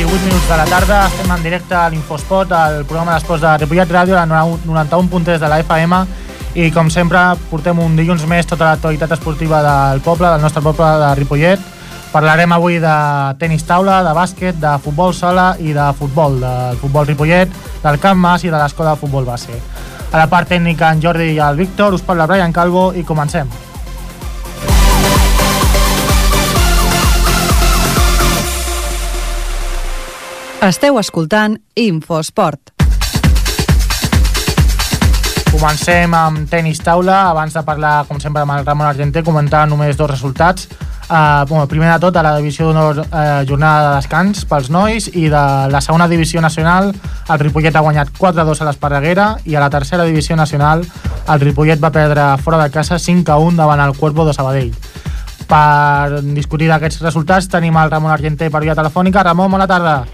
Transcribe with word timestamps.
les 0.00 0.08
7 0.08 0.12
i 0.12 0.14
8 0.16 0.24
minuts 0.24 0.48
de 0.48 0.56
la 0.56 0.64
tarda. 0.64 1.06
Estem 1.06 1.30
en 1.30 1.42
directe 1.42 1.74
a 1.74 1.88
l'Infospot, 1.90 2.52
al 2.52 2.84
programa 2.84 3.12
d'esports 3.14 3.42
de 3.42 3.56
Ripollet 3.58 3.90
Ràdio, 3.90 4.14
la 4.14 4.24
91.3 4.26 5.38
de 5.38 5.48
la 5.48 5.58
FM. 5.60 5.98
I, 6.54 6.70
com 6.72 6.88
sempre, 6.90 7.20
portem 7.50 7.78
un 7.78 7.96
dilluns 7.96 8.24
més 8.26 8.46
tota 8.46 8.70
l'actualitat 8.70 9.12
esportiva 9.12 9.60
del 9.62 10.00
poble, 10.00 10.28
del 10.30 10.40
nostre 10.40 10.62
poble 10.62 10.88
de 11.02 11.14
Ripollet. 11.20 11.60
Parlarem 12.12 12.52
avui 12.52 12.80
de 12.80 12.96
tenis 13.38 13.64
taula, 13.66 14.02
de 14.02 14.14
bàsquet, 14.16 14.58
de 14.58 14.76
futbol 14.82 15.14
sala 15.14 15.54
i 15.58 15.74
de 15.76 15.92
futbol, 15.98 16.40
del 16.40 16.78
futbol 16.80 17.06
Ripollet, 17.06 17.50
del 17.82 18.00
Camp 18.00 18.18
Mas 18.18 18.44
i 18.44 18.50
de 18.50 18.58
l'escola 18.58 18.94
de 18.94 19.02
futbol 19.04 19.28
base. 19.28 19.58
A 20.10 20.18
la 20.18 20.30
part 20.30 20.48
tècnica, 20.48 20.90
en 20.90 21.02
Jordi 21.02 21.34
i 21.34 21.42
el 21.44 21.60
Víctor, 21.60 21.94
us 21.94 22.02
parla 22.02 22.26
Brian 22.26 22.52
Calvo 22.52 22.92
i 22.94 23.04
comencem. 23.04 23.69
Esteu 30.60 30.98
escoltant 31.00 31.54
Infosport. 31.80 32.74
Comencem 35.48 36.12
amb 36.12 36.42
tenis 36.52 36.82
taula. 36.84 37.30
Abans 37.30 37.56
de 37.56 37.62
parlar, 37.64 38.02
com 38.04 38.20
sempre, 38.20 38.42
amb 38.44 38.52
el 38.58 38.66
Ramon 38.66 38.90
Argenter, 38.90 39.22
comentar 39.24 39.62
només 39.70 39.96
dos 39.96 40.10
resultats. 40.10 40.68
Uh, 41.08 41.48
bueno, 41.48 41.64
primer 41.66 41.88
de 41.88 41.96
tot, 42.04 42.18
a 42.20 42.22
la 42.22 42.34
divisió 42.36 42.68
d'honor 42.68 43.00
uh, 43.06 43.40
jornada 43.48 43.88
de 43.88 43.96
descans 44.02 44.44
pels 44.52 44.68
nois 44.70 45.08
i 45.08 45.24
de 45.32 45.40
la 45.72 45.80
segona 45.80 46.06
divisió 46.12 46.44
nacional 46.44 46.92
el 46.92 47.40
Ripollet 47.40 47.74
ha 47.74 47.82
guanyat 47.82 48.12
4-2 48.14 48.60
a 48.60 48.68
l'Esparreguera 48.68 49.26
i 49.42 49.56
a 49.56 49.64
la 49.64 49.72
tercera 49.74 50.06
divisió 50.06 50.36
nacional 50.38 50.84
el 50.84 51.42
Ripollet 51.42 51.82
va 51.82 51.90
perdre 51.90 52.28
fora 52.44 52.62
de 52.62 52.70
casa 52.70 53.00
5-1 53.02 53.58
davant 53.58 53.82
el 53.88 53.96
Cuervo 53.98 54.28
de 54.28 54.36
Sabadell. 54.38 54.70
Per 55.50 56.22
discutir 56.30 56.70
aquests 56.70 57.02
resultats 57.02 57.50
tenim 57.50 57.74
el 57.74 57.90
Ramon 57.90 58.14
Argenter 58.14 58.52
per 58.52 58.62
via 58.62 58.78
telefònica. 58.78 59.26
Ramon, 59.26 59.50
bona 59.50 59.66
tarda. 59.66 60.04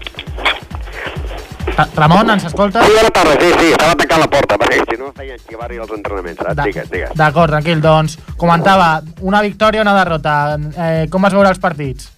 Ramon, 1.95 2.29
ens 2.33 2.45
escolta? 2.49 2.81
Sí, 2.83 2.91
bona 2.95 3.09
tarda, 3.13 3.35
sí, 3.39 3.51
sí, 3.59 3.71
estava 3.75 3.93
tancant 3.99 4.21
la 4.23 4.27
porta, 4.33 4.57
perquè 4.57 4.79
si 4.89 4.97
no 4.97 5.11
feien 5.13 5.37
xivar-hi 5.45 5.77
els 5.83 5.91
entrenaments, 5.93 6.39
saps? 6.41 6.59
Digues, 6.63 6.89
digues. 6.89 7.11
D'acord, 7.19 7.51
tranquil, 7.53 7.81
doncs, 7.83 8.17
comentava, 8.37 9.01
una 9.21 9.41
victòria 9.45 9.83
o 9.83 9.85
una 9.85 9.93
derrota, 9.99 10.35
eh, 10.57 11.05
com 11.13 11.21
vas 11.21 11.35
veure 11.37 11.51
els 11.53 11.61
partits? 11.61 12.09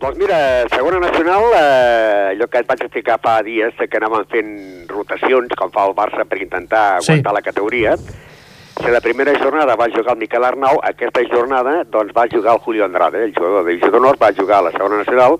Doncs 0.00 0.18
mira, 0.20 0.38
segona 0.74 0.98
nacional, 1.00 1.46
eh, 1.56 2.34
allò 2.34 2.48
que 2.50 2.58
et 2.60 2.66
vaig 2.68 2.82
explicar 2.84 3.18
fa 3.22 3.38
dies, 3.46 3.72
que 3.78 3.96
anàvem 4.00 4.26
fent 4.28 4.50
rotacions, 4.90 5.54
com 5.56 5.70
fa 5.72 5.86
el 5.86 5.94
Barça, 5.96 6.26
per 6.28 6.42
intentar 6.42 7.00
Sí. 7.02 7.12
aguantar 7.12 7.32
la 7.32 7.42
categoria. 7.42 7.94
Si 7.96 8.90
la 8.90 9.00
primera 9.00 9.32
jornada 9.38 9.74
va 9.74 9.86
jugar 9.88 10.12
el 10.12 10.18
Miquel 10.18 10.44
Arnau, 10.44 10.80
aquesta 10.82 11.22
jornada 11.30 11.84
doncs, 11.84 12.12
va 12.12 12.26
jugar 12.30 12.54
el 12.54 12.60
Julio 12.60 12.84
Andrade, 12.84 13.24
el 13.24 13.32
jugador 13.34 13.64
de 13.64 13.70
divisió 13.70 13.90
d'honor, 13.90 14.18
va 14.20 14.32
jugar 14.36 14.58
a 14.58 14.62
la 14.62 14.70
segona 14.72 14.98
nacional, 14.98 15.38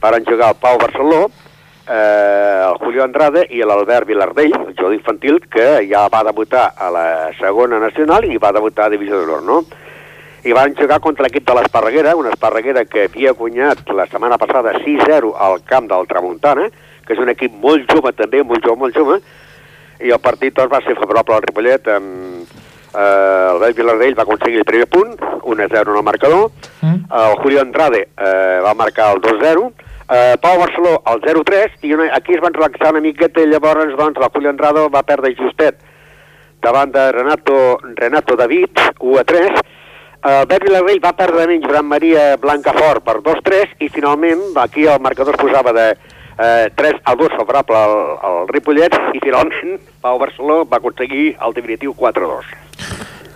van 0.00 0.24
jugar 0.24 0.50
el 0.50 0.56
Pau 0.60 0.78
Barceló, 0.78 1.30
eh, 1.88 2.64
el 2.66 2.78
Julio 2.78 3.04
Andrade 3.04 3.46
i 3.50 3.62
l'Albert 3.64 4.06
Vilardell, 4.08 4.52
el 4.54 4.74
jugador 4.74 4.94
infantil, 4.94 5.40
que 5.50 5.86
ja 5.90 6.06
va 6.12 6.24
debutar 6.26 6.72
a 6.76 6.90
la 6.90 7.06
segona 7.38 7.78
nacional 7.82 8.24
i 8.28 8.38
va 8.38 8.52
debutar 8.52 8.86
a 8.86 8.94
divisió 8.94 9.20
d'honor, 9.20 9.42
no? 9.42 9.64
I 10.44 10.54
van 10.56 10.72
jugar 10.74 11.00
contra 11.04 11.26
l'equip 11.26 11.44
de 11.46 11.54
l'Esparreguera, 11.58 12.14
una 12.16 12.30
Esparreguera 12.32 12.86
que 12.88 13.08
havia 13.10 13.34
guanyat 13.36 13.90
la 13.92 14.06
setmana 14.08 14.38
passada 14.40 14.72
6-0 14.78 15.34
al 15.36 15.60
camp 15.68 15.90
del 15.90 16.08
Tramuntana, 16.08 16.70
que 17.04 17.12
és 17.12 17.20
un 17.20 17.28
equip 17.28 17.52
molt 17.52 17.90
jove 17.92 18.12
també, 18.16 18.40
molt 18.42 18.64
jove, 18.64 18.78
molt 18.80 18.96
jove, 18.96 19.20
i 20.00 20.08
el 20.08 20.22
partit 20.24 20.56
doncs, 20.56 20.72
va 20.72 20.80
ser 20.86 20.96
favorable 20.96 21.36
al 21.36 21.44
Ripollet 21.44 21.88
amb 21.92 22.46
eh, 22.94 23.48
el 23.50 23.58
Bel 23.60 23.74
Vilardell 23.76 24.16
va 24.16 24.24
aconseguir 24.24 24.62
el 24.62 24.64
primer 24.64 24.86
punt, 24.88 25.18
1-0 25.42 25.90
en 25.90 25.96
el 25.96 26.02
marcador, 26.02 26.50
Mm? 26.80 27.04
el 27.12 27.34
Julio 27.42 27.60
Andrade 27.60 28.08
eh, 28.16 28.60
va 28.64 28.72
marcar 28.72 29.14
el 29.14 29.20
2-0, 29.20 29.72
eh, 30.10 30.36
Pau 30.42 30.58
Barceló 30.58 31.02
el 31.12 31.22
0-3, 31.22 31.78
i 31.86 31.94
una, 31.94 32.10
aquí 32.14 32.34
es 32.34 32.42
van 32.42 32.54
relaxar 32.54 32.92
una 32.92 33.04
miqueta 33.04 33.42
i 33.42 33.48
llavors 33.50 33.96
doncs, 33.96 34.18
el 34.20 34.32
Julio 34.34 34.50
Andrade 34.50 34.88
va 34.92 35.06
perdre 35.06 35.34
justet 35.38 35.78
davant 36.60 36.92
de 36.92 37.10
Renato, 37.12 37.78
Renato 37.96 38.36
David, 38.36 38.82
1-3, 38.98 39.60
el 40.20 40.46
Bel 40.46 40.60
Vilardell 40.66 40.98
va 41.00 41.14
perdre 41.16 41.46
menys 41.48 41.64
Joan 41.64 41.86
Maria 41.88 42.24
Blancafort 42.36 43.00
per 43.06 43.22
2-3 43.24 43.78
i 43.80 43.88
finalment 43.88 44.42
aquí 44.60 44.84
el 44.84 45.00
marcador 45.00 45.38
es 45.38 45.40
posava 45.40 45.72
de 45.72 45.86
eh, 45.94 46.68
3 46.76 47.00
a 47.04 47.14
2 47.16 47.36
favorable 47.38 47.78
al, 47.78 47.94
al 48.28 48.48
Ripollet 48.52 48.98
i 49.16 49.22
finalment 49.24 49.78
Pau 50.02 50.20
Barceló 50.20 50.66
va 50.68 50.76
aconseguir 50.76 51.38
el 51.40 51.56
definitiu 51.56 51.96
4-2. 51.96 52.52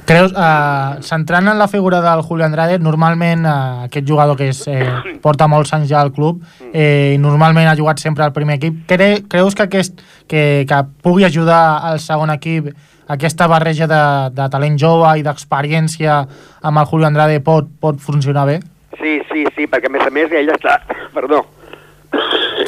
Creus, 0.04 0.34
eh, 0.36 1.00
centrant 1.00 1.46
en 1.48 1.58
la 1.58 1.66
figura 1.66 2.02
del 2.04 2.20
Julio 2.22 2.44
Andrade, 2.44 2.78
normalment 2.78 3.46
eh, 3.46 3.84
aquest 3.86 4.06
jugador 4.06 4.36
que 4.36 4.50
és, 4.52 4.58
eh, 4.68 5.14
porta 5.24 5.46
molts 5.48 5.72
anys 5.72 5.88
ja 5.88 6.02
al 6.04 6.12
club 6.12 6.42
eh, 6.74 7.14
i 7.14 7.18
normalment 7.18 7.70
ha 7.70 7.76
jugat 7.78 8.02
sempre 8.02 8.24
al 8.26 8.34
primer 8.36 8.58
equip, 8.58 8.82
cre 8.90 9.22
creus 9.32 9.56
que, 9.56 9.64
aquest, 9.64 10.02
que, 10.28 10.66
que 10.68 10.82
pugui 11.02 11.24
ajudar 11.24 11.62
al 11.88 12.02
segon 12.04 12.28
equip 12.36 12.68
aquesta 13.08 13.46
barreja 13.48 13.88
de, 13.88 14.02
de 14.36 14.48
talent 14.52 14.76
jove 14.80 15.08
i 15.20 15.24
d'experiència 15.24 16.20
amb 16.60 16.82
el 16.84 16.90
Julio 16.92 17.08
Andrade 17.08 17.40
pot, 17.40 17.72
pot 17.80 17.96
funcionar 18.00 18.44
bé? 18.48 18.58
Sí, 19.00 19.18
sí, 19.32 19.46
sí, 19.56 19.66
perquè 19.66 19.88
a 19.88 19.94
més 19.96 20.04
a 20.04 20.12
més 20.12 20.32
ell 20.36 20.52
està, 20.52 20.82
perdó, 21.16 21.46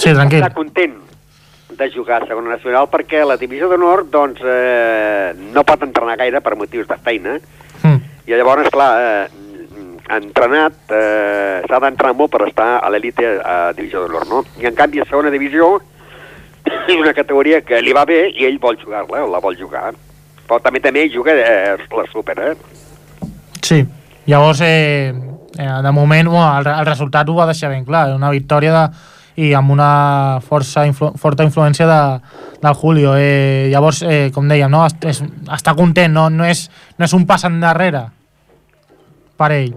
Sí, 0.00 0.10
tranquil. 0.12 0.41
està 0.41 0.54
content 0.56 0.97
de 1.76 1.91
jugar 1.92 2.22
a 2.22 2.26
segona 2.26 2.54
nacional 2.56 2.88
perquè 2.92 3.25
la 3.26 3.37
divisió 3.37 3.69
d'honor 3.69 4.06
doncs, 4.10 4.41
eh, 4.44 5.32
no 5.53 5.64
pot 5.64 5.82
entrenar 5.84 6.16
gaire 6.16 6.41
per 6.41 6.56
motius 6.56 6.88
de 6.88 6.97
feina 7.04 7.38
Mm. 7.82 8.00
i 8.26 8.34
llavors, 8.34 8.70
clar, 8.72 8.92
eh, 9.00 9.28
entrenat, 10.16 10.75
eh, 10.91 11.62
s'ha 11.66 11.81
d'entrenar 11.82 12.15
molt 12.16 12.32
per 12.32 12.47
estar 12.47 12.78
a 12.78 12.91
l'elite 12.91 13.26
a 13.42 13.72
divisió 13.76 14.04
d'honor, 14.04 14.26
no? 14.31 14.44
I 14.60 14.66
en 14.70 14.75
canvi 14.75 15.03
a 15.03 15.06
segona 15.09 15.32
divisió 15.34 15.76
és 16.88 16.97
una 16.97 17.15
categoria 17.15 17.60
que 17.66 17.81
li 17.82 17.94
va 17.94 18.06
bé 18.06 18.28
i 18.31 18.47
ell 18.47 18.59
vol 18.62 18.78
jugar-la, 18.78 19.26
la 19.26 19.42
vol 19.42 19.59
jugar. 19.59 19.92
Però 20.47 20.60
també 20.62 20.81
també 20.81 21.09
juga 21.10 21.34
eh, 21.34 21.76
la 21.91 22.06
super, 22.12 22.38
eh? 22.38 22.54
Sí, 23.62 23.82
llavors 24.26 24.62
eh, 24.62 25.10
eh, 25.59 25.81
de 25.82 25.92
moment 25.92 26.28
bueno, 26.28 26.47
el, 26.60 26.70
el 26.70 26.86
resultat 26.86 27.28
ho 27.28 27.34
va 27.34 27.50
deixar 27.50 27.72
ben 27.75 27.84
clar, 27.84 28.12
una 28.15 28.31
victòria 28.31 28.72
de, 28.72 28.84
i 29.36 29.50
amb 29.54 29.70
una 29.74 30.41
força 30.44 30.86
influ, 30.88 31.10
forta 31.20 31.44
influència 31.44 31.86
de, 31.88 32.00
del 32.62 32.74
Julio. 32.74 33.14
Eh, 33.20 33.69
llavors, 33.72 34.02
eh, 34.02 34.30
com 34.34 34.48
dèiem, 34.48 34.70
no? 34.72 34.84
Est- 34.88 35.04
és, 35.04 35.22
està 35.52 35.74
content, 35.76 36.12
no, 36.12 36.28
no, 36.32 36.47
és, 36.48 36.66
no 36.98 37.04
és 37.04 37.12
un 37.16 37.26
pas 37.28 37.44
endarrere 37.44 38.06
per 39.36 39.50
ell. 39.52 39.74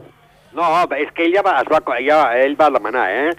No, 0.56 0.66
és 0.98 1.12
que 1.16 1.28
ell 1.28 1.36
ja 1.36 1.44
va, 1.46 1.60
es 1.62 1.70
va, 1.72 1.82
ja, 2.04 2.22
ell 2.40 2.56
va 2.60 2.70
demanar, 2.72 3.06
eh? 3.12 3.30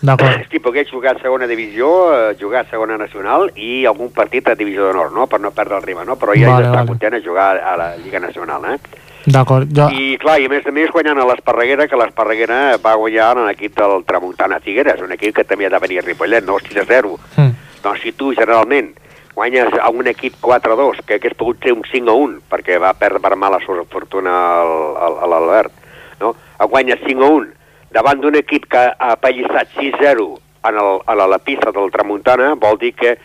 D'acord. 0.00 0.44
Si 0.52 0.60
pogués 0.62 0.88
jugar 0.90 1.16
a 1.16 1.20
segona 1.22 1.46
divisió, 1.50 1.88
eh, 2.14 2.36
jugar 2.40 2.64
a 2.64 2.70
segona 2.70 2.96
nacional 2.98 3.50
i 3.58 3.84
algun 3.86 4.12
partit 4.14 4.46
a 4.48 4.54
divisió 4.54 4.86
d'honor, 4.86 5.10
no? 5.12 5.26
Per 5.26 5.40
no 5.42 5.50
perdre 5.50 5.76
el 5.76 5.82
riba, 5.82 6.04
no? 6.06 6.16
Però 6.16 6.32
ella 6.38 6.54
Vale, 6.54 6.64
ja 6.64 6.70
està 6.70 6.78
vale. 6.84 6.92
content 6.94 7.18
a 7.18 7.22
jugar 7.24 7.50
a 7.58 7.76
la 7.76 7.88
Lliga 7.98 8.22
Nacional, 8.22 8.64
eh? 8.74 8.78
D'acord. 9.26 9.68
Jo, 9.74 9.88
I, 9.90 10.16
clar, 10.20 10.38
i 10.40 10.46
a 10.46 10.52
més 10.52 10.66
a 10.66 10.72
més 10.72 10.92
guanyant 10.94 11.18
a 11.18 11.26
l'Esparreguera, 11.28 11.88
que 11.88 11.98
l'Esparreguera 11.98 12.78
va 12.82 12.94
guanyar 13.00 13.32
en 13.36 13.48
l'equip 13.48 13.74
del 13.76 14.04
Tramuntana 14.08 14.60
Figueres, 14.64 15.02
un 15.04 15.12
equip 15.12 15.34
que 15.36 15.44
també 15.44 15.66
ha 15.66 15.72
de 15.74 15.82
venir 15.82 16.00
a 16.00 16.06
Ripollet, 16.06 16.46
no 16.46 16.58
6-0. 16.62 17.18
mm, 17.36 17.82
Doncs 17.82 18.02
si 18.02 18.12
tu, 18.12 18.32
generalment, 18.34 18.94
guanyes 19.34 19.68
a 19.80 19.90
un 19.90 20.06
equip 20.06 20.34
4-2, 20.40 21.04
que 21.06 21.18
hagués 21.18 21.34
pogut 21.34 21.62
ser 21.62 21.72
un 21.72 21.84
5-1, 21.84 22.40
perquè 22.50 22.78
va 22.78 22.94
perdre 22.94 23.20
per 23.20 23.36
mala 23.36 23.60
sort 23.66 23.86
fortuna 23.90 24.32
a 24.32 25.26
l'Albert, 25.26 25.72
no? 26.20 26.34
guanyes 26.58 26.98
5-1 27.06 27.58
davant 27.90 28.20
d'un 28.20 28.36
equip 28.36 28.68
que 28.70 28.84
ha 28.90 29.12
apallissat 29.14 29.72
6-0 29.76 30.28
en, 30.68 30.76
el, 30.76 31.00
a 31.06 31.14
la, 31.16 31.26
la 31.26 31.38
pista 31.38 31.72
del 31.72 31.90
Tramuntana, 31.90 32.54
vol 32.60 32.78
dir 32.80 32.94
que 32.94 33.16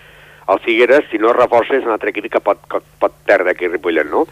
el 0.44 0.60
Figueres, 0.60 1.06
si 1.12 1.20
no 1.20 1.34
reforça, 1.36 1.78
és 1.78 1.86
un 1.88 1.94
altre 1.96 2.12
equip 2.12 2.30
que 2.32 2.42
pot, 2.44 2.60
que 2.70 2.82
pot 3.00 3.16
perdre 3.28 3.54
aquí 3.54 3.68
a 3.68 3.72
Ripollet, 3.72 4.10
no? 4.12 4.26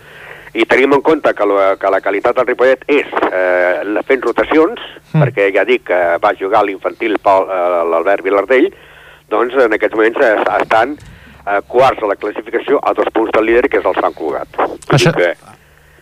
I 0.53 0.65
tenim 0.67 0.91
en 0.93 1.01
compte 1.01 1.31
que 1.33 1.45
la, 1.47 1.75
que 1.79 1.89
la 1.93 2.01
qualitat 2.03 2.35
del 2.35 2.47
Ripollet 2.49 2.81
és 2.91 3.07
eh, 3.31 4.01
fent 4.07 4.21
rotacions, 4.25 4.79
Mm. 5.11 5.19
perquè 5.25 5.49
ja 5.51 5.65
dic 5.67 5.81
que 5.89 5.97
va 6.23 6.29
jugar 6.39 6.61
l'infantil 6.63 7.17
eh, 7.19 7.83
l'Albert 7.91 8.23
Vilardell, 8.23 8.69
doncs 9.27 9.57
en 9.59 9.73
aquests 9.75 9.95
moments 9.97 10.19
eh, 10.23 10.37
estan 10.61 10.93
eh, 10.95 11.57
quarts 11.67 11.99
a 12.03 12.07
la 12.07 12.15
classificació 12.15 12.79
a 12.79 12.93
dos 12.95 13.09
punts 13.11 13.31
del 13.35 13.45
líder, 13.49 13.67
que 13.67 13.79
és 13.81 13.85
el 13.85 13.97
Sant 13.99 14.13
Cugat. 14.15 14.47
Això- 14.87 15.11
Que, 15.17 15.33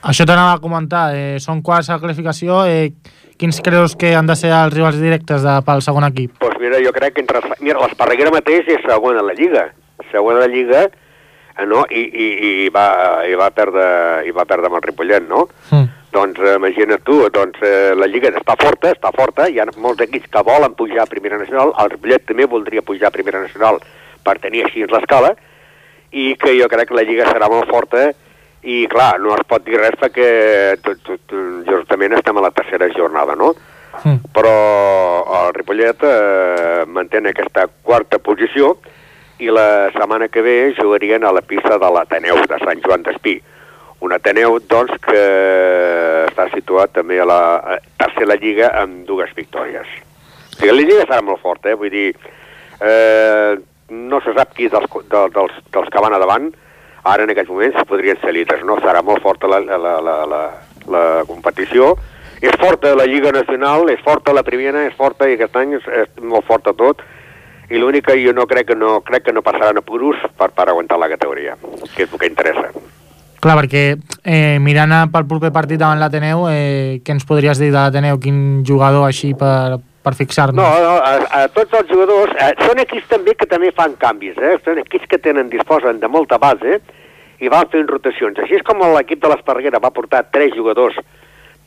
això 0.04 0.26
t'anava 0.30 0.54
a 0.54 0.62
comentar. 0.62 1.16
Eh, 1.16 1.40
són 1.42 1.64
quarts 1.66 1.90
a 1.90 1.98
la 1.98 2.04
classificació. 2.04 2.66
Eh, 2.70 2.92
quins 3.40 3.62
creus 3.66 3.96
que 3.96 4.14
han 4.16 4.28
de 4.28 4.36
ser 4.36 4.52
els 4.54 4.74
rivals 4.78 5.02
directes 5.02 5.42
de, 5.42 5.58
pel 5.66 5.82
segon 5.82 6.06
equip? 6.06 6.38
doncs 6.40 6.60
mira, 6.62 6.78
jo 6.86 6.92
crec 6.94 7.16
que 7.16 7.22
entre... 7.22 7.42
Mira, 7.62 7.80
l'Esparreguera 7.82 8.30
mateix 8.30 8.68
és 8.68 8.86
segona 8.86 9.22
a 9.22 9.24
la 9.26 9.34
Lliga. 9.34 9.72
Segona 10.12 10.38
a 10.38 10.46
la 10.46 10.54
Lliga, 10.54 10.86
no? 11.68 11.86
I, 11.90 12.02
i, 12.08 12.28
i, 12.50 12.52
va, 12.74 13.24
i, 13.28 13.36
va 13.40 13.50
perdre, 13.56 13.86
i 14.28 14.36
va 14.36 14.46
perdre 14.50 14.70
amb 14.70 14.80
el 14.80 14.86
Ripollet, 14.88 15.26
no? 15.30 15.48
Mm. 15.72 15.88
Doncs 16.14 16.40
eh, 16.42 16.56
imagina't 16.58 17.04
tu, 17.06 17.20
doncs 17.34 17.60
eh, 17.66 17.94
la 17.98 18.08
Lliga 18.10 18.32
està 18.34 18.56
forta, 18.60 18.94
està 18.96 19.12
forta, 19.16 19.50
hi 19.50 19.60
ha 19.62 19.68
molts 19.78 20.06
equips 20.08 20.32
que 20.32 20.46
volen 20.46 20.78
pujar 20.80 21.04
a 21.04 21.12
Primera 21.12 21.38
Nacional, 21.42 21.74
el 21.82 21.92
Ripollet 21.94 22.26
també 22.30 22.50
voldria 22.50 22.86
pujar 22.86 23.12
a 23.12 23.16
Primera 23.16 23.44
Nacional 23.44 23.78
per 24.26 24.40
tenir 24.42 24.66
així 24.66 24.88
l'escala, 24.90 25.36
i 26.12 26.34
que 26.42 26.56
jo 26.58 26.70
crec 26.72 26.90
que 26.90 26.98
la 26.98 27.06
Lliga 27.06 27.28
serà 27.30 27.50
molt 27.52 27.70
forta 27.70 28.10
i 28.66 28.86
clar, 28.92 29.20
no 29.22 29.36
es 29.36 29.46
pot 29.48 29.64
dir 29.64 29.78
res 29.80 29.96
perquè 30.00 30.30
tot, 30.84 31.00
tot, 31.06 31.36
justament 31.68 32.18
estem 32.18 32.40
a 32.40 32.44
la 32.44 32.52
tercera 32.52 32.90
jornada, 32.96 33.36
no? 33.40 33.54
Mm. 34.04 34.32
Però 34.36 34.56
el 35.40 35.54
Ripollet 35.56 36.04
eh, 36.06 36.84
manté 36.88 37.22
aquesta 37.22 37.68
quarta 37.84 38.20
posició 38.20 38.78
i 39.40 39.50
la 39.52 39.90
setmana 39.96 40.28
que 40.28 40.44
ve 40.44 40.74
jugarien 40.78 41.24
a 41.24 41.32
la 41.32 41.42
pista 41.42 41.78
de 41.80 41.90
l'Ateneu 41.96 42.42
de 42.44 42.60
Sant 42.60 42.84
Joan 42.84 43.04
d'Espí. 43.08 43.38
Un 44.04 44.14
Ateneu, 44.16 44.60
doncs, 44.72 44.96
que 45.04 45.24
està 46.28 46.48
situat 46.54 46.94
també 46.96 47.20
a 47.20 47.28
la 47.28 47.42
tercera 48.00 48.38
lliga 48.40 48.72
amb 48.82 49.06
dues 49.08 49.32
victòries. 49.36 49.88
O 49.88 50.60
sigui, 50.60 50.72
la 50.72 50.78
lliga 50.84 51.08
serà 51.08 51.22
molt 51.24 51.44
forta, 51.44 51.72
eh? 51.72 51.80
vull 51.80 51.92
dir, 51.92 52.10
eh, 52.84 53.56
no 53.90 54.20
se 54.24 54.36
sap 54.36 54.54
qui 54.56 54.68
dels, 54.72 54.88
de, 55.12 55.26
dels, 55.36 55.60
dels 55.72 55.92
que 55.92 56.04
van 56.04 56.16
a 56.16 56.22
davant, 56.22 56.50
ara 57.08 57.24
en 57.24 57.32
aquests 57.32 57.52
moments 57.52 57.88
podrien 57.88 58.20
ser 58.22 58.36
líders, 58.36 58.64
no? 58.68 58.76
Serà 58.84 59.04
molt 59.04 59.24
forta 59.24 59.48
la, 59.48 59.60
la, 59.64 59.96
la, 60.04 60.16
la, 60.28 60.42
la 60.92 61.04
competició, 61.28 61.94
és 62.40 62.56
forta 62.60 62.92
la 62.96 63.08
Lliga 63.08 63.32
Nacional, 63.36 63.90
és 63.92 64.04
forta 64.04 64.36
la 64.36 64.44
Primera, 64.48 64.86
és 64.88 64.96
forta 65.00 65.28
i 65.28 65.36
aquest 65.36 65.56
any 65.60 65.76
és, 65.80 65.88
és 66.04 66.22
molt 66.24 66.48
forta 66.48 66.76
tot, 66.76 67.04
i 67.70 67.78
l'únic 67.78 68.08
que 68.08 68.18
jo 68.22 68.34
no 68.34 68.48
crec 68.50 68.72
que 68.72 68.76
no, 68.76 69.00
crec 69.06 69.28
que 69.28 69.34
no 69.34 69.44
passaran 69.46 69.78
a 69.78 69.86
puros 69.86 70.18
per, 70.38 70.50
per 70.58 70.70
aguantar 70.70 70.98
la 71.00 71.10
categoria, 71.12 71.58
que 71.96 72.06
és 72.06 72.14
el 72.14 72.20
que 72.20 72.30
interessa. 72.30 72.72
Clar, 73.40 73.56
perquè 73.62 73.84
eh, 74.28 74.58
mirant 74.60 74.92
pel 75.14 75.28
proper 75.30 75.52
partit 75.56 75.80
davant 75.80 76.00
l'Ateneu, 76.02 76.48
eh, 76.52 77.00
què 77.06 77.16
ens 77.16 77.28
podries 77.28 77.62
dir 77.62 77.70
de 77.72 77.78
l'Ateneu? 77.78 78.20
Quin 78.20 78.66
jugador 78.68 79.06
així 79.08 79.32
per, 79.38 79.80
per 80.04 80.16
fixar-nos? 80.18 80.60
No, 80.60 80.68
no 80.84 80.98
a, 81.00 81.14
a 81.38 81.44
tots 81.56 81.78
els 81.80 81.88
jugadors, 81.92 82.34
eh, 82.36 82.52
són 82.66 82.82
equips 82.84 83.08
també 83.14 83.38
que 83.40 83.48
també 83.48 83.72
fan 83.76 83.96
canvis, 84.02 84.36
eh? 84.42 84.58
són 84.66 84.82
equips 84.84 85.08
que 85.12 85.22
tenen, 85.24 85.52
disposen 85.54 86.02
de 86.02 86.12
molta 86.12 86.42
base 86.42 86.82
i 87.40 87.52
van 87.52 87.70
fent 87.72 87.88
rotacions. 87.88 88.42
Així 88.44 88.60
és 88.60 88.66
com 88.68 88.82
l'equip 88.98 89.22
de 89.24 89.32
l'Esparreguera 89.32 89.80
va 89.80 89.94
portar 89.96 90.26
tres 90.34 90.52
jugadors, 90.58 90.98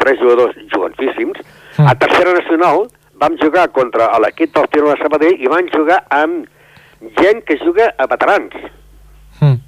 tres 0.03 0.21
jugadors 0.21 0.59
jovencíssims, 0.75 1.41
mm. 1.79 1.89
a 1.89 1.95
tercera 1.97 2.37
nacional 2.37 2.85
vam 3.23 3.39
jugar 3.41 3.69
contra 3.71 4.11
l'equip 4.25 4.55
del 4.57 4.69
Tiro 4.73 4.91
de 4.91 4.99
Sabadell 5.01 5.39
i 5.39 5.51
van 5.51 5.69
jugar 5.71 6.03
amb 6.11 6.49
gent 7.19 7.43
que 7.47 7.59
juga 7.63 7.93
a 7.99 8.09
veterans. 8.11 8.55
Mm. 9.41 9.59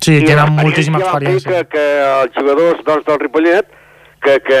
Sí, 0.00 0.16
I 0.16 0.26
tenen 0.26 0.56
moltíssima 0.56 1.00
experiència. 1.02 1.64
Que, 1.68 1.76
que 1.76 1.86
els 2.22 2.36
jugadors 2.36 2.82
doncs, 2.86 3.06
del 3.06 3.20
Ripollet 3.20 3.68
que, 4.24 4.38
que 4.44 4.60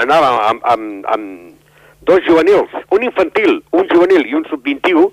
anaven 0.00 0.38
amb, 0.50 0.64
amb, 0.74 1.10
amb 1.12 2.06
dos 2.08 2.22
juvenils, 2.26 2.72
un 2.90 3.04
infantil, 3.06 3.60
un 3.72 3.88
juvenil 3.92 4.24
i 4.26 4.36
un 4.38 4.46
sub-21, 4.50 5.08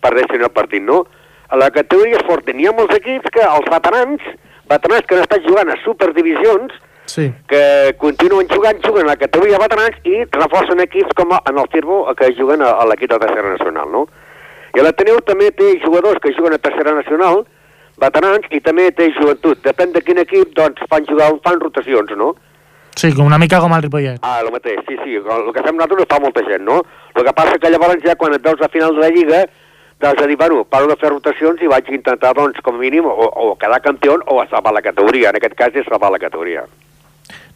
perdessin 0.00 0.44
el 0.46 0.52
partit, 0.54 0.82
no? 0.82 1.04
A 1.50 1.58
la 1.60 1.70
categoria. 1.74 2.20
N'hi 2.54 2.68
ha 2.68 2.76
molts 2.76 2.96
equips 2.96 3.32
que 3.34 3.42
els 3.44 3.66
veterans, 3.70 4.22
veterans 4.70 5.06
que 5.06 5.18
han 5.18 5.26
estat 5.26 5.44
jugant 5.46 5.70
a 5.70 5.78
superdivisions, 5.84 6.72
sí. 7.10 7.26
que 7.50 7.94
continuen 7.98 8.48
jugant, 8.48 8.80
juguen 8.86 9.08
a 9.08 9.12
la 9.12 9.20
categoria 9.20 9.60
veterans 9.62 9.96
i 10.06 10.24
reforcen 10.30 10.82
equips 10.86 11.16
com 11.18 11.34
en 11.36 11.58
el 11.58 11.70
Firbo 11.72 12.02
que 12.18 12.32
juguen 12.38 12.62
a, 12.62 12.76
a 12.82 12.86
l'equip 12.90 13.10
de 13.10 13.18
tercera 13.22 13.54
nacional, 13.56 13.90
no? 13.92 14.06
I 14.76 14.84
l'Ateneu 14.86 15.18
també 15.26 15.50
té 15.50 15.72
jugadors 15.82 16.20
que 16.22 16.30
juguen 16.36 16.54
a 16.54 16.62
tercera 16.62 16.94
nacional, 16.94 17.42
veterans 18.00 18.46
i 18.54 18.60
també 18.62 18.86
té 18.94 19.10
joventut. 19.16 19.58
Depèn 19.64 19.96
de 19.96 20.02
quin 20.06 20.22
equip, 20.22 20.54
doncs 20.56 20.86
fan 20.92 21.08
jugar, 21.08 21.32
fan 21.44 21.58
rotacions, 21.62 22.14
no? 22.16 22.34
Sí, 23.00 23.10
com 23.16 23.26
una 23.26 23.38
mica 23.38 23.60
com 23.62 23.72
el 23.74 23.82
Ripollet. 23.82 24.20
Ah, 24.26 24.40
el 24.44 24.50
mateix, 24.52 24.82
sí, 24.86 24.96
sí. 25.02 25.16
El 25.18 25.50
que 25.54 25.64
fem 25.64 25.76
nosaltres 25.78 26.04
ho 26.04 26.10
fa 26.10 26.20
molta 26.22 26.44
gent, 26.46 26.62
no? 26.66 26.82
El 27.14 27.26
que 27.26 27.34
passa 27.34 27.58
que 27.58 27.70
llavors 27.72 28.02
ja 28.04 28.16
quan 28.20 28.34
et 28.36 28.44
veus 28.44 28.62
a 28.62 28.70
final 28.70 28.94
de 28.94 29.02
la 29.02 29.10
Lliga, 29.14 29.40
doncs 30.00 30.20
de 30.20 30.28
dir, 30.30 30.36
bueno, 30.40 30.62
paro 30.64 30.88
de 30.90 30.96
fer 31.00 31.10
rotacions 31.12 31.62
i 31.62 31.70
vaig 31.70 31.90
intentar, 31.92 32.34
doncs, 32.36 32.60
com 32.64 32.78
a 32.78 32.82
mínim, 32.82 33.06
o, 33.06 33.26
o 33.26 33.56
quedar 33.60 33.82
campió 33.84 34.18
o 34.26 34.40
a 34.40 34.46
salvar 34.52 34.74
la 34.76 34.84
categoria. 34.84 35.30
En 35.30 35.40
aquest 35.40 35.58
cas 35.58 35.74
és 35.76 35.88
salvar 35.88 36.12
la 36.14 36.22
categoria. 36.22 36.66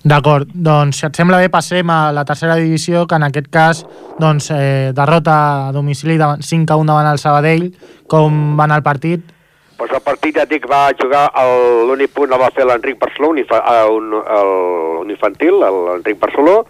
D'acord, 0.04 0.50
doncs 0.52 0.98
si 1.00 1.06
et 1.06 1.16
sembla 1.16 1.38
bé 1.40 1.46
passem 1.48 1.88
a 1.88 2.10
la 2.12 2.26
tercera 2.28 2.58
divisió, 2.60 3.06
que 3.08 3.16
en 3.16 3.24
aquest 3.24 3.46
cas 3.48 3.78
doncs, 4.20 4.50
eh, 4.52 4.92
derrota 4.92 5.36
a 5.68 5.72
domicili 5.72 6.18
de 6.20 6.26
5 6.44 6.74
a 6.74 6.76
1 6.76 6.90
davant 6.92 7.08
el 7.08 7.20
Sabadell. 7.22 7.70
Com 8.06 8.52
va 8.58 8.66
anar 8.66 8.82
el 8.82 8.84
partit? 8.84 9.22
Pues 9.78 9.90
el 9.96 10.02
partit, 10.04 10.36
ja 10.36 10.44
dic, 10.44 10.68
va 10.68 10.92
jugar, 11.00 11.24
l'únic 11.88 12.12
punt 12.12 12.36
el 12.36 12.40
va 12.40 12.52
fer 12.52 12.66
l'Enric 12.68 13.00
Barceló, 13.00 13.30
un, 13.32 13.40
un, 13.40 14.12
el, 14.20 14.52
un 15.00 15.10
infantil, 15.10 15.56
l'Enric 15.56 16.20
Barceló, 16.20 16.66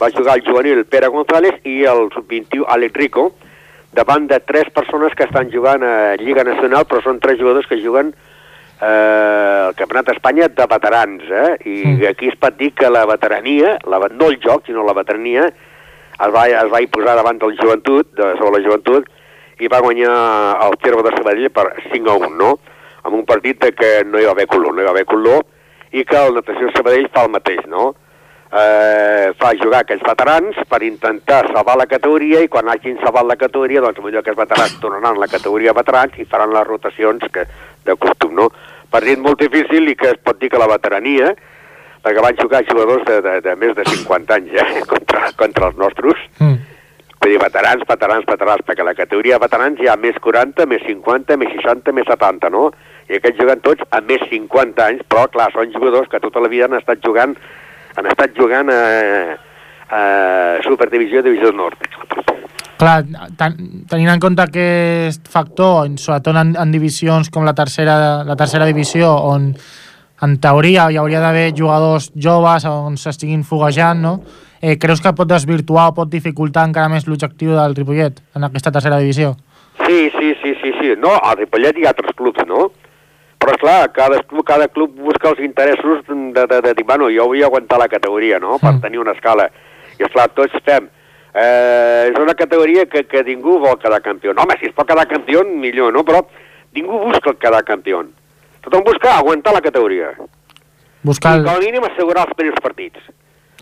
va 0.00 0.12
jugar 0.14 0.38
el 0.38 0.46
juvenil 0.46 0.84
Pere 0.86 1.08
González 1.08 1.58
i 1.64 1.82
el 1.90 2.06
sub-21 2.14 2.70
Àlex 2.70 2.94
Rico, 3.02 3.32
davant 3.92 4.30
de 4.30 4.38
tres 4.46 4.70
persones 4.70 5.12
que 5.18 5.26
estan 5.26 5.50
jugant 5.50 5.82
a 5.82 6.14
Lliga 6.22 6.44
Nacional, 6.44 6.86
però 6.86 7.02
són 7.02 7.18
tres 7.18 7.40
jugadors 7.42 7.66
que 7.66 7.82
juguen 7.82 8.14
eh, 8.80 9.68
el 9.68 9.74
Campionat 9.78 10.10
d'Espanya 10.10 10.48
de 10.52 10.66
veterans, 10.70 11.24
eh? 11.30 11.50
I 11.64 11.76
mm. 11.84 12.06
aquí 12.10 12.30
es 12.30 12.38
pot 12.40 12.56
dir 12.58 12.72
que 12.76 12.90
la 12.90 13.06
veterania, 13.08 13.76
la, 13.88 14.00
no 14.12 14.30
el 14.30 14.38
joc, 14.42 14.66
sinó 14.66 14.84
la 14.86 14.96
veterania, 14.96 15.48
es 16.16 16.32
va, 16.32 16.46
es 16.48 16.72
va 16.72 16.82
imposar 16.84 17.16
davant 17.18 17.40
del 17.40 17.56
joventut, 17.60 18.12
de, 18.16 18.32
sobre 18.38 18.56
la 18.56 18.64
joventut, 18.68 19.10
i 19.60 19.68
va 19.72 19.82
guanyar 19.84 20.14
el 20.66 20.76
Terme 20.82 21.04
de 21.04 21.12
Sabadell 21.16 21.52
per 21.52 21.68
5 21.90 22.10
a 22.12 22.16
1, 22.28 22.32
no? 22.36 22.56
Amb 23.06 23.14
un 23.16 23.28
partit 23.28 23.62
que 23.78 23.92
no 24.04 24.20
hi 24.20 24.26
va 24.26 24.34
haver 24.36 24.48
color, 24.50 24.74
no 24.74 24.82
hi 24.82 24.88
va 24.88 24.96
haver 24.96 25.06
color, 25.08 25.46
i 25.92 26.04
que 26.04 26.18
el 26.18 26.36
Natació 26.36 26.72
Sabadell 26.74 27.08
fa 27.14 27.24
el 27.24 27.32
mateix, 27.32 27.64
no? 27.70 27.94
Eh, 28.46 29.32
fa 29.40 29.50
jugar 29.58 29.80
aquells 29.82 30.04
veterans 30.06 30.58
per 30.70 30.78
intentar 30.86 31.40
salvar 31.50 31.74
la 31.80 31.88
categoria 31.90 32.44
i 32.44 32.48
quan 32.48 32.68
hagin 32.70 32.94
salvat 33.00 33.26
la 33.26 33.36
categoria, 33.40 33.82
doncs 33.82 33.98
millor 34.04 34.22
que 34.22 34.30
els 34.32 34.38
veterans 34.38 34.76
tornaran 34.80 35.16
a 35.16 35.24
la 35.24 35.28
categoria 35.28 35.74
veterans 35.74 36.14
i 36.22 36.28
faran 36.30 36.54
les 36.54 36.68
rotacions 36.68 37.26
que, 37.34 37.42
de 37.88 37.96
costum, 38.00 38.36
no? 38.38 38.50
Partit 38.92 39.20
molt 39.22 39.42
difícil 39.42 39.88
i 39.90 39.96
que 39.98 40.12
es 40.14 40.22
pot 40.22 40.38
dir 40.40 40.50
que 40.52 40.60
la 40.60 40.70
veterania, 40.70 41.32
perquè 42.04 42.22
van 42.22 42.38
jugar 42.38 42.62
jugadors 42.68 43.04
de, 43.08 43.20
de, 43.24 43.36
de 43.42 43.56
més 43.58 43.74
de 43.78 43.86
50 43.88 44.38
anys 44.38 44.54
ja, 44.54 44.66
eh, 44.76 44.86
contra, 44.92 45.30
contra 45.40 45.70
els 45.72 45.84
nostres, 45.84 46.26
mm 46.38 46.74
Vull 47.26 47.32
dir, 47.32 47.38
veterans, 47.42 47.80
veterans, 47.88 48.26
veterans, 48.28 48.60
perquè 48.62 48.84
la 48.86 48.92
categoria 48.94 49.34
de 49.34 49.42
veterans 49.42 49.80
hi 49.82 49.88
ha 49.90 49.96
més 49.98 50.14
40, 50.22 50.62
més 50.70 50.82
50, 50.86 51.34
més 51.40 51.48
60, 51.56 51.94
més 51.96 52.06
70, 52.06 52.50
no? 52.54 52.68
I 53.10 53.16
aquests 53.16 53.40
juguen 53.40 53.64
tots 53.64 53.82
a 53.90 53.98
més 54.06 54.22
50 54.30 54.84
anys, 54.84 55.02
però, 55.10 55.24
clar, 55.34 55.48
són 55.50 55.72
jugadors 55.74 56.06
que 56.12 56.20
tota 56.22 56.44
la 56.44 56.50
vida 56.52 56.68
han 56.68 56.78
estat 56.78 57.02
jugant 57.02 57.34
han 57.96 58.06
estat 58.12 58.36
jugant 58.38 58.70
a, 58.70 58.80
a 59.90 60.00
Superdivisió 60.68 61.24
i 61.24 61.26
Divisió 61.26 61.50
Nord. 61.56 61.82
Clar, 62.76 62.96
ten, 63.40 63.56
tenint 63.88 64.12
en 64.12 64.20
compte 64.20 64.44
aquest 64.44 65.28
factor, 65.32 65.88
sobretot 65.96 66.36
en, 66.36 66.54
en 66.60 66.72
divisions 66.74 67.30
com 67.32 67.46
la 67.46 67.54
tercera, 67.56 68.22
la 68.28 68.36
tercera 68.36 68.66
divisió, 68.68 69.14
on 69.32 69.54
en 70.24 70.34
teoria 70.40 70.86
hi 70.88 70.96
hauria 70.96 71.20
d'haver 71.20 71.50
jugadors 71.56 72.10
joves 72.14 72.64
on 72.68 72.96
s'estiguin 73.00 73.44
foguejant, 73.44 74.00
no? 74.00 74.14
eh, 74.60 74.78
creus 74.78 75.00
que 75.00 75.12
pot 75.16 75.28
desvirtuar 75.28 75.90
o 75.90 75.94
pot 75.96 76.10
dificultar 76.10 76.64
encara 76.68 76.88
més 76.92 77.06
l'objectiu 77.08 77.54
del 77.56 77.76
Ripollet 77.76 78.22
en 78.36 78.48
aquesta 78.48 78.72
tercera 78.72 78.98
divisió? 79.02 79.34
Sí, 79.84 80.10
sí, 80.16 80.32
sí, 80.42 80.54
sí, 80.62 80.72
sí. 80.80 80.94
No, 80.98 81.12
al 81.16 81.36
Ripollet 81.42 81.78
hi 81.78 81.86
ha 81.86 81.92
altres 81.92 82.16
clubs, 82.16 82.42
no? 82.48 82.70
Però, 83.36 83.52
clar, 83.60 83.92
cada 83.92 84.22
club, 84.24 84.44
cada 84.48 84.68
club 84.72 84.94
busca 84.96 85.28
els 85.30 85.42
interessos 85.44 86.00
de, 86.08 86.46
de, 86.46 86.60
de 86.64 86.72
dir, 86.74 86.86
bueno, 86.88 87.10
jo 87.12 87.28
vull 87.28 87.44
aguantar 87.44 87.78
la 87.78 87.90
categoria, 87.92 88.40
no?, 88.40 88.56
per 88.58 88.72
mm. 88.72 88.84
tenir 88.84 89.02
una 89.02 89.12
escala. 89.12 89.50
I, 89.98 90.06
esclar, 90.08 90.30
tots 90.34 90.56
fem... 90.64 90.88
Eh, 91.36 92.08
és 92.08 92.18
una 92.18 92.32
categoria 92.34 92.86
que, 92.88 93.02
que 93.04 93.20
ningú 93.26 93.58
vol 93.60 93.76
quedar 93.80 94.00
campió. 94.00 94.32
Home, 94.32 94.56
si 94.56 94.70
es 94.70 94.74
pot 94.76 94.88
quedar 94.88 95.04
campió, 95.10 95.42
millor, 95.44 95.92
no? 95.92 96.04
Però 96.06 96.22
ningú 96.72 97.02
busca 97.10 97.34
el 97.34 97.36
quedar 97.42 97.60
campió. 97.68 98.00
Tothom 98.64 98.86
busca 98.86 99.18
aguantar 99.18 99.52
la 99.52 99.60
categoria. 99.60 100.14
Buscar... 101.04 101.36
I, 101.38 101.44
com 101.44 101.52
a 101.52 101.60
mínim, 101.60 101.84
assegurar 101.84 102.24
els 102.26 102.38
primers 102.38 102.62
partits. 102.64 103.12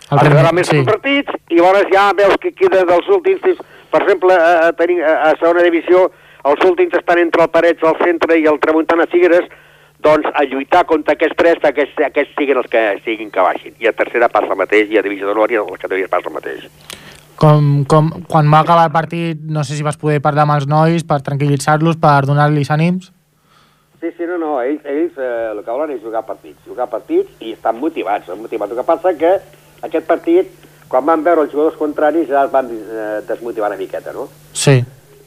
El 0.04 0.21
Arribarà 0.21 0.52
més 0.54 0.69
sí. 0.71 0.85
partits 0.87 1.35
i 1.50 1.59
llavors 1.59 1.90
ja 1.90 2.07
veus 2.16 2.37
que 2.40 2.52
queda 2.54 2.85
dels 2.87 3.09
últims, 3.11 3.59
per 3.90 4.02
exemple, 4.04 4.37
a, 4.37 4.69
a, 4.69 4.73
tenir, 4.78 5.00
a, 5.02 5.14
a 5.31 5.35
segona 5.40 5.64
divisió, 5.66 6.07
els 6.47 6.64
últims 6.69 6.95
estan 6.95 7.19
entre 7.23 7.43
el 7.43 7.50
Parets, 7.50 7.83
el 7.83 7.97
centre 8.04 8.37
i 8.38 8.47
el 8.50 8.61
Tramuntana 8.62 9.09
Figueres, 9.11 9.49
doncs 10.04 10.28
a 10.37 10.45
lluitar 10.45 10.85
contra 10.87 11.16
aquests 11.16 11.38
tres 11.40 11.59
perquè 11.62 11.88
aquests, 11.88 12.04
aquests 12.11 12.37
siguin 12.38 12.61
els 12.61 12.69
que 12.71 12.85
siguin 13.07 13.33
que 13.35 13.49
baixin. 13.49 13.75
I 13.81 13.88
a 13.88 13.97
tercera 13.97 14.28
passa 14.31 14.52
el 14.52 14.61
mateix, 14.61 14.93
i 14.93 15.00
a 15.00 15.04
divisió 15.07 15.31
d'honor 15.31 15.50
i 15.50 15.59
a 15.59 15.64
les 15.64 15.81
categories 15.81 16.12
passa 16.12 16.31
el 16.31 16.37
mateix. 16.37 16.69
Com, 17.40 17.84
com, 17.90 18.10
quan 18.30 18.48
va 18.52 18.60
acabar 18.62 18.86
el 18.86 18.94
partit, 18.94 19.40
no 19.50 19.64
sé 19.66 19.74
si 19.74 19.82
vas 19.82 19.98
poder 19.98 20.20
parlar 20.22 20.44
amb 20.46 20.54
els 20.54 20.68
nois 20.70 21.02
per 21.06 21.18
tranquil·litzar-los, 21.26 21.98
per 22.00 22.20
donar-los 22.28 22.70
ànims? 22.70 23.10
Sí, 24.00 24.10
sí, 24.16 24.26
no, 24.28 24.36
no, 24.38 24.58
ells, 24.62 24.84
ells 24.84 25.18
eh, 25.18 25.50
el 25.50 25.62
que 25.64 25.72
volen 25.72 25.94
és 25.96 26.02
jugar 26.04 26.22
partits, 26.28 26.60
jugar 26.68 26.86
partits 26.92 27.40
i 27.40 27.54
estan 27.56 27.78
motivats, 27.80 28.28
estan 28.28 28.42
motivats. 28.42 28.74
El 28.74 28.82
que 28.82 28.86
passa 28.86 29.14
que 29.18 29.30
aquest 29.88 30.06
partit, 30.06 30.50
quan 30.92 31.06
van 31.08 31.24
veure 31.24 31.46
els 31.46 31.54
jugadors 31.54 31.78
contraris, 31.80 32.28
ja 32.28 32.44
es 32.44 32.52
van 32.52 32.68
eh, 32.70 33.22
desmotivar 33.26 33.72
una 33.72 33.80
miqueta, 33.80 34.12
no? 34.12 34.28
Sí. 34.52 34.76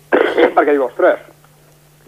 Perquè 0.55 0.75
diu, 0.75 0.85
ostres, 0.85 1.25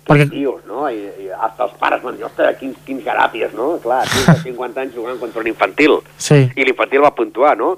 perquè... 0.09 0.29
tios, 0.29 0.61
no? 0.67 0.87
I, 0.89 1.03
i 1.25 1.29
hasta 1.33 1.67
els 1.67 1.75
pares 1.81 2.01
van 2.03 2.17
dir, 2.17 2.25
ostres, 2.27 2.57
quins, 2.59 2.77
quins 2.85 3.05
garàpies, 3.05 3.53
no? 3.57 3.71
Clar, 3.83 4.01
fins 4.09 4.29
de 4.31 4.37
50 4.49 4.85
anys 4.85 4.97
jugant 4.97 5.19
contra 5.21 5.43
un 5.43 5.49
infantil. 5.51 5.99
Sí. 6.17 6.41
I 6.55 6.67
l'infantil 6.67 7.05
va 7.05 7.15
puntuar, 7.17 7.55
no? 7.59 7.75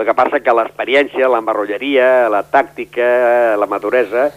El 0.00 0.06
que 0.08 0.14
passa 0.16 0.38
que 0.40 0.52
l'experiència, 0.56 1.26
l'embarrolleria, 1.28 2.04
la 2.32 2.40
tàctica, 2.48 3.08
la 3.60 3.66
maduresa, 3.68 4.30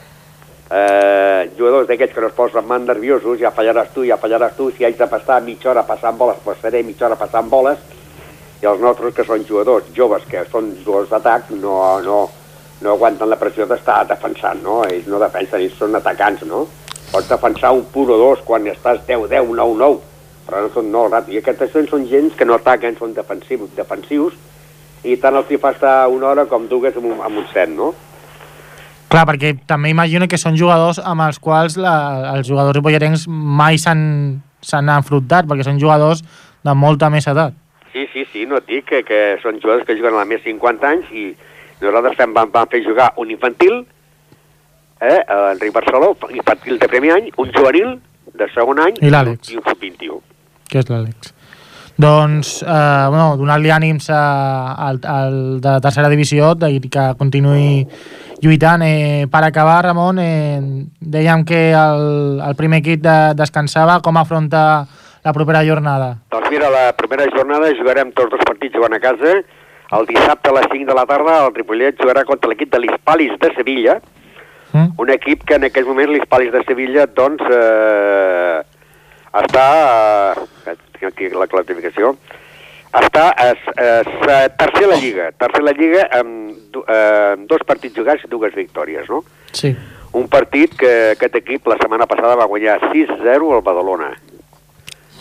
eh, 0.68 1.52
jugadors 1.56 1.88
d'aquests 1.88 2.18
que 2.18 2.20
no 2.20 2.28
es 2.28 2.36
posen 2.36 2.68
man 2.68 2.84
nerviosos, 2.90 3.40
ja 3.40 3.54
fallaràs 3.56 3.94
tu, 3.96 4.04
ja 4.04 4.18
fallaràs 4.20 4.58
tu, 4.58 4.68
si 4.76 4.84
haig 4.84 5.00
de 5.00 5.08
passar 5.08 5.40
mitja 5.46 5.72
hora 5.72 5.86
passant 5.88 6.20
boles, 6.20 6.44
passaré 6.44 6.84
mitja 6.84 7.08
hora 7.08 7.16
passant 7.16 7.48
boles, 7.48 7.80
i 8.60 8.68
els 8.68 8.84
nostres, 8.84 9.16
que 9.16 9.24
són 9.24 9.48
jugadors 9.48 9.88
joves, 9.96 10.28
que 10.28 10.44
són 10.52 10.74
jugadors 10.84 11.16
d'atac, 11.16 11.56
no, 11.64 11.80
no, 12.04 12.22
no 12.84 12.96
aguanten 12.98 13.32
la 13.32 13.40
pressió 13.40 13.64
d'estar 13.64 14.02
defensant, 14.12 14.60
no? 14.68 14.82
Ells 14.84 15.08
no 15.08 15.24
defensen, 15.24 15.64
ells 15.64 15.80
són 15.80 15.96
atacants, 15.96 16.44
no? 16.44 16.66
Pots 17.14 17.32
defensar 17.32 17.72
un 17.72 17.88
pur 17.94 18.10
o 18.12 18.20
dos 18.20 18.44
quan 18.44 18.68
estàs 18.68 19.06
10-10, 19.08 19.54
9-9, 19.64 20.02
però 20.44 20.68
no 20.68 20.76
són 20.76 20.92
no, 20.92 21.08
I 21.08 21.40
aquests 21.40 21.88
són 21.88 22.10
gens 22.12 22.36
que 22.36 22.44
no 22.44 22.60
ataquen, 22.60 23.00
són 23.00 23.16
defensius, 23.16 23.72
defensius 23.80 24.36
i 25.04 25.18
tant 25.20 25.36
els 25.36 25.52
hi 25.52 25.60
fa 25.60 25.74
estar 25.76 25.94
una 26.12 26.30
hora 26.32 26.48
com 26.50 26.68
dues 26.72 26.96
amb 26.98 27.12
un, 27.12 27.22
amb 27.24 27.42
un 27.42 27.48
set, 27.52 27.72
no? 27.72 27.94
Clar, 29.14 29.28
perquè 29.30 29.54
també 29.70 29.92
imagino 29.94 30.26
que 30.26 30.40
són 30.42 30.56
jugadors 30.58 30.98
amb 30.98 31.22
els 31.28 31.38
quals 31.44 31.76
la, 31.78 31.96
els 32.34 32.48
jugadors 32.48 32.74
ripolletens 32.80 33.28
mai 33.30 33.78
s'han 33.78 34.90
enfrontat, 34.96 35.46
perquè 35.50 35.68
són 35.68 35.82
jugadors 35.82 36.24
de 36.64 36.74
molta 36.74 37.12
més 37.14 37.28
edat. 37.30 37.54
Sí, 37.94 38.08
sí, 38.14 38.24
sí, 38.32 38.48
no 38.50 38.58
et 38.58 38.66
dic 38.66 38.88
que, 38.90 39.04
que 39.06 39.20
són 39.44 39.60
jugadors 39.62 39.86
que 39.86 39.94
juguen 40.00 40.18
a 40.18 40.26
més 40.26 40.42
50 40.42 40.90
anys 40.90 41.12
i 41.14 41.28
nosaltres 41.84 42.18
vam, 42.24 42.50
vam 42.56 42.72
fer 42.72 42.82
jugar 42.88 43.12
un 43.22 43.30
infantil, 43.30 43.84
eh, 45.04 45.20
Enric 45.52 45.76
Barceló, 45.76 46.16
infantil 46.34 46.80
de 46.82 46.90
primer 46.90 47.14
any, 47.20 47.30
un 47.38 47.54
juvenil 47.54 48.00
de 48.34 48.50
segon 48.56 48.82
any 48.82 48.98
i, 48.98 49.12
i 49.12 49.60
un 49.60 49.66
sub-21. 49.68 50.22
Que 50.72 50.82
és 50.82 50.90
l'Àlex. 50.90 51.36
Doncs, 51.96 52.64
eh, 52.64 53.06
bueno, 53.10 53.36
donar-li 53.38 53.70
ànims 53.70 54.10
al, 54.10 54.98
al 55.06 55.36
de 55.62 55.74
tercera 55.84 56.10
divisió 56.10 56.54
i 56.66 56.80
que 56.90 57.06
continuï 57.20 57.86
lluitant. 58.42 58.82
Eh, 58.82 59.28
per 59.32 59.44
acabar, 59.46 59.84
Ramon, 59.86 60.20
eh, 60.20 60.60
dèiem 61.00 61.46
que 61.46 61.72
el, 61.72 62.42
el 62.42 62.56
primer 62.58 62.82
equip 62.82 63.04
de, 63.06 63.18
descansava. 63.38 64.00
Com 64.02 64.18
afronta 64.18 64.86
la 65.24 65.34
propera 65.34 65.64
jornada? 65.64 66.16
Doncs 66.34 66.50
mira, 66.52 66.70
la 66.74 66.92
primera 66.98 67.30
jornada 67.32 67.72
jugarem 67.78 68.12
tots 68.12 68.34
els 68.34 68.48
partits 68.48 68.76
jugant 68.76 68.98
a 68.98 69.02
casa. 69.04 69.38
El 69.94 70.08
dissabte 70.10 70.50
a 70.50 70.58
les 70.58 70.68
5 70.72 70.90
de 70.90 70.98
la 70.98 71.06
tarda 71.06 71.44
el 71.46 71.54
Ripollet 71.54 72.00
jugarà 72.02 72.24
contra 72.26 72.50
l'equip 72.50 72.72
de 72.74 72.82
l'Hispalis 72.82 73.36
de 73.40 73.52
Sevilla, 73.54 74.00
mm. 74.72 74.96
un 74.98 75.12
equip 75.14 75.44
que 75.46 75.60
en 75.60 75.68
aquest 75.70 75.86
moment 75.88 76.10
l'Hispalis 76.10 76.50
de 76.56 76.64
Sevilla 76.66 77.06
doncs 77.06 77.46
eh, 77.46 78.64
està... 79.44 79.68
Eh, 80.66 80.80
aquí 81.08 81.30
la 81.30 81.48
classificació, 81.52 82.16
està 82.94 83.30
a, 83.32 83.50
a, 83.54 83.88
a 84.06 84.38
tercer 84.60 84.88
la 84.90 85.00
Lliga, 85.02 85.32
tercer 85.40 85.64
la 85.66 85.74
Lliga 85.74 86.06
amb, 86.20 86.78
eh, 86.84 87.34
amb 87.34 87.48
dos 87.50 87.64
partits 87.66 87.98
jugats 87.98 88.26
i 88.26 88.30
dues 88.30 88.54
victòries, 88.54 89.10
no? 89.10 89.24
Sí. 89.52 89.74
Un 90.14 90.28
partit 90.30 90.76
que 90.78 90.92
aquest 91.16 91.40
equip 91.40 91.66
la 91.72 91.80
setmana 91.80 92.06
passada 92.10 92.38
va 92.38 92.50
guanyar 92.50 92.78
6-0 92.92 93.50
al 93.56 93.64
Badalona. 93.66 94.12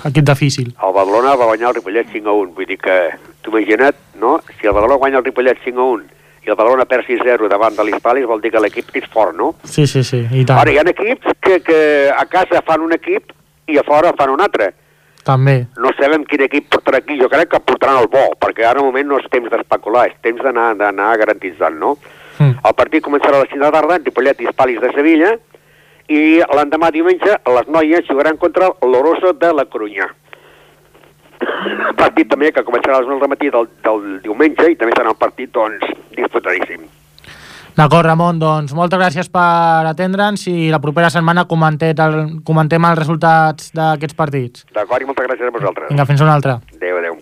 Equip 0.05 0.27
difícil. 0.27 0.73
El 0.83 0.93
Badalona 0.93 1.37
va 1.39 1.49
guanyar 1.49 1.71
el 1.71 1.79
Ripollet 1.79 2.11
5-1, 2.13 2.53
vull 2.57 2.69
dir 2.69 2.77
que, 2.83 2.99
tu 3.41 3.55
imagina't, 3.55 3.97
no? 4.21 4.41
Si 4.59 4.67
el 4.67 4.75
Badalona 4.75 5.01
guanya 5.01 5.23
el 5.23 5.25
Ripollet 5.25 5.65
5-1 5.65 6.11
i 6.43 6.51
el 6.51 6.59
Badalona 6.59 6.85
perd 6.91 7.07
6-0 7.07 7.49
davant 7.49 7.77
de 7.79 7.87
l'Hispalis, 7.87 8.27
vol 8.27 8.43
dir 8.43 8.51
que 8.53 8.61
l'equip 8.61 8.91
és 8.99 9.07
fort, 9.09 9.33
no? 9.39 9.53
Sí, 9.65 9.87
sí, 9.87 10.03
sí, 10.05 10.25
i 10.27 10.45
tant. 10.45 10.59
Ara, 10.59 10.75
hi 10.75 10.81
ha 10.81 10.87
equips 10.91 11.39
que, 11.41 11.61
que 11.65 11.81
a 12.11 12.25
casa 12.27 12.61
fan 12.67 12.83
un 12.83 12.93
equip 12.99 13.33
i 13.71 13.79
a 13.79 13.87
fora 13.87 14.13
fan 14.19 14.35
un 14.35 14.43
altre. 14.43 14.73
També. 15.27 15.55
No 15.79 15.93
sabem 15.95 16.25
quin 16.27 16.43
equip 16.49 16.67
portarà 16.73 16.99
aquí, 16.99 17.15
jo 17.21 17.29
crec 17.31 17.53
que 17.53 17.61
portaran 17.63 18.01
el 18.03 18.09
bo, 18.11 18.25
perquè 18.43 18.67
ara 18.67 18.83
al 18.83 18.89
moment 18.89 19.13
no 19.13 19.21
és 19.23 19.29
temps 19.31 19.51
d'especular, 19.53 20.09
és 20.11 20.17
temps 20.25 20.43
d'anar 20.43 21.13
garantitzant, 21.21 21.79
no? 21.79 21.95
Mm. 22.39 22.59
El 22.59 22.75
partit 22.79 23.05
començarà 23.05 23.39
a 23.39 23.45
les 23.45 23.53
5 23.53 23.61
de 23.61 23.69
la 23.69 23.75
tarda, 23.77 24.01
Ripollet 24.03 24.41
i 24.43 24.49
Espalis 24.51 24.81
de 24.83 24.91
Sevilla, 24.97 25.37
i 26.11 26.41
l'endemà 26.57 26.91
diumenge 26.91 27.37
les 27.57 27.71
noies 27.71 28.09
jugaran 28.09 28.41
contra 28.41 28.73
l'Oroso 28.83 29.33
de 29.39 29.53
la 29.55 29.67
Corunya. 29.71 30.09
Un 31.43 31.97
partit 31.99 32.29
també 32.31 32.51
que 32.55 32.67
començarà 32.67 32.99
a 32.99 33.05
les 33.05 33.13
9 33.13 33.23
del 33.23 33.33
matí 33.35 33.53
del, 33.55 33.71
del 33.87 34.11
diumenge 34.27 34.73
i 34.73 34.77
també 34.81 34.97
serà 34.97 35.15
un 35.15 35.23
partit, 35.23 35.55
doncs, 35.55 35.87
disputadíssim. 36.19 36.91
D'acord, 37.73 38.05
Ramon, 38.05 38.37
doncs 38.37 38.75
moltes 38.77 39.01
gràcies 39.01 39.31
per 39.33 39.87
atendre'ns 39.89 40.45
i 40.53 40.69
la 40.73 40.81
propera 40.83 41.09
setmana 41.13 41.47
el, 41.49 42.17
comentem 42.45 42.85
els 42.85 42.99
resultats 43.01 43.73
d'aquests 43.77 44.19
partits. 44.19 44.67
D'acord, 44.77 45.01
i 45.01 45.09
moltes 45.09 45.25
gràcies 45.31 45.49
a 45.49 45.55
vosaltres. 45.57 45.89
Vinga, 45.89 46.05
fins 46.11 46.21
una 46.21 46.35
altra. 46.37 46.61
Adéu, 46.77 47.01
adéu. 47.01 47.17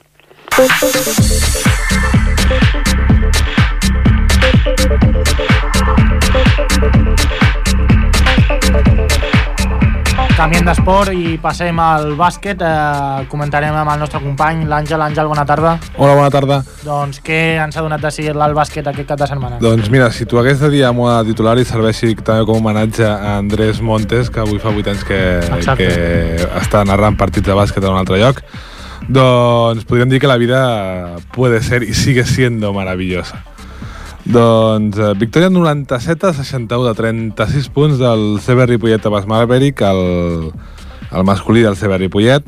Canviem 10.36 10.64
d'esport 10.64 11.12
i 11.12 11.34
passem 11.42 11.78
al 11.82 12.14
bàsquet. 12.18 12.62
Eh, 12.64 13.26
comentarem 13.30 13.74
amb 13.76 13.90
el 13.92 13.98
nostre 14.02 14.20
company, 14.22 14.62
l'Àngel. 14.68 15.02
Àngel, 15.04 15.28
bona 15.28 15.44
tarda. 15.48 15.74
Hola, 15.96 16.14
bona 16.16 16.30
tarda. 16.32 16.60
Doncs 16.84 17.20
què 17.24 17.40
ens 17.60 17.76
ha 17.76 17.84
donat 17.84 18.00
de 18.04 18.12
seguir 18.14 18.32
el 18.32 18.56
bàsquet 18.56 18.86
aquest 18.86 19.08
cap 19.08 19.20
de 19.20 19.28
setmana? 19.30 19.60
Doncs 19.60 19.90
mira, 19.92 20.10
si 20.14 20.26
tu 20.26 20.40
hagués 20.40 20.60
de 20.62 20.70
dir 20.72 20.84
amb 20.88 21.04
una 21.04 21.20
titular 21.26 21.58
i 21.58 21.66
serveixi 21.68 22.14
també 22.22 22.46
com 22.48 22.56
a 22.56 22.62
homenatge 22.62 23.06
a 23.06 23.36
Andrés 23.38 23.82
Montes, 23.84 24.30
que 24.30 24.40
avui 24.40 24.62
fa 24.62 24.72
8 24.72 24.94
anys 24.94 25.06
que, 25.08 25.20
que 25.76 25.92
està 26.62 26.84
narrant 26.88 27.18
partits 27.20 27.46
de 27.46 27.56
bàsquet 27.56 27.84
a 27.84 27.92
un 27.92 28.00
altre 28.00 28.22
lloc, 28.22 28.42
doncs 29.08 29.84
podríem 29.84 30.08
dir 30.12 30.20
que 30.20 30.30
la 30.30 30.38
vida 30.38 31.16
puede 31.34 31.62
ser 31.62 31.82
y 31.82 31.94
sigue 31.94 32.24
siendo 32.24 32.72
maravillosa. 32.72 33.44
Doncs 34.24 34.98
eh, 35.00 35.14
victòria 35.16 35.48
97 35.48 36.26
a 36.28 36.32
61 36.36 36.84
de 36.84 36.94
36 36.94 37.68
punts 37.72 38.00
del 38.00 38.40
CB 38.44 38.66
Ripollet 38.74 39.06
a 39.06 39.12
Basmalberic, 39.12 39.80
el, 39.80 40.50
el 41.10 41.24
masculí 41.24 41.62
del 41.64 41.76
CB 41.76 41.96
Ripollet, 42.04 42.44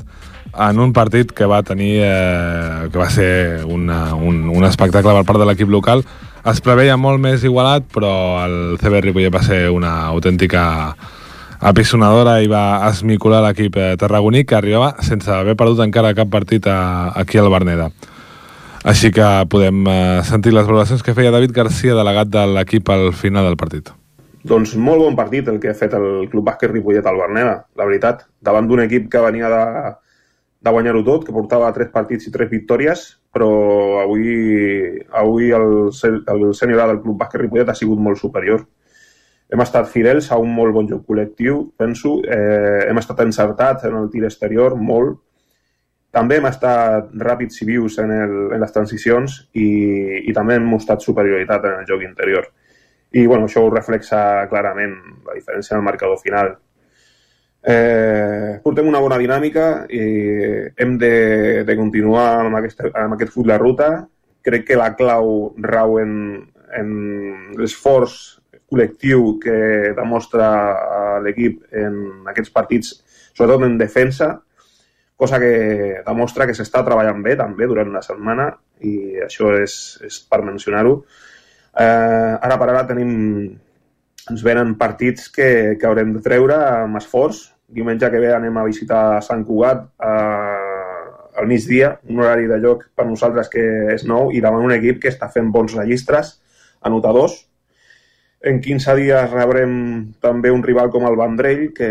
en 0.53 0.81
un 0.81 0.93
partit 0.93 1.33
que 1.33 1.49
va 1.49 1.63
tenir 1.63 2.03
eh, 2.05 2.91
que 2.93 2.99
va 2.99 3.09
ser 3.11 3.65
una, 3.65 4.15
un, 4.15 4.51
un 4.53 4.69
espectacle 4.69 5.17
per 5.17 5.25
part 5.25 5.41
de 5.41 5.49
l'equip 5.49 5.73
local. 5.73 6.05
Es 6.45 6.61
preveia 6.61 6.99
molt 7.01 7.23
més 7.23 7.45
igualat, 7.47 7.89
però 7.95 8.13
el 8.45 8.77
CB 8.83 9.01
Ripollet 9.09 9.33
va 9.33 9.43
ser 9.47 9.65
una 9.73 10.03
autèntica 10.13 10.63
apisonadora 11.63 12.41
i 12.43 12.49
va 12.51 12.83
esmicular 12.91 13.41
l'equip 13.47 13.79
eh, 13.79 13.93
tarragoní 13.97 14.43
que 14.45 14.59
arribava 14.59 14.97
sense 15.07 15.31
haver 15.31 15.55
perdut 15.57 15.81
encara 15.85 16.13
cap 16.19 16.29
partit 16.29 16.67
a, 16.67 17.13
aquí 17.17 17.39
al 17.39 17.49
Berneda. 17.55 17.93
Així 18.83 19.13
que 19.15 19.27
podem 19.47 19.85
eh, 19.87 20.23
sentir 20.27 20.51
les 20.51 20.67
valoracions 20.67 21.05
que 21.07 21.15
feia 21.15 21.31
David 21.31 21.53
Garcia, 21.55 21.95
delegat 21.95 22.31
de 22.35 22.43
l'equip 22.51 22.89
al 22.91 23.13
final 23.15 23.47
del 23.47 23.59
partit. 23.61 23.93
Doncs 24.43 24.73
molt 24.75 25.05
bon 25.05 25.15
partit 25.15 25.47
el 25.47 25.61
que 25.63 25.71
ha 25.71 25.79
fet 25.79 25.95
el 25.95 26.27
Club 26.33 26.49
Bàsquet 26.49 26.73
Ripollet 26.73 27.07
al 27.07 27.21
Berneda, 27.21 27.61
la 27.79 27.87
veritat. 27.87 28.25
Davant 28.43 28.67
d'un 28.67 28.83
equip 28.83 29.07
que 29.13 29.23
venia 29.23 29.53
de, 29.53 29.63
de 30.67 30.75
guanyar-ho 30.75 31.05
tot, 31.07 31.23
que 31.29 31.35
portava 31.37 31.71
tres 31.77 31.93
partits 31.95 32.27
i 32.27 32.35
tres 32.35 32.51
victòries, 32.51 33.07
però 33.31 33.53
avui, 34.03 34.35
avui 35.15 35.55
el, 35.55 35.69
el 36.35 36.47
sènior 36.59 36.83
del 36.83 37.03
Club 37.07 37.23
Bàsquet 37.23 37.45
Ripollet 37.45 37.71
ha 37.71 37.79
sigut 37.79 38.03
molt 38.03 38.19
superior. 38.19 38.67
Hem 39.53 39.63
estat 39.63 39.87
fidels 39.95 40.33
a 40.33 40.41
un 40.43 40.51
molt 40.59 40.75
bon 40.75 40.91
joc 40.91 41.07
col·lectiu, 41.07 41.69
penso. 41.79 42.19
Eh, 42.27 42.89
hem 42.89 42.99
estat 42.99 43.23
encertats 43.23 43.87
en 43.87 43.95
el 44.01 44.11
tir 44.11 44.27
exterior, 44.27 44.75
molt, 44.75 45.21
també 46.13 46.37
hem 46.39 46.49
estat 46.49 47.13
ràpids 47.25 47.63
i 47.65 47.69
vius 47.69 47.97
en, 48.03 48.11
el, 48.13 48.35
en 48.53 48.61
les 48.61 48.75
transicions 48.75 49.39
i, 49.57 49.69
i 50.29 50.35
també 50.37 50.59
hem 50.59 50.67
mostrat 50.69 51.01
superioritat 51.05 51.65
en 51.71 51.79
el 51.81 51.89
joc 51.89 52.05
interior. 52.05 52.51
I 53.13 53.25
bueno, 53.27 53.49
això 53.49 53.65
ho 53.65 53.73
reflexa 53.73 54.21
clarament 54.51 54.95
la 55.27 55.37
diferència 55.37 55.75
en 55.75 55.81
el 55.81 55.89
marcador 55.89 56.21
final. 56.21 56.53
Eh, 57.63 58.59
portem 58.65 58.89
una 58.91 59.01
bona 59.01 59.19
dinàmica 59.23 59.87
i 59.89 60.05
hem 60.83 60.97
de, 60.99 61.15
de 61.65 61.77
continuar 61.79 62.29
amb, 62.43 62.61
aquesta, 62.61 62.91
amb 63.05 63.17
aquest 63.17 63.33
full 63.33 63.49
de 63.49 63.59
ruta. 63.61 63.91
Crec 64.45 64.69
que 64.69 64.79
la 64.81 64.93
clau 64.99 65.53
rau 65.65 65.99
en, 66.03 66.15
en 66.77 66.95
l'esforç 67.57 68.21
col·lectiu 68.73 69.37
que 69.41 69.93
demostra 69.97 70.49
l'equip 71.25 71.61
en 71.77 72.27
aquests 72.33 72.53
partits, 72.53 72.97
sobretot 73.33 73.69
en 73.69 73.77
defensa, 73.81 74.35
cosa 75.23 75.39
que 75.39 76.03
demostra 76.07 76.49
que 76.49 76.55
s'està 76.59 76.83
treballant 76.87 77.23
bé 77.23 77.37
també 77.39 77.69
durant 77.71 77.93
la 77.95 78.03
setmana 78.03 78.49
i 78.83 79.21
això 79.23 79.53
és, 79.55 79.77
és 80.03 80.19
per 80.27 80.43
mencionar-ho. 80.43 80.97
Eh, 81.73 82.33
ara 82.49 82.59
per 82.59 82.69
ara 82.73 82.83
tenim, 82.89 83.13
ens 84.33 84.43
venen 84.43 84.75
partits 84.81 85.31
que, 85.31 85.79
que 85.79 85.87
haurem 85.89 86.17
de 86.17 86.25
treure 86.25 86.59
amb 86.83 86.99
esforç. 86.99 87.45
Diumenge 87.73 88.11
que 88.13 88.21
ve 88.21 88.33
anem 88.35 88.59
a 88.59 88.67
visitar 88.67 89.05
Sant 89.25 89.47
Cugat 89.49 89.87
eh, 90.03 91.39
al 91.39 91.49
migdia, 91.49 91.95
un 92.11 92.21
horari 92.21 92.51
de 92.51 92.59
lloc 92.61 92.89
per 92.97 93.07
nosaltres 93.07 93.49
que 93.53 93.63
és 93.95 94.05
nou 94.05 94.35
i 94.35 94.43
davant 94.45 94.67
un 94.67 94.75
equip 94.75 95.01
que 95.01 95.13
està 95.15 95.31
fent 95.33 95.55
bons 95.55 95.79
registres, 95.79 96.35
anotadors, 96.83 97.39
en 98.43 98.59
15 98.59 98.95
dies 98.99 99.31
rebrem 99.31 99.73
també 100.21 100.51
un 100.51 100.65
rival 100.67 100.91
com 100.91 101.07
el 101.07 101.17
Vendrell, 101.19 101.69
que, 101.77 101.89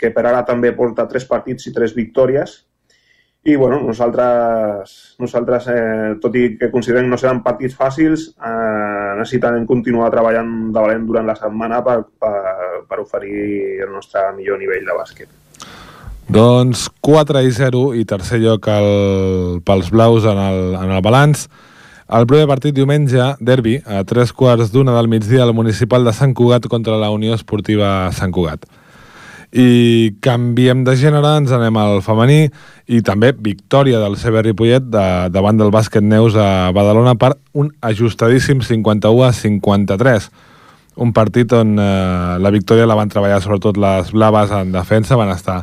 que 0.00 0.10
per 0.14 0.24
ara 0.30 0.40
també 0.48 0.72
porta 0.72 1.04
tres 1.10 1.26
partits 1.28 1.68
i 1.68 1.74
tres 1.76 1.92
victòries, 1.96 2.62
i 3.42 3.56
bueno, 3.56 3.80
nosaltres, 3.80 5.16
nosaltres 5.18 5.68
eh, 5.72 6.16
tot 6.20 6.34
i 6.36 6.58
que 6.60 6.68
considerem 6.70 7.06
que 7.06 7.14
no 7.14 7.18
seran 7.20 7.40
partits 7.40 7.76
fàcils, 7.76 8.26
eh, 8.36 9.12
necessitem 9.16 9.64
continuar 9.68 10.10
treballant 10.12 10.50
de 10.74 10.76
valent 10.76 11.06
durant 11.08 11.30
la 11.30 11.36
setmana 11.38 11.80
per, 11.86 12.02
per, 12.20 12.34
per 12.88 12.98
oferir 13.00 13.80
el 13.86 13.94
nostre 13.94 14.26
millor 14.36 14.60
nivell 14.60 14.84
de 14.84 14.96
bàsquet. 14.98 15.32
Doncs 16.30 16.84
4 17.00 17.40
i 17.42 17.50
0 17.56 17.80
i 17.98 18.04
tercer 18.04 18.42
lloc 18.44 18.68
el, 18.70 18.90
pels 19.64 19.88
blaus 19.90 20.28
en 20.28 20.38
el, 20.38 20.60
en 20.78 20.92
el 20.92 21.00
balanç. 21.02 21.48
El 22.10 22.26
primer 22.26 22.44
partit 22.50 22.76
diumenge, 22.76 23.32
derbi, 23.40 23.78
a 23.86 24.02
tres 24.04 24.34
quarts 24.36 24.70
d'una 24.74 24.92
del 24.98 25.08
migdia 25.08 25.46
al 25.46 25.54
municipal 25.56 26.04
de 26.04 26.12
Sant 26.12 26.36
Cugat 26.36 26.68
contra 26.68 27.00
la 27.00 27.08
Unió 27.14 27.34
Esportiva 27.38 28.10
Sant 28.12 28.34
Cugat. 28.36 28.68
I 29.50 30.14
canviem 30.22 30.84
de 30.86 30.94
gènere, 30.94 31.32
ens 31.40 31.50
anem 31.50 31.78
al 31.80 31.98
femení 32.06 32.44
i 32.86 33.00
també 33.02 33.32
victòria 33.34 33.98
del 33.98 34.14
CB 34.20 34.44
Ripollet 34.46 34.86
de, 34.86 35.06
davant 35.34 35.58
del 35.58 35.72
bàsquet 35.74 36.06
Neus 36.06 36.36
a 36.38 36.70
Badalona 36.76 37.16
per 37.18 37.32
un 37.58 37.72
ajustadíssim 37.82 38.62
51 38.62 39.26
a 39.26 39.32
53 39.34 40.30
un 41.00 41.12
partit 41.16 41.52
on 41.56 41.78
eh, 41.78 42.38
la 42.38 42.50
victòria 42.50 42.86
la 42.86 42.98
van 42.98 43.10
treballar 43.10 43.40
sobretot 43.42 43.78
les 43.80 44.10
blaves 44.12 44.50
en 44.54 44.72
defensa, 44.74 45.18
van 45.18 45.32
estar 45.34 45.62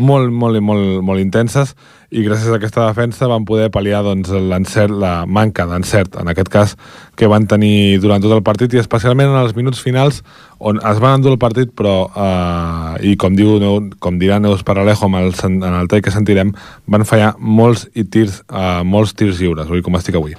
molt, 0.00 0.30
molt 0.32 0.60
molt, 0.64 1.00
molt 1.04 1.20
intenses 1.20 1.74
i 2.10 2.24
gràcies 2.26 2.50
a 2.50 2.56
aquesta 2.58 2.88
defensa 2.88 3.28
van 3.30 3.44
poder 3.46 3.68
pal·liar 3.70 4.02
doncs, 4.02 4.32
la 4.34 5.12
manca 5.30 5.66
d'encert, 5.70 6.16
en 6.18 6.30
aquest 6.32 6.50
cas, 6.50 6.74
que 7.14 7.28
van 7.30 7.46
tenir 7.46 8.00
durant 8.02 8.22
tot 8.22 8.34
el 8.34 8.42
partit 8.42 8.74
i 8.74 8.80
especialment 8.82 9.30
en 9.30 9.38
els 9.38 9.54
minuts 9.54 9.78
finals 9.82 10.22
on 10.58 10.80
es 10.82 10.98
van 11.00 11.20
endur 11.20 11.36
el 11.36 11.40
partit 11.40 11.70
però, 11.76 12.10
eh, 12.10 13.12
i 13.12 13.16
com, 13.16 13.36
diu, 13.38 13.56
com 14.02 14.18
dirà 14.18 14.40
Neus 14.42 14.66
Paralejo 14.66 15.06
en 15.06 15.20
el, 15.22 15.32
en 15.54 15.72
el 15.72 15.88
tall 15.88 16.02
que 16.02 16.10
sentirem, 16.14 16.52
van 16.90 17.06
fallar 17.06 17.36
molts 17.38 17.86
i 17.94 18.04
tirs, 18.04 18.42
eh, 18.50 18.82
molts 18.82 19.14
tirs 19.14 19.38
lliures, 19.38 19.70
oi 19.70 19.82
com 19.82 19.94
estic 19.96 20.18
avui. 20.18 20.34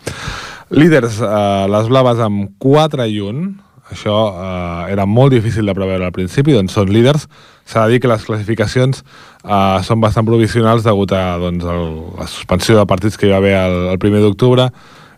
Líders, 0.72 1.22
eh, 1.24 1.68
les 1.72 1.88
blaves 1.92 2.20
amb 2.20 2.52
4 2.60 3.08
i 3.08 3.20
1, 3.24 3.48
això 3.92 4.16
eh, 4.32 4.94
era 4.94 5.06
molt 5.06 5.34
difícil 5.34 5.68
de 5.68 5.76
preveure 5.78 6.08
al 6.08 6.16
principi, 6.16 6.56
doncs 6.56 6.74
són 6.78 6.92
líders. 6.94 7.28
S'ha 7.68 7.86
de 7.86 7.96
dir 7.96 8.02
que 8.04 8.10
les 8.12 8.24
classificacions 8.26 9.04
eh, 9.04 9.78
són 9.88 10.02
bastant 10.04 10.28
provisionals 10.28 10.88
degut 10.88 11.14
a 11.16 11.38
doncs, 11.42 11.68
el, 11.68 11.86
la 12.18 12.28
suspensió 12.32 12.80
de 12.80 12.88
partits 12.90 13.20
que 13.20 13.28
hi 13.30 13.34
va 13.34 13.42
haver 13.42 13.56
el, 13.60 13.78
el 13.94 14.02
primer 14.02 14.24
d'octubre 14.24 14.70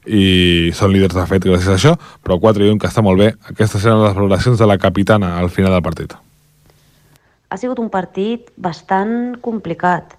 i 0.04 0.72
són 0.76 0.92
líders 0.92 1.16
de 1.16 1.24
fet 1.30 1.46
gràcies 1.48 1.72
a 1.72 1.78
això, 1.78 1.94
però 2.24 2.38
4 2.42 2.66
i 2.66 2.74
1 2.74 2.82
que 2.82 2.90
està 2.90 3.04
molt 3.06 3.22
bé. 3.22 3.32
Aquestes 3.54 3.86
eren 3.86 4.04
les 4.04 4.18
valoracions 4.18 4.60
de 4.60 4.68
la 4.68 4.78
capitana 4.78 5.38
al 5.40 5.50
final 5.54 5.72
del 5.76 5.86
partit. 5.86 6.18
Ha 7.50 7.60
sigut 7.62 7.80
un 7.80 7.90
partit 7.94 8.50
bastant 8.58 9.38
complicat. 9.46 10.16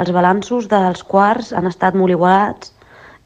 Els 0.00 0.12
balanços 0.12 0.68
dels 0.70 1.02
quarts 1.02 1.52
han 1.56 1.66
estat 1.68 1.96
molt 1.98 2.14
igualats, 2.14 2.72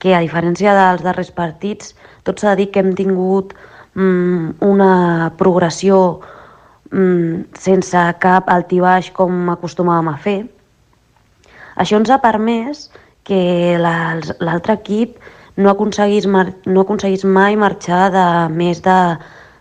que 0.01 0.15
a 0.17 0.23
diferència 0.25 0.73
dels 0.75 1.05
darrers 1.05 1.31
partits, 1.37 1.93
tot 2.25 2.41
s'ha 2.41 2.55
de 2.55 2.63
dir 2.63 2.71
que 2.73 2.81
hem 2.81 2.95
tingut 2.97 3.53
una 3.97 5.33
progressió 5.39 6.21
mm, 6.93 7.51
sense 7.59 8.05
cap 8.23 8.49
altibaix 8.49 9.11
com 9.13 9.51
acostumàvem 9.51 10.09
a 10.13 10.17
fer. 10.17 10.39
Això 11.81 11.99
ens 11.99 12.11
ha 12.11 12.21
permès 12.23 12.89
que 13.25 13.77
l'altre 13.81 14.75
equip 14.75 15.19
no 15.57 15.71
aconseguís, 15.71 16.27
no 16.27 16.81
aconseguís 16.81 17.25
mai 17.25 17.57
marxar 17.57 18.11
de 18.15 18.27
més 18.55 18.83
de 18.83 18.99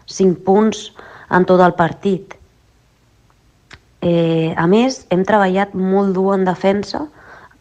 5 0.09 0.43
punts 0.45 0.89
en 1.29 1.45
tot 1.45 1.62
el 1.62 1.75
partit. 1.77 2.35
Eh, 4.01 4.53
a 4.55 4.65
més, 4.68 5.03
hem 5.11 5.25
treballat 5.27 5.74
molt 5.75 6.13
dur 6.15 6.33
en 6.37 6.46
defensa. 6.48 7.05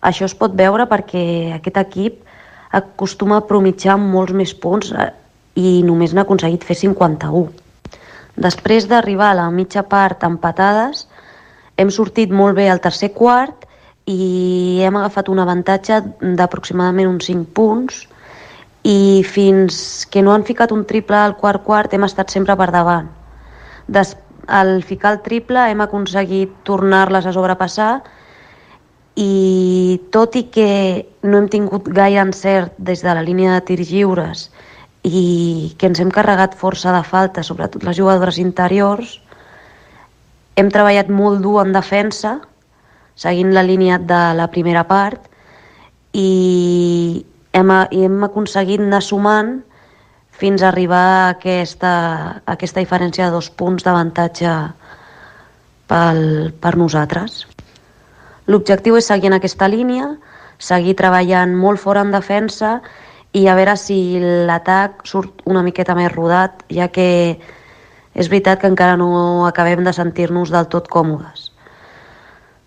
Això 0.00 0.28
es 0.28 0.36
pot 0.38 0.54
veure 0.54 0.86
perquè 0.86 1.54
aquest 1.56 1.80
equip 1.80 2.22
acostuma 2.78 3.40
a 3.40 3.46
promitjar 3.48 3.96
molts 3.98 4.36
més 4.36 4.54
punts 4.54 4.92
i 5.58 5.80
només 5.82 6.14
n'ha 6.14 6.24
aconseguit 6.26 6.64
fer 6.66 6.76
51. 6.78 7.48
Després 8.38 8.86
d'arribar 8.86 9.32
a 9.32 9.38
la 9.40 9.48
mitja 9.50 9.82
part 9.82 10.22
empatades, 10.26 11.06
hem 11.78 11.90
sortit 11.94 12.30
molt 12.30 12.54
bé 12.58 12.68
al 12.70 12.82
tercer 12.82 13.10
quart 13.14 13.66
i 14.08 14.80
hem 14.86 14.96
agafat 14.98 15.28
un 15.32 15.42
avantatge 15.42 15.98
d'aproximadament 16.38 17.10
uns 17.10 17.26
5 17.30 17.50
punts 17.54 18.04
i 18.86 19.24
fins 19.26 20.06
que 20.10 20.22
no 20.22 20.32
han 20.32 20.46
ficat 20.46 20.72
un 20.72 20.86
triple 20.86 21.18
al 21.18 21.36
quart 21.40 21.64
quart 21.66 21.94
hem 21.94 22.06
estat 22.06 22.30
sempre 22.30 22.56
per 22.56 22.70
davant. 22.74 23.10
Des, 23.88 24.14
al 24.46 24.82
ficar 24.86 25.16
el 25.16 25.20
triple 25.26 25.66
hem 25.70 25.82
aconseguit 25.84 26.54
tornar-les 26.64 27.26
a 27.26 27.34
sobrepassar 27.34 27.92
i 29.18 30.00
tot 30.14 30.38
i 30.38 30.46
que 30.54 30.70
no 31.26 31.40
hem 31.40 31.50
tingut 31.50 31.90
gaire 31.90 32.22
encert 32.22 32.78
des 32.78 33.02
de 33.02 33.14
la 33.14 33.26
línia 33.26 33.58
de 33.58 33.66
tirs 33.72 33.90
lliures 33.90 34.48
i 35.06 35.74
que 35.78 35.86
ens 35.86 36.00
hem 36.00 36.10
carregat 36.10 36.56
força 36.58 36.92
de 36.94 37.02
falta, 37.06 37.42
sobretot 37.42 37.84
les 37.86 37.96
jugadores 37.96 38.38
interiors. 38.42 39.18
Hem 40.58 40.70
treballat 40.74 41.10
molt 41.10 41.42
dur 41.44 41.60
en 41.62 41.72
defensa, 41.72 42.38
seguint 43.18 43.54
la 43.54 43.62
línia 43.62 43.98
de 43.98 44.22
la 44.34 44.48
primera 44.50 44.84
part, 44.88 45.20
i 46.12 47.24
hem, 47.52 47.72
i 47.90 48.04
hem 48.06 48.24
aconseguit 48.26 48.82
anar 48.82 49.02
sumant 49.04 49.58
fins 50.38 50.62
a 50.62 50.68
arribar 50.70 51.04
a 51.04 51.28
aquesta, 51.34 51.92
a 52.44 52.54
aquesta 52.54 52.80
diferència 52.80 53.26
de 53.26 53.34
dos 53.34 53.50
punts 53.50 53.86
d'avantatge 53.86 54.54
per 55.88 56.74
nosaltres. 56.78 57.46
L'objectiu 58.48 58.96
és 58.96 59.08
seguir 59.08 59.30
en 59.32 59.38
aquesta 59.38 59.68
línia, 59.68 60.12
seguir 60.58 60.94
treballant 60.98 61.54
molt 61.56 61.80
fort 61.82 62.00
en 62.00 62.12
defensa 62.14 62.78
i 63.36 63.46
a 63.46 63.54
veure 63.58 63.76
si 63.76 64.18
l'atac 64.20 65.04
surt 65.06 65.42
una 65.46 65.62
miqueta 65.62 65.96
més 65.98 66.12
rodat, 66.14 66.64
ja 66.72 66.88
que 66.88 67.08
és 68.18 68.30
veritat 68.30 68.60
que 68.62 68.70
encara 68.70 68.96
no 68.96 69.46
acabem 69.46 69.84
de 69.84 69.92
sentir-nos 69.92 70.50
del 70.50 70.68
tot 70.72 70.88
còmodes. 70.88 71.52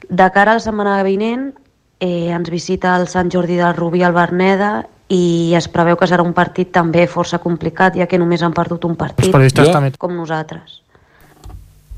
De 0.10 0.28
cara 0.32 0.54
a 0.54 0.60
la 0.60 0.64
setmana 0.64 1.02
vinent 1.08 1.52
eh, 2.00 2.30
ens 2.32 2.50
visita 2.50 2.96
el 3.00 3.08
Sant 3.08 3.32
Jordi 3.34 3.58
del 3.60 3.76
Rubí 3.78 4.04
al 4.04 4.14
Berneda 4.14 4.72
i 5.12 5.54
es 5.58 5.68
preveu 5.72 5.98
que 6.00 6.08
serà 6.08 6.24
un 6.24 6.36
partit 6.36 6.72
també 6.72 7.04
força 7.08 7.42
complicat, 7.44 7.98
ja 8.00 8.08
que 8.08 8.20
només 8.20 8.44
han 8.44 8.56
perdut 8.56 8.86
un 8.88 8.96
partit, 8.96 9.34
com 10.00 10.16
nosaltres. 10.16 10.80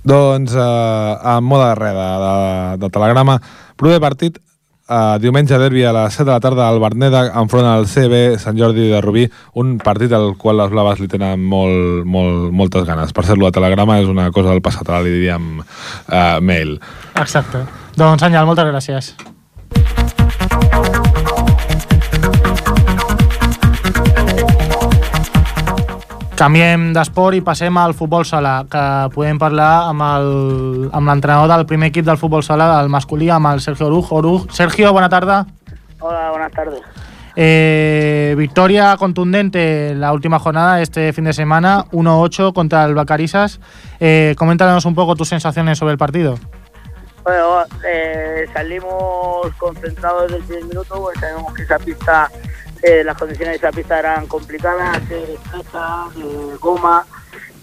Doncs, 0.04 0.56
eh, 0.56 1.36
en 1.36 1.46
moda 1.48 1.70
de 1.72 1.76
res 1.80 1.94
de, 1.96 2.08
de, 2.24 2.34
de 2.82 2.90
telegrama, 2.92 3.38
proper 3.80 4.02
partit 4.04 4.42
Uh, 4.84 5.16
diumenge 5.16 5.56
derbi 5.56 5.86
a 5.88 5.94
les 5.96 6.18
7 6.18 6.26
de 6.28 6.32
la 6.34 6.42
tarda 6.44 6.66
al 6.68 6.82
Berneda 6.84 7.22
enfront 7.40 7.64
al 7.64 7.86
CB 7.88 8.36
Sant 8.42 8.60
Jordi 8.60 8.90
de 8.92 9.00
Rubí, 9.00 9.24
un 9.56 9.78
partit 9.80 10.12
al 10.12 10.34
qual 10.36 10.60
les 10.60 10.74
blaves 10.74 11.00
li 11.00 11.08
tenen 11.08 11.40
molt, 11.40 12.04
molt, 12.04 12.50
moltes 12.52 12.84
ganes. 12.90 13.16
Per 13.16 13.24
ser-lo 13.24 13.48
a 13.48 13.56
telegrama 13.56 14.02
és 14.04 14.12
una 14.12 14.28
cosa 14.36 14.52
del 14.52 14.64
passat, 14.66 14.90
ara 14.90 15.06
li 15.06 15.14
diríem 15.16 15.62
uh, 15.64 16.42
mail. 16.44 16.76
Exacte. 17.16 17.64
Doncs 17.96 18.28
Àngel, 18.28 18.44
moltes 18.50 18.68
gràcies. 18.74 19.16
Canviem 26.34 26.88
d'esport 26.96 27.38
i 27.38 27.44
passem 27.46 27.76
al 27.78 27.94
futbol 27.94 28.24
sala, 28.26 28.64
que 28.66 28.82
podem 29.14 29.38
parlar 29.38 29.86
amb 29.92 30.02
l'entrenador 30.02 31.52
del 31.52 31.68
primer 31.70 31.92
equip 31.92 32.08
del 32.08 32.18
futbol 32.18 32.42
sala, 32.42 32.72
del 32.80 32.90
masculí, 32.90 33.30
amb 33.30 33.52
el 33.52 33.62
Sergio 33.62 33.86
Oruj. 33.92 34.10
Oruj. 34.18 34.48
Sergio, 34.50 34.92
bona 34.94 35.10
tarda. 35.14 35.46
Hola, 36.00 36.32
buenas 36.32 36.52
tardes. 36.52 36.82
Eh, 37.36 38.34
victoria 38.38 38.96
contundente 38.98 39.92
en 39.92 40.02
la 40.02 40.12
última 40.12 40.40
jornada, 40.40 40.82
este 40.82 41.14
fin 41.14 41.26
de 41.26 41.34
semana, 41.34 41.86
1-8 41.92 42.52
contra 42.52 42.86
el 42.86 42.96
Bacarisas. 42.96 43.60
Eh, 44.00 44.34
coméntanos 44.38 44.86
un 44.86 44.96
poco 44.96 45.16
tus 45.16 45.30
sensaciones 45.30 45.78
sobre 45.78 45.92
el 45.94 46.00
partido. 46.00 46.40
Bueno, 47.24 47.64
eh, 47.88 48.46
salimos 48.54 49.54
concentrados 49.58 50.32
desde 50.32 50.38
el 50.38 50.44
primer 50.44 50.66
minuto, 50.66 51.00
pues 51.00 51.20
sabemos 51.20 51.54
que 51.54 51.62
esa 51.62 51.78
pista 51.78 52.30
eh, 52.84 53.04
las 53.04 53.18
condiciones 53.18 53.54
de 53.54 53.68
esa 53.68 53.72
pista 53.76 53.98
eran 53.98 54.28
complicadas, 54.28 55.08
de 55.08 55.38
goma, 56.60 57.06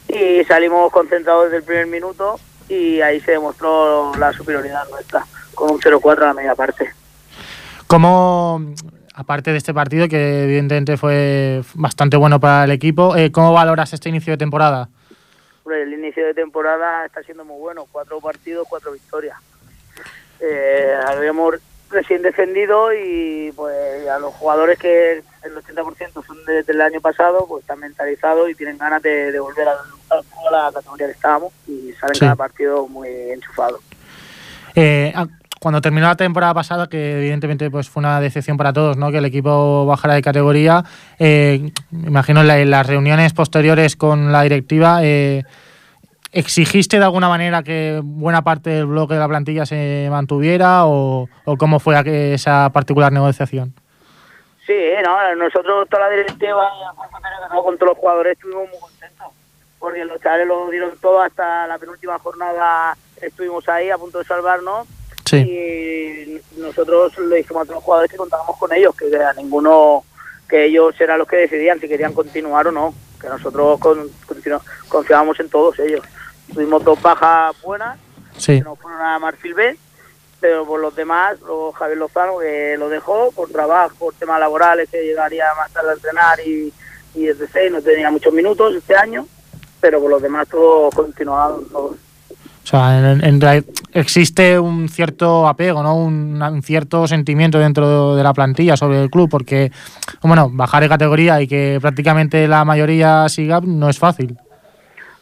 y 0.08 0.42
salimos 0.44 0.90
concentrados 0.90 1.44
desde 1.44 1.58
el 1.58 1.62
primer 1.62 1.86
minuto 1.86 2.40
y 2.70 3.00
ahí 3.02 3.20
se 3.20 3.32
demostró 3.32 4.12
la 4.16 4.32
superioridad 4.32 4.88
nuestra, 4.88 5.24
con 5.54 5.72
un 5.72 5.80
0-4 5.80 6.22
a 6.22 6.26
la 6.26 6.34
media 6.34 6.54
parte. 6.54 6.90
¿Cómo, 7.86 8.62
aparte 9.14 9.50
de 9.52 9.58
este 9.58 9.74
partido, 9.74 10.08
que 10.08 10.44
evidentemente 10.44 10.96
fue 10.96 11.62
bastante 11.74 12.16
bueno 12.16 12.40
para 12.40 12.64
el 12.64 12.70
equipo, 12.70 13.14
eh, 13.14 13.30
¿cómo 13.30 13.52
valoras 13.52 13.92
este 13.92 14.08
inicio 14.08 14.32
de 14.32 14.38
temporada? 14.38 14.88
El 15.66 15.92
inicio 15.92 16.24
de 16.24 16.34
temporada 16.34 17.04
está 17.04 17.22
siendo 17.22 17.44
muy 17.44 17.58
bueno, 17.60 17.86
cuatro 17.92 18.20
partidos, 18.20 18.66
cuatro 18.68 18.92
victorias. 18.92 19.36
Eh, 20.40 20.94
habíamos 21.06 21.56
recién 21.90 22.22
defendido 22.22 22.92
y 22.92 23.52
pues 23.56 24.08
a 24.08 24.18
los 24.18 24.32
jugadores 24.34 24.78
que 24.78 25.22
el 25.42 25.54
80% 25.54 26.24
son 26.24 26.36
desde 26.46 26.72
el 26.72 26.80
año 26.80 27.00
pasado, 27.00 27.46
pues 27.48 27.62
están 27.62 27.80
mentalizados 27.80 28.48
y 28.50 28.54
tienen 28.54 28.78
ganas 28.78 29.02
de, 29.02 29.38
volver 29.38 29.68
a, 29.68 29.74
la 30.50 30.70
categoría 30.72 31.06
que 31.06 31.12
estábamos 31.12 31.52
y 31.66 31.92
salen 32.00 32.18
cada 32.18 32.36
partido 32.36 32.86
muy 32.86 33.08
enchufados. 33.08 33.80
Eh, 34.74 35.12
ah, 35.14 35.26
cuando 35.60 35.80
terminó 35.80 36.06
la 36.06 36.16
temporada 36.16 36.54
pasada, 36.54 36.88
que 36.88 37.18
evidentemente 37.18 37.70
pues 37.70 37.88
fue 37.90 38.00
una 38.00 38.20
decepción 38.20 38.56
para 38.56 38.72
todos, 38.72 38.96
¿no? 38.96 39.10
que 39.10 39.18
el 39.18 39.26
equipo 39.26 39.84
bajara 39.84 40.14
de 40.14 40.22
categoría, 40.22 40.84
eh, 41.18 41.70
me 41.90 42.08
imagino 42.08 42.40
en, 42.40 42.70
las 42.70 42.86
reuniones 42.86 43.34
posteriores 43.34 43.94
con 43.94 44.32
la 44.32 44.42
directiva, 44.42 45.00
eh, 45.02 45.44
¿Exigiste 46.32 46.98
de 46.98 47.04
alguna 47.04 47.28
manera 47.28 47.62
que 47.64 48.00
buena 48.04 48.42
parte 48.42 48.70
del 48.70 48.86
bloque 48.86 49.14
de 49.14 49.20
la 49.20 49.26
plantilla 49.26 49.66
se 49.66 50.06
mantuviera 50.10 50.86
o, 50.86 51.28
cómo 51.58 51.80
fue 51.80 52.34
esa 52.34 52.70
particular 52.70 53.12
negociación? 53.12 53.74
Sí, 54.64 54.76
no, 55.04 55.34
nosotros 55.34 55.88
toda 55.88 56.08
la 56.08 56.10
directiva 56.10 56.70
con 57.64 57.76
todos 57.76 57.90
los 57.90 57.98
jugadores 57.98 58.34
estuvimos 58.34 58.68
muy 58.70 58.78
contentos, 58.78 59.26
porque 59.80 60.04
los 60.04 60.20
chavales 60.20 60.46
lo 60.46 60.70
dieron 60.70 60.92
todo 61.00 61.20
hasta 61.20 61.66
la 61.66 61.78
penúltima 61.78 62.16
jornada, 62.20 62.96
estuvimos 63.20 63.68
ahí 63.68 63.90
a 63.90 63.98
punto 63.98 64.18
de 64.18 64.24
salvarnos 64.24 64.86
Sí. 65.24 65.36
y 65.36 66.40
nosotros 66.60 67.16
le 67.18 67.36
dijimos 67.36 67.62
a 67.62 67.64
todos 67.64 67.76
los 67.76 67.84
jugadores 67.84 68.10
que 68.10 68.16
contábamos 68.16 68.56
con 68.56 68.72
ellos, 68.72 68.94
que 68.96 69.04
a 69.16 69.32
ninguno, 69.34 70.04
que 70.48 70.64
ellos 70.66 71.00
eran 71.00 71.18
los 71.18 71.28
que 71.28 71.36
decidían 71.36 71.78
si 71.78 71.88
querían 71.88 72.12
continuar 72.12 72.66
o 72.66 72.72
no, 72.72 72.94
que 73.20 73.28
nosotros 73.28 73.78
con- 73.80 74.10
confiábamos 74.88 75.38
en 75.40 75.48
todos 75.48 75.78
ellos. 75.78 76.00
Tuvimos 76.52 76.82
dos 76.84 77.00
bajas 77.00 77.54
buenas, 77.62 77.98
Sí. 78.36 78.58
que 78.58 78.64
no 78.64 78.76
fueron 78.76 79.00
a 79.02 79.18
Marfil 79.18 79.54
B, 79.54 79.78
pero 80.40 80.64
por 80.64 80.80
los 80.80 80.94
demás, 80.96 81.38
luego 81.40 81.72
Javier 81.72 81.98
Lozano 81.98 82.38
que 82.38 82.76
lo 82.78 82.88
dejó 82.88 83.30
por 83.32 83.50
trabajo, 83.50 83.94
por 83.98 84.14
temas 84.14 84.40
laborales, 84.40 84.88
que 84.88 85.02
llegaría 85.04 85.44
más 85.56 85.70
tarde 85.72 85.90
a 85.90 85.94
entrenar 85.94 86.40
y, 86.40 86.72
y 87.14 87.26
desde 87.26 87.46
seis 87.48 87.70
no 87.70 87.82
tenía 87.82 88.10
muchos 88.10 88.32
minutos 88.32 88.74
este 88.74 88.96
año, 88.96 89.26
pero 89.80 90.00
por 90.00 90.10
los 90.10 90.22
demás 90.22 90.48
todos 90.48 90.94
continuaron 90.94 91.68
todos. 91.68 91.96
Sea, 92.70 93.10
en, 93.14 93.64
existe 93.94 94.56
un 94.60 94.88
cierto 94.88 95.48
apego, 95.48 95.82
¿no? 95.82 95.96
Un, 95.96 96.40
un 96.40 96.62
cierto 96.62 97.08
sentimiento 97.08 97.58
dentro 97.58 98.14
de 98.14 98.22
la 98.22 98.32
plantilla 98.32 98.76
sobre 98.76 99.02
el 99.02 99.10
club, 99.10 99.28
porque, 99.28 99.72
bueno, 100.22 100.48
bajar 100.52 100.80
de 100.84 100.88
categoría 100.88 101.40
y 101.42 101.48
que 101.48 101.78
prácticamente 101.80 102.46
la 102.46 102.64
mayoría 102.64 103.28
siga 103.28 103.60
no 103.60 103.88
es 103.88 103.98
fácil. 103.98 104.38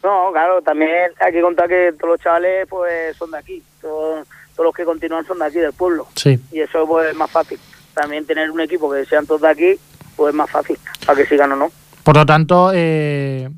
No, 0.03 0.31
claro, 0.31 0.61
también 0.61 0.91
hay 1.25 1.33
que 1.33 1.41
contar 1.41 1.69
que 1.69 1.93
todos 1.99 2.13
los 2.15 2.21
chavales 2.21 2.67
pues 2.69 3.17
son 3.17 3.31
de 3.31 3.39
aquí, 3.39 3.63
todos, 3.81 4.27
todos 4.55 4.67
los 4.67 4.75
que 4.75 4.85
continúan 4.85 5.25
son 5.25 5.39
de 5.39 5.47
aquí, 5.47 5.59
del 5.59 5.73
pueblo, 5.73 6.07
Sí. 6.17 6.39
y 6.53 6.61
eso 6.61 6.87
pues 6.87 7.11
es 7.11 7.17
más 7.17 7.31
fácil. 7.31 7.59
También 7.95 8.27
tener 8.27 8.51
un 8.51 8.61
equipo 8.61 8.93
que 8.93 9.07
sean 9.07 9.27
todos 9.27 9.41
de 9.41 9.49
aquí, 9.49 9.75
pues 10.17 10.31
es 10.31 10.35
más 10.37 10.51
fácil, 10.51 10.77
para 11.07 11.17
que 11.19 11.27
sigan 11.27 11.53
o 11.53 11.57
no. 11.57 11.69
Por 12.05 12.15
lo 12.17 12.27
tanto, 12.27 12.73
eh, 12.75 13.49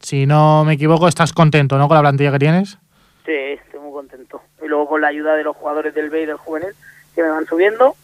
si 0.00 0.24
no 0.26 0.64
me 0.64 0.72
equivoco, 0.74 1.06
estás 1.06 1.34
contento, 1.34 1.76
¿no? 1.76 1.86
Con 1.86 1.96
la 1.96 2.00
plantilla 2.00 2.32
que 2.32 2.38
tienes. 2.38 2.78
Sí, 3.26 3.32
estoy 3.32 3.80
muy 3.80 3.92
contento. 3.92 4.40
Y 4.62 4.66
luego 4.68 4.86
con 4.88 5.00
la 5.00 5.08
ayuda 5.08 5.34
de 5.34 5.42
los 5.44 5.56
jugadores 5.56 5.94
del 5.94 6.08
B 6.10 6.22
y 6.22 6.26
del 6.26 6.36
juvenil, 6.36 6.74
que 7.14 7.22
me 7.22 7.28
van 7.30 7.46
subiendo, 7.46 7.94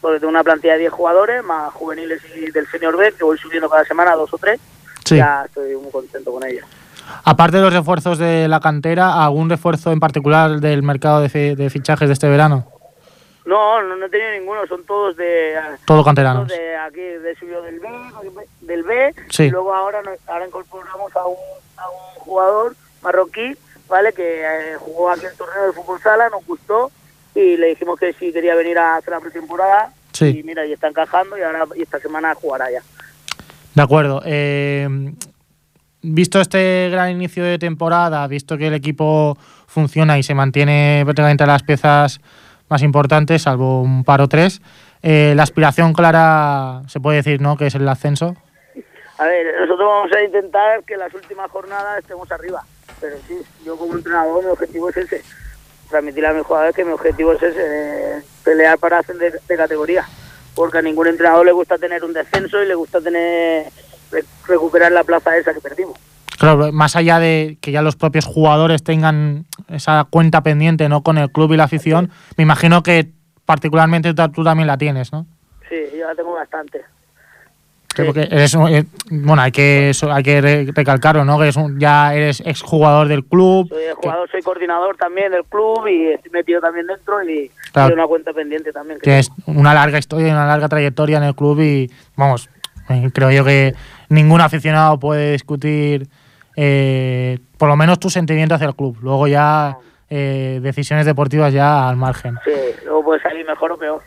porque 0.00 0.18
tengo 0.20 0.30
una 0.30 0.42
plantilla 0.42 0.72
de 0.74 0.80
10 0.80 0.92
jugadores, 0.92 1.44
más 1.44 1.72
juveniles 1.74 2.22
y 2.34 2.50
del 2.50 2.66
senior 2.68 2.96
B, 2.96 3.12
que 3.12 3.24
voy 3.24 3.38
subiendo 3.38 3.68
cada 3.68 3.84
semana 3.84 4.14
dos 4.16 4.32
o 4.32 4.38
tres, 4.38 4.58
Sí. 5.04 5.16
ya 5.16 5.44
estoy 5.44 5.76
muy 5.76 5.90
contento 5.92 6.32
con 6.32 6.44
ellos. 6.44 6.64
Aparte 7.24 7.58
de 7.58 7.62
los 7.62 7.74
refuerzos 7.74 8.16
de 8.16 8.48
la 8.48 8.60
cantera, 8.60 9.22
¿algún 9.22 9.50
refuerzo 9.50 9.92
en 9.92 10.00
particular 10.00 10.60
del 10.60 10.82
mercado 10.82 11.20
de, 11.20 11.54
de 11.54 11.68
fichajes 11.70 12.08
de 12.08 12.14
este 12.14 12.28
verano? 12.28 12.66
No, 13.44 13.82
no, 13.82 13.94
no 13.96 14.06
he 14.06 14.08
tenido 14.08 14.30
ninguno, 14.30 14.66
son 14.66 14.84
todos 14.84 15.14
de... 15.18 15.54
Todo 15.84 16.02
canteranos. 16.02 16.46
todos 16.48 16.58
de 16.58 16.76
aquí, 16.76 17.00
de 17.02 17.36
subido 17.38 17.60
del 17.60 17.78
B, 17.80 17.88
del 18.62 18.82
B, 18.84 19.14
Sí. 19.28 19.42
y 19.44 19.50
luego 19.50 19.74
ahora, 19.74 20.00
ahora 20.26 20.46
incorporamos 20.46 21.14
a 21.14 21.26
un, 21.26 21.36
a 21.76 21.90
un 21.90 22.20
jugador 22.20 22.74
marroquí, 23.02 23.54
¿vale? 23.88 24.12
Que 24.12 24.42
eh, 24.42 24.76
jugó 24.78 25.10
aquí 25.10 25.26
el 25.26 25.36
torneo 25.36 25.66
de 25.66 25.72
fútbol 25.72 26.00
sala, 26.00 26.28
nos 26.30 26.44
gustó, 26.46 26.90
y 27.34 27.56
le 27.56 27.68
dijimos 27.68 27.98
que 27.98 28.12
si 28.14 28.32
quería 28.32 28.54
venir 28.54 28.78
a 28.78 28.96
hacer 28.96 29.12
la 29.12 29.20
pretemporada, 29.20 29.90
Sí. 30.12 30.38
y 30.38 30.42
mira, 30.44 30.64
y 30.64 30.72
está 30.72 30.88
encajando, 30.88 31.36
y 31.36 31.42
ahora 31.42 31.64
y 31.74 31.82
esta 31.82 31.98
semana 31.98 32.34
jugará 32.34 32.70
ya. 32.70 32.80
De 33.74 33.82
acuerdo. 33.82 34.22
Eh, 34.24 34.88
visto 36.02 36.40
este 36.40 36.88
gran 36.90 37.10
inicio 37.10 37.42
de 37.44 37.58
temporada, 37.58 38.26
visto 38.28 38.56
que 38.56 38.68
el 38.68 38.74
equipo 38.74 39.36
funciona 39.66 40.18
y 40.18 40.22
se 40.22 40.34
mantiene 40.34 41.00
prácticamente 41.04 41.44
las 41.46 41.62
piezas 41.64 42.20
más 42.68 42.82
importantes, 42.82 43.42
salvo 43.42 43.82
un 43.82 44.04
par 44.04 44.20
o 44.20 44.28
tres, 44.28 44.62
eh, 45.02 45.32
la 45.36 45.42
aspiración 45.42 45.92
clara, 45.92 46.82
se 46.86 47.00
puede 47.00 47.16
decir, 47.16 47.40
¿no? 47.40 47.56
Que 47.56 47.66
es 47.66 47.74
el 47.74 47.88
ascenso. 47.88 48.36
A 49.18 49.24
ver, 49.24 49.46
nosotros 49.60 49.88
vamos 49.88 50.12
a 50.12 50.22
intentar 50.22 50.82
que 50.84 50.96
las 50.96 51.12
últimas 51.14 51.50
jornadas 51.50 51.98
estemos 51.98 52.30
arriba, 52.32 52.62
pero 53.04 53.16
sí, 53.28 53.34
yo 53.66 53.76
como 53.76 53.92
entrenador 53.94 54.42
mi 54.42 54.50
objetivo 54.50 54.88
es 54.88 54.96
ese, 54.96 55.22
transmitir 55.90 56.24
a 56.24 56.32
mis 56.32 56.42
jugadores 56.46 56.74
que 56.74 56.86
mi 56.86 56.92
objetivo 56.92 57.34
es 57.34 57.42
ese, 57.42 57.58
eh, 57.60 58.22
pelear 58.42 58.78
para 58.78 59.00
ascender 59.00 59.38
de 59.46 59.56
categoría, 59.56 60.06
porque 60.54 60.78
a 60.78 60.82
ningún 60.82 61.06
entrenador 61.08 61.44
le 61.44 61.52
gusta 61.52 61.76
tener 61.76 62.02
un 62.02 62.14
descenso 62.14 62.62
y 62.62 62.66
le 62.66 62.74
gusta 62.74 63.02
tener 63.02 63.66
re- 64.10 64.24
recuperar 64.48 64.90
la 64.90 65.04
plaza 65.04 65.36
esa 65.36 65.52
que 65.52 65.60
perdimos. 65.60 65.98
Claro, 66.38 66.72
más 66.72 66.96
allá 66.96 67.18
de 67.18 67.58
que 67.60 67.72
ya 67.72 67.82
los 67.82 67.94
propios 67.96 68.24
jugadores 68.24 68.82
tengan 68.82 69.44
esa 69.68 70.06
cuenta 70.08 70.42
pendiente 70.42 70.88
no 70.88 71.02
con 71.02 71.18
el 71.18 71.30
club 71.30 71.52
y 71.52 71.58
la 71.58 71.64
afición, 71.64 72.10
me 72.38 72.42
imagino 72.44 72.82
que 72.82 73.10
particularmente 73.44 74.14
tú, 74.14 74.28
tú 74.30 74.44
también 74.44 74.66
la 74.66 74.78
tienes, 74.78 75.12
¿no? 75.12 75.26
Sí, 75.68 75.76
yo 75.98 76.06
la 76.06 76.14
tengo 76.14 76.32
bastante. 76.32 76.82
Sí, 77.94 78.02
porque 78.04 78.22
eres 78.22 78.54
un- 78.54 78.68
eh, 78.68 78.84
bueno, 79.10 79.40
hay 79.42 79.52
que 79.52 79.92
hay 80.10 80.22
que 80.22 80.40
re- 80.40 80.66
recalcarlo, 80.74 81.24
¿no? 81.24 81.38
Que 81.38 81.48
es 81.48 81.56
un- 81.56 81.78
ya 81.78 82.14
eres 82.14 82.40
exjugador 82.44 83.06
del 83.08 83.24
club. 83.24 83.68
Soy 83.68 83.82
jugador, 83.96 84.28
soy 84.30 84.42
coordinador 84.42 84.96
también 84.96 85.30
del 85.30 85.44
club 85.44 85.86
y 85.86 86.08
estoy 86.12 86.30
metido 86.32 86.60
también 86.60 86.86
dentro 86.86 87.22
y 87.22 87.50
Claro. 87.72 87.90
tengo 87.90 88.02
una 88.02 88.08
cuenta 88.08 88.32
pendiente 88.32 88.72
también. 88.72 88.98
que 88.98 89.04
Tienes 89.04 89.30
una 89.46 89.74
larga 89.74 89.98
historia 89.98 90.28
y 90.28 90.30
una 90.32 90.46
larga 90.46 90.68
trayectoria 90.68 91.18
en 91.18 91.24
el 91.24 91.34
club 91.34 91.60
y 91.60 91.90
vamos, 92.16 92.48
eh, 92.88 93.10
creo 93.14 93.30
yo 93.30 93.44
que 93.44 93.74
ningún 94.08 94.40
aficionado 94.40 94.98
puede 94.98 95.32
discutir 95.32 96.08
eh, 96.56 97.38
por 97.58 97.68
lo 97.68 97.76
menos 97.76 97.98
tu 97.98 98.10
sentimiento 98.10 98.54
hacia 98.54 98.68
el 98.68 98.74
club. 98.76 98.96
Luego 99.02 99.26
ya 99.26 99.76
eh, 100.10 100.60
decisiones 100.62 101.06
deportivas 101.06 101.52
ya 101.52 101.88
al 101.88 101.96
margen. 101.96 102.36
Sí, 102.44 102.50
luego 102.84 103.04
puede 103.04 103.20
salir 103.22 103.44
mejor 103.46 103.72
o 103.72 103.76
peor. 103.78 104.02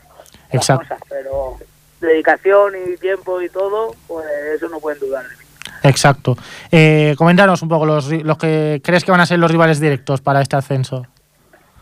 Exacto. 0.50 0.86
cosas, 0.88 1.00
pero 1.10 1.56
dedicación 2.00 2.74
y 2.86 2.96
tiempo 2.96 3.40
y 3.42 3.48
todo, 3.48 3.94
pues 4.06 4.26
eso 4.54 4.68
no 4.68 4.80
pueden 4.80 5.00
dudar. 5.00 5.24
de 5.24 5.36
mí. 5.36 5.44
Exacto. 5.82 6.36
Eh, 6.70 7.14
coméntanos 7.16 7.62
un 7.62 7.68
poco 7.68 7.86
los, 7.86 8.10
los 8.10 8.38
que 8.38 8.80
crees 8.84 9.04
que 9.04 9.10
van 9.10 9.20
a 9.20 9.26
ser 9.26 9.38
los 9.38 9.50
rivales 9.50 9.80
directos 9.80 10.20
para 10.20 10.40
este 10.40 10.56
ascenso. 10.56 11.06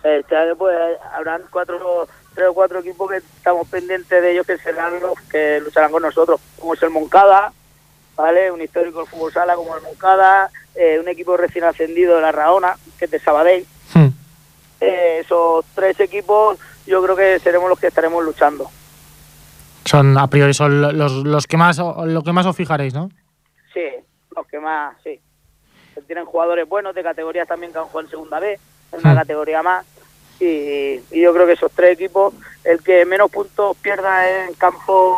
Este 0.03 0.37
año 0.37 0.57
pues 0.57 0.77
habrán 1.15 1.43
cuatro, 1.51 2.09
tres 2.35 2.49
o 2.49 2.55
cuatro 2.55 2.79
equipos 2.79 3.11
que 3.11 3.17
estamos 3.17 3.67
pendientes 3.69 4.23
de 4.23 4.33
ellos 4.33 4.47
que 4.47 4.57
serán 4.59 5.01
los 5.01 5.21
que 5.23 5.61
lucharán 5.61 5.91
con 5.91 6.03
nosotros, 6.03 6.41
como 6.59 6.75
es 6.75 6.83
el 6.83 6.91
Moncada, 6.91 7.53
¿vale? 8.15 8.53
Un 8.53 8.63
histórico 8.63 9.01
del 9.01 9.09
fútbol 9.09 9.33
sala 9.33 9.57
como 9.57 9.77
el 9.77 9.83
Moncada, 9.83 10.51
eh, 10.75 10.99
un 11.01 11.09
equipo 11.09 11.37
recién 11.37 11.65
ascendido 11.65 12.17
de 12.17 12.23
la 12.23 12.33
Raona, 12.33 12.77
que 12.99 13.07
es 13.07 13.11
de 13.11 13.19
Sabadell. 13.19 13.67
Hmm. 13.95 14.09
Eh, 14.81 15.23
esos 15.25 15.65
tres 15.75 15.99
equipos 15.99 16.59
yo 16.87 17.03
creo 17.03 17.17
que 17.17 17.41
seremos 17.41 17.69
los 17.69 17.79
que 17.79 17.89
estaremos 17.89 18.25
luchando. 18.25 18.71
Son 19.87 20.19
a 20.19 20.27
priori 20.29 20.53
son 20.53 20.81
lo- 20.83 20.93
los, 20.93 21.13
los 21.25 21.47
que 21.47 21.57
más 21.57 21.79
lo 21.79 22.23
que 22.23 22.33
más 22.33 22.45
os 22.47 22.57
fijaréis, 22.57 22.93
¿no? 22.95 23.09
Sí, 23.73 23.83
los 24.35 24.47
que 24.47 24.59
más, 24.59 24.97
sí. 25.03 25.21
Tienen 26.07 26.27
jugadores 26.27 26.69
buenos 26.69 26.95
de 26.95 27.03
categorías 27.03 27.49
también 27.49 27.73
que 27.73 27.79
han 27.79 27.85
jugado 27.87 28.01
en 28.07 28.11
segunda 28.11 28.39
B, 28.41 28.59
en 28.93 29.01
una 29.01 29.13
Hmm. 29.13 29.17
categoría 29.17 29.63
más. 29.63 29.87
Y, 30.39 30.45
y 31.11 31.21
yo 31.23 31.33
creo 31.33 31.47
que 31.47 31.53
esos 31.55 31.73
tres 31.73 31.93
equipos, 31.93 32.35
el 32.65 32.83
que 32.83 33.05
menos 33.07 33.31
puntos 33.31 33.77
pierda 33.79 34.45
en 34.47 34.53
campos 34.55 35.17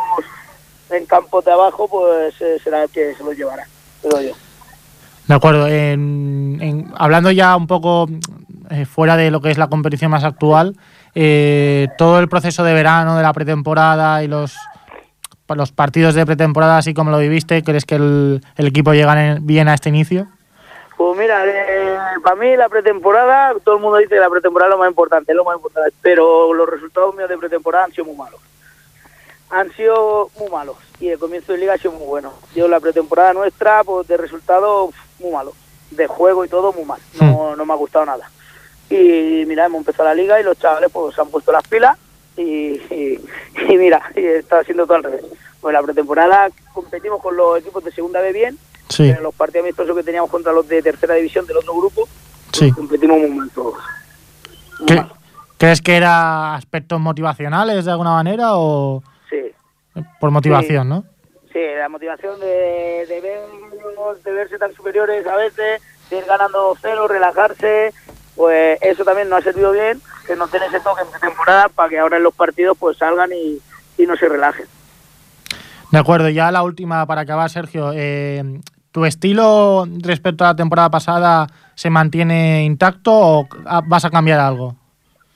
en 0.90 1.04
campos 1.06 1.44
de 1.44 1.52
abajo, 1.52 1.88
pues 1.88 2.40
eh, 2.40 2.58
será 2.62 2.84
el 2.84 2.90
que 2.90 3.14
se 3.14 3.22
los 3.24 3.36
llevará, 3.36 3.66
creo 4.00 4.20
yo. 4.22 4.32
De 5.26 5.34
acuerdo. 5.34 5.66
En- 5.66 6.58
en- 6.62 6.92
hablando 6.96 7.30
ya 7.30 7.56
un 7.56 7.66
poco 7.66 8.06
eh, 8.70 8.84
fuera 8.86 9.16
de 9.16 9.30
lo 9.30 9.40
que 9.40 9.50
es 9.50 9.58
la 9.58 9.68
competición 9.68 10.10
más 10.10 10.24
actual, 10.24 10.76
eh, 11.14 11.88
todo 11.98 12.18
el 12.20 12.28
proceso 12.28 12.64
de 12.64 12.74
verano, 12.74 13.16
de 13.16 13.22
la 13.22 13.32
pretemporada 13.32 14.22
y 14.22 14.28
los, 14.28 14.56
los 15.48 15.72
partidos 15.72 16.14
de 16.14 16.26
pretemporada, 16.26 16.78
así 16.78 16.94
como 16.94 17.10
lo 17.10 17.18
viviste, 17.18 17.62
¿crees 17.62 17.84
que 17.84 17.96
el, 17.96 18.42
el 18.56 18.66
equipo 18.66 18.92
llega 18.92 19.26
en- 19.26 19.46
bien 19.46 19.68
a 19.68 19.74
este 19.74 19.88
inicio? 19.88 20.28
Pues 20.96 21.16
mira, 21.16 21.44
para 22.24 22.34
mí 22.36 22.56
la 22.56 22.68
pretemporada, 22.68 23.54
todo 23.64 23.76
el 23.76 23.80
mundo 23.82 23.98
dice 23.98 24.14
que 24.14 24.20
la 24.20 24.28
pretemporada 24.28 24.68
es 24.70 24.74
lo 24.74 24.78
más 24.80 24.88
importante, 24.90 25.30
es 25.32 25.36
lo 25.36 25.44
más 25.44 25.54
importante, 25.56 25.92
pero 26.02 26.52
los 26.52 26.68
resultados 26.68 27.14
míos 27.14 27.28
de 27.28 27.38
pretemporada 27.38 27.84
han 27.84 27.92
sido 27.92 28.06
muy 28.06 28.16
malos. 28.16 28.40
Han 29.50 29.70
sido 29.72 30.28
muy 30.38 30.50
malos 30.50 30.76
y 31.00 31.08
el 31.08 31.18
comienzo 31.18 31.52
de 31.52 31.58
liga 31.58 31.74
ha 31.74 31.78
sido 31.78 31.92
muy 31.92 32.06
bueno. 32.06 32.32
Yo 32.54 32.66
la 32.68 32.80
pretemporada 32.80 33.32
nuestra, 33.32 33.82
pues 33.84 34.08
de 34.08 34.16
resultados 34.16 34.92
muy 35.20 35.30
malos, 35.30 35.54
de 35.92 36.06
juego 36.08 36.44
y 36.44 36.48
todo 36.48 36.72
muy 36.72 36.84
mal, 36.84 37.00
no, 37.20 37.54
no 37.56 37.64
me 37.64 37.72
ha 37.72 37.76
gustado 37.76 38.04
nada. 38.04 38.28
Y 38.90 39.44
mira, 39.46 39.66
hemos 39.66 39.80
empezado 39.80 40.08
la 40.08 40.14
liga 40.14 40.40
y 40.40 40.44
los 40.44 40.58
chavales 40.58 40.90
pues 40.92 41.14
se 41.14 41.20
han 41.20 41.28
puesto 41.28 41.52
las 41.52 41.66
pilas 41.68 41.96
y, 42.36 42.42
y, 42.42 43.20
y 43.68 43.76
mira, 43.76 44.00
y 44.16 44.24
está 44.24 44.60
haciendo 44.60 44.84
todo 44.86 44.96
al 44.96 45.02
revés. 45.04 45.24
Pues 45.60 45.72
la 45.72 45.82
pretemporada 45.82 46.48
competimos 46.72 47.20
con 47.20 47.36
los 47.36 47.58
equipos 47.58 47.84
de 47.84 47.92
segunda 47.92 48.20
B 48.20 48.32
bien, 48.32 48.58
Sí, 48.88 49.10
en 49.10 49.22
los 49.22 49.34
partidos 49.34 49.64
amistosos 49.64 49.94
que 49.96 50.02
teníamos 50.02 50.30
contra 50.30 50.50
los 50.52 50.66
de 50.66 50.80
tercera 50.80 51.14
división 51.14 51.44
del 51.46 51.58
otro 51.58 51.74
grupo, 51.76 52.08
pues 52.46 52.58
sí. 52.58 52.70
competimos 52.72 53.18
muy 53.18 53.28
mal 53.30 53.50
todos. 53.50 53.74
Muy 54.78 54.86
¿Qué- 54.86 54.94
mal. 54.96 55.12
¿Crees 55.58 55.82
que 55.82 55.96
era 55.96 56.54
aspectos 56.54 56.98
motivacionales 57.00 57.84
de 57.84 57.90
alguna 57.90 58.12
manera 58.12 58.50
o 58.56 59.02
Sí, 59.28 59.52
por 60.20 60.30
motivación, 60.30 60.88
no? 60.88 61.04
sí, 61.52 61.58
la 61.76 61.88
motivación 61.88 62.38
de, 62.38 63.04
de, 63.08 63.20
ver- 63.20 64.22
de 64.24 64.32
verse 64.32 64.56
tan 64.56 64.72
superiores 64.72 65.26
a 65.26 65.34
veces, 65.36 65.82
de 66.08 66.16
ir 66.18 66.24
ganando 66.24 66.76
cero, 66.80 67.08
relajarse, 67.08 67.92
pues 68.38 68.78
eso 68.80 69.04
también 69.04 69.28
nos 69.28 69.40
ha 69.40 69.42
servido 69.42 69.72
bien, 69.72 70.00
que 70.24 70.36
no 70.36 70.46
tener 70.46 70.68
ese 70.68 70.78
toque 70.78 71.02
en 71.02 71.20
temporada 71.20 71.68
para 71.68 71.88
que 71.88 71.98
ahora 71.98 72.18
en 72.18 72.22
los 72.22 72.32
partidos 72.32 72.78
pues 72.78 72.96
salgan 72.96 73.32
y, 73.32 73.58
y 74.00 74.06
no 74.06 74.16
se 74.16 74.28
relajen. 74.28 74.66
De 75.90 75.98
acuerdo, 75.98 76.28
ya 76.28 76.52
la 76.52 76.62
última 76.62 77.04
para 77.04 77.22
acabar, 77.22 77.50
Sergio. 77.50 77.90
Eh, 77.92 78.60
¿Tu 78.92 79.04
estilo 79.04 79.86
respecto 80.02 80.44
a 80.44 80.48
la 80.48 80.56
temporada 80.56 80.88
pasada 80.88 81.48
se 81.74 81.90
mantiene 81.90 82.64
intacto 82.64 83.12
o 83.12 83.48
vas 83.86 84.04
a 84.04 84.10
cambiar 84.10 84.38
algo? 84.38 84.76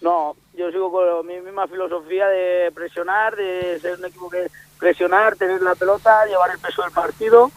No, 0.01 0.37
yo 0.55 0.71
sigo 0.71 0.93
con 0.93 1.27
mi 1.27 1.41
misma 1.41 1.67
filosofía 1.67 2.29
de 2.29 2.71
presionar, 2.73 3.35
de 3.35 3.81
ser 3.81 3.99
un 3.99 4.05
equipo 4.05 4.31
que 4.31 4.47
presionar, 4.79 5.35
tener 5.35 5.61
la 5.61 5.75
pelota, 5.75 6.25
llevar 6.27 6.53
el 6.53 6.61
peso 6.61 6.83
del 6.83 6.93
partido 6.93 7.51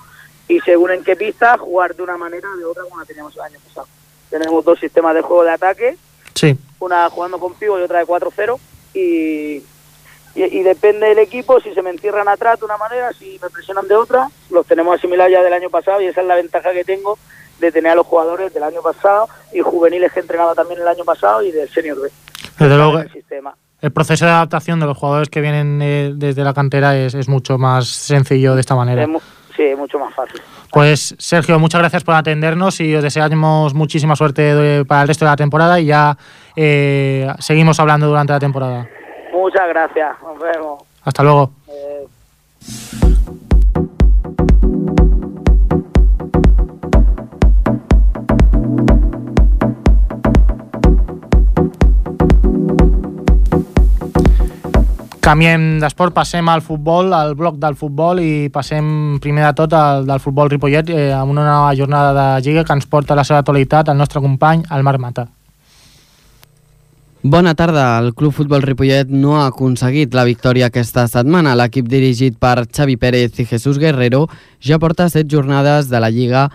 y 0.47 0.59
según 0.61 0.89
en 0.89 1.03
qué 1.03 1.15
pista 1.15 1.55
jugar 1.59 1.95
de 1.95 2.01
una 2.01 2.17
manera 2.17 2.47
o 2.51 2.57
de 2.57 2.65
otra 2.65 2.83
como 2.83 2.99
la 2.99 3.05
teníamos 3.05 3.35
el 3.35 3.41
año 3.41 3.59
pasado. 3.67 3.87
Tenemos 4.37 4.65
dos 4.65 4.77
sistemas 4.79 5.15
de 5.15 5.21
juego 5.21 5.45
de 5.45 5.51
ataque, 5.51 5.95
sí. 6.33 6.57
una 6.79 7.09
jugando 7.09 7.39
con 7.39 7.53
pivo 7.53 7.79
y 7.79 7.83
otra 7.83 7.99
de 7.99 8.05
4-0 8.05 8.59
y, 8.93 9.63
y, 10.35 10.63
depende 10.63 11.07
del 11.07 11.19
equipo, 11.19 11.61
si 11.61 11.73
se 11.73 11.81
me 11.81 11.89
encierran 11.89 12.27
atrás 12.27 12.59
de 12.59 12.65
una 12.65 12.75
manera, 12.75 13.13
si 13.13 13.39
me 13.41 13.49
presionan 13.49 13.87
de 13.87 13.95
otra, 13.95 14.29
los 14.49 14.65
tenemos 14.65 14.97
asimilados 14.97 15.31
ya 15.31 15.41
del 15.41 15.53
año 15.53 15.69
pasado 15.69 16.01
y 16.01 16.07
esa 16.07 16.19
es 16.19 16.27
la 16.27 16.35
ventaja 16.35 16.73
que 16.73 16.83
tengo 16.83 17.17
de 17.61 17.71
tener 17.71 17.93
a 17.93 17.95
los 17.95 18.05
jugadores 18.05 18.53
del 18.53 18.63
año 18.63 18.81
pasado 18.81 19.29
y 19.53 19.61
juveniles 19.61 20.11
que 20.11 20.19
he 20.19 20.23
entrenado 20.23 20.53
también 20.53 20.81
el 20.81 20.87
año 20.89 21.05
pasado 21.05 21.41
y 21.41 21.51
del 21.51 21.69
senior 21.69 22.01
B. 22.01 22.09
Desde 22.59 22.75
luego, 22.75 22.99
el, 22.99 23.09
el 23.79 23.91
proceso 23.93 24.25
de 24.25 24.31
adaptación 24.31 24.81
de 24.81 24.85
los 24.85 24.97
jugadores 24.97 25.29
que 25.29 25.39
vienen 25.39 25.81
eh, 25.81 26.11
desde 26.13 26.43
la 26.43 26.53
cantera 26.53 26.97
es, 26.97 27.13
es, 27.13 27.29
mucho 27.29 27.57
más 27.57 27.87
sencillo 27.87 28.55
de 28.55 28.59
esta 28.59 28.75
manera. 28.75 29.07
Mucho 29.95 30.05
más 30.05 30.13
fácil. 30.13 30.41
Pues 30.71 31.15
Sergio, 31.17 31.59
muchas 31.59 31.79
gracias 31.79 32.03
por 32.03 32.15
atendernos 32.15 32.79
y 32.81 32.95
os 32.95 33.03
deseamos 33.03 33.73
muchísima 33.73 34.15
suerte 34.15 34.83
para 34.85 35.03
el 35.03 35.07
resto 35.07 35.25
de 35.25 35.31
la 35.31 35.37
temporada 35.37 35.79
y 35.79 35.85
ya 35.85 36.17
eh, 36.55 37.27
seguimos 37.39 37.79
hablando 37.79 38.07
durante 38.07 38.33
la 38.33 38.39
temporada. 38.39 38.87
Muchas 39.31 39.67
gracias, 39.69 40.15
nos 40.21 40.39
vemos. 40.39 40.83
Hasta 41.03 41.23
luego. 41.23 41.51
Eh... 41.67 43.44
Canviem 55.25 55.79
d'esport, 55.81 56.13
passem 56.13 56.45
al 56.53 56.61
futbol, 56.61 57.07
al 57.17 57.31
bloc 57.33 57.55
del 57.57 57.73
futbol 57.73 58.19
i 58.21 58.51
passem 58.53 59.17
primer 59.17 59.47
de 59.47 59.53
tot 59.57 59.71
al 59.73 60.03
del 60.05 60.19
futbol 60.21 60.51
Ripollet 60.51 60.91
eh, 60.93 61.07
amb 61.17 61.33
una 61.33 61.47
nova 61.47 61.71
jornada 61.73 62.11
de 62.13 62.25
Lliga 62.45 62.61
que 62.61 62.75
ens 62.77 62.85
porta 62.85 63.15
a 63.15 63.17
la 63.17 63.23
seva 63.25 63.39
actualitat 63.41 63.89
el 63.89 63.97
nostre 63.97 64.21
company, 64.21 64.61
el 64.69 64.85
Marc 64.85 65.01
Mata. 65.01 65.25
Bona 67.23 67.55
tarda. 67.57 67.87
El 67.97 68.13
Club 68.13 68.35
Futbol 68.37 68.61
Ripollet 68.61 69.09
no 69.09 69.39
ha 69.39 69.47
aconseguit 69.47 70.13
la 70.13 70.27
victòria 70.29 70.67
aquesta 70.69 71.07
setmana. 71.09 71.55
L'equip 71.57 71.89
dirigit 71.89 72.37
per 72.37 72.67
Xavi 72.69 72.99
Pérez 73.01 73.41
i 73.41 73.47
Jesús 73.49 73.81
Guerrero 73.81 74.27
ja 74.61 74.77
porta 74.77 75.09
set 75.09 75.25
jornades 75.25 75.89
de 75.89 76.03
la 76.05 76.13
Lliga 76.13 76.51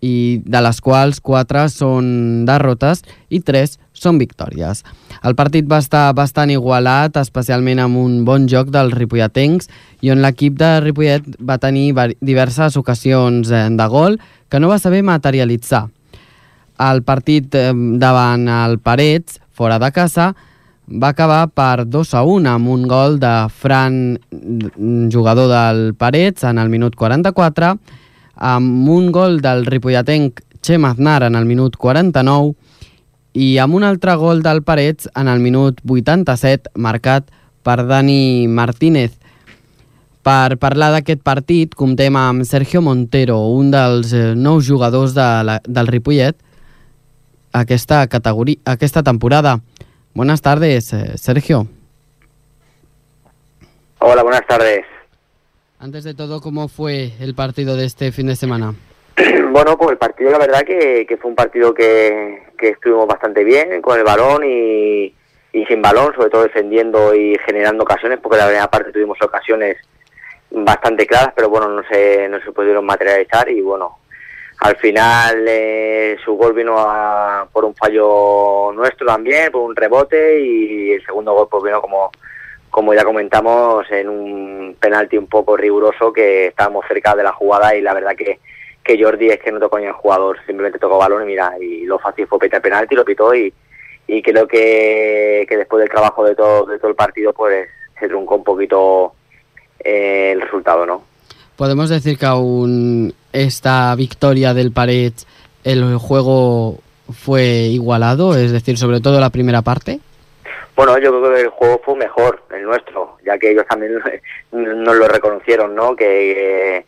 i 0.00 0.40
de 0.44 0.60
les 0.64 0.80
quals 0.80 1.20
quatre 1.20 1.66
són 1.68 2.44
derrotes 2.48 3.04
i 3.28 3.40
tres 3.44 3.76
són 3.92 4.18
victòries. 4.20 4.82
El 5.22 5.36
partit 5.36 5.68
va 5.68 5.80
estar 5.82 6.08
bastant 6.16 6.50
igualat, 6.52 7.18
especialment 7.20 7.82
amb 7.84 8.00
un 8.00 8.20
bon 8.24 8.48
joc 8.48 8.72
dels 8.72 8.94
ripolletens 8.96 9.68
i 10.00 10.12
on 10.12 10.22
l'equip 10.24 10.56
de 10.60 10.72
Ripollet 10.80 11.26
va 11.44 11.58
tenir 11.60 11.92
diverses 12.20 12.78
ocasions 12.80 13.52
eh, 13.52 13.66
de 13.68 13.88
gol 13.92 14.16
que 14.48 14.60
no 14.60 14.72
va 14.72 14.80
saber 14.80 15.02
materialitzar. 15.04 15.86
El 16.80 17.02
partit 17.04 17.54
eh, 17.54 17.72
davant 18.00 18.48
el 18.48 18.78
Parets, 18.80 19.40
fora 19.52 19.76
de 19.78 19.92
casa, 19.92 20.32
va 20.90 21.12
acabar 21.12 21.46
per 21.54 21.86
2 21.86 22.14
a 22.18 22.24
1 22.26 22.48
amb 22.50 22.68
un 22.72 22.86
gol 22.88 23.20
de 23.20 23.34
Fran, 23.52 24.18
jugador 25.12 25.50
del 25.52 25.94
Parets, 25.94 26.44
en 26.44 26.58
el 26.58 26.72
minut 26.72 26.96
44, 26.96 27.76
amb 28.40 28.88
un 28.88 29.12
gol 29.12 29.38
del 29.44 29.66
ripolletenc 29.68 30.40
Xem 30.60 30.84
Aznar 30.84 31.22
en 31.28 31.36
el 31.38 31.46
minut 31.48 31.76
49 31.76 32.56
i 33.32 33.56
amb 33.62 33.76
un 33.78 33.84
altre 33.86 34.16
gol 34.18 34.42
del 34.42 34.64
Parets 34.66 35.08
en 35.14 35.28
el 35.28 35.40
minut 35.40 35.80
87 35.86 36.74
marcat 36.74 37.30
per 37.62 37.84
Dani 37.86 38.48
Martínez. 38.48 39.14
Per 40.24 40.58
parlar 40.60 40.90
d'aquest 40.92 41.22
partit 41.24 41.72
comptem 41.76 42.16
amb 42.16 42.44
Sergio 42.44 42.82
Montero, 42.84 43.38
un 43.56 43.70
dels 43.72 44.12
eh, 44.12 44.32
nous 44.36 44.66
jugadors 44.66 45.14
de 45.16 45.28
la, 45.46 45.60
del 45.64 45.88
Ripollet 45.88 46.36
aquesta, 47.52 48.06
categoria, 48.06 48.58
aquesta 48.64 49.02
temporada. 49.02 49.60
Buenas 50.14 50.42
tardes, 50.42 50.92
eh, 50.92 51.16
Sergio. 51.18 51.66
Hola, 53.98 54.22
buenas 54.22 54.46
tardes. 54.46 54.84
Antes 55.82 56.04
de 56.04 56.12
todo, 56.12 56.42
¿cómo 56.42 56.68
fue 56.68 57.12
el 57.20 57.34
partido 57.34 57.74
de 57.74 57.86
este 57.86 58.12
fin 58.12 58.26
de 58.26 58.36
semana? 58.36 58.74
Bueno, 59.50 59.76
pues 59.76 59.90
el 59.92 59.98
partido 59.98 60.30
la 60.30 60.38
verdad 60.38 60.62
que, 60.62 61.04
que 61.08 61.16
fue 61.16 61.30
un 61.30 61.34
partido 61.34 61.74
que, 61.74 62.44
que, 62.56 62.68
estuvimos 62.68 63.08
bastante 63.08 63.42
bien 63.42 63.82
con 63.82 63.98
el 63.98 64.04
balón 64.04 64.44
y, 64.44 65.12
y, 65.52 65.66
sin 65.66 65.82
balón, 65.82 66.14
sobre 66.14 66.30
todo 66.30 66.44
defendiendo 66.44 67.14
y 67.14 67.36
generando 67.44 67.82
ocasiones, 67.82 68.20
porque 68.22 68.38
la 68.38 68.46
verdad 68.46 68.62
aparte 68.62 68.92
tuvimos 68.92 69.20
ocasiones 69.20 69.76
bastante 70.50 71.06
claras, 71.06 71.32
pero 71.34 71.48
bueno, 71.48 71.68
no 71.68 71.82
se, 71.90 72.28
no 72.28 72.40
se 72.40 72.52
pudieron 72.52 72.86
materializar 72.86 73.48
y 73.48 73.60
bueno, 73.60 73.98
al 74.60 74.76
final 74.76 75.44
eh, 75.48 76.16
su 76.24 76.34
gol 76.34 76.52
vino 76.52 76.76
a, 76.78 77.48
por 77.52 77.64
un 77.64 77.74
fallo 77.74 78.70
nuestro 78.72 79.06
también, 79.06 79.50
por 79.50 79.62
un 79.62 79.74
rebote 79.74 80.40
y 80.40 80.92
el 80.92 81.04
segundo 81.04 81.34
gol 81.34 81.48
pues 81.50 81.64
vino 81.64 81.80
como 81.82 82.12
como 82.70 82.94
ya 82.94 83.04
comentamos, 83.04 83.86
en 83.90 84.08
un 84.08 84.76
penalti 84.78 85.18
un 85.18 85.26
poco 85.26 85.56
riguroso 85.56 86.12
que 86.12 86.46
estábamos 86.46 86.86
cerca 86.86 87.14
de 87.14 87.24
la 87.24 87.32
jugada 87.32 87.74
y 87.74 87.82
la 87.82 87.94
verdad 87.94 88.14
que, 88.16 88.38
que 88.82 89.02
Jordi 89.02 89.28
es 89.28 89.40
que 89.40 89.52
no 89.52 89.58
tocó 89.58 89.78
ni 89.78 89.86
el 89.86 89.92
jugador, 89.92 90.38
simplemente 90.46 90.78
tocó 90.78 90.98
balón 90.98 91.24
y 91.24 91.26
mira, 91.26 91.52
y 91.60 91.84
lo 91.84 91.98
fácil 91.98 92.26
fue 92.26 92.38
petar 92.38 92.62
penalti, 92.62 92.94
lo 92.94 93.04
pitó 93.04 93.34
y, 93.34 93.52
y 94.06 94.22
creo 94.22 94.46
que, 94.46 95.44
que 95.48 95.56
después 95.56 95.80
del 95.80 95.90
trabajo 95.90 96.24
de 96.24 96.34
todo, 96.34 96.66
de 96.66 96.78
todo 96.78 96.88
el 96.88 96.96
partido 96.96 97.32
pues 97.32 97.68
se 97.98 98.08
truncó 98.08 98.36
un 98.36 98.44
poquito 98.44 99.12
eh, 99.80 100.32
el 100.32 100.40
resultado, 100.40 100.86
¿no? 100.86 101.02
Podemos 101.56 101.90
decir 101.90 102.16
que 102.16 102.26
aún 102.26 103.12
esta 103.32 103.94
victoria 103.94 104.54
del 104.54 104.72
Pared, 104.72 105.12
el 105.62 105.96
juego 105.98 106.78
fue 107.12 107.64
igualado, 107.64 108.34
es 108.34 108.52
decir, 108.52 108.78
sobre 108.78 109.00
todo 109.00 109.20
la 109.20 109.30
primera 109.30 109.62
parte. 109.62 110.00
Bueno, 110.80 110.98
yo 110.98 111.10
creo 111.10 111.34
que 111.34 111.40
el 111.42 111.48
juego 111.50 111.82
fue 111.84 111.94
mejor, 111.94 112.42
el 112.56 112.62
nuestro, 112.62 113.18
ya 113.22 113.36
que 113.36 113.50
ellos 113.50 113.66
también 113.68 114.00
nos 114.52 114.96
lo 114.96 115.08
reconocieron, 115.08 115.74
¿no? 115.74 115.94
Que, 115.94 116.86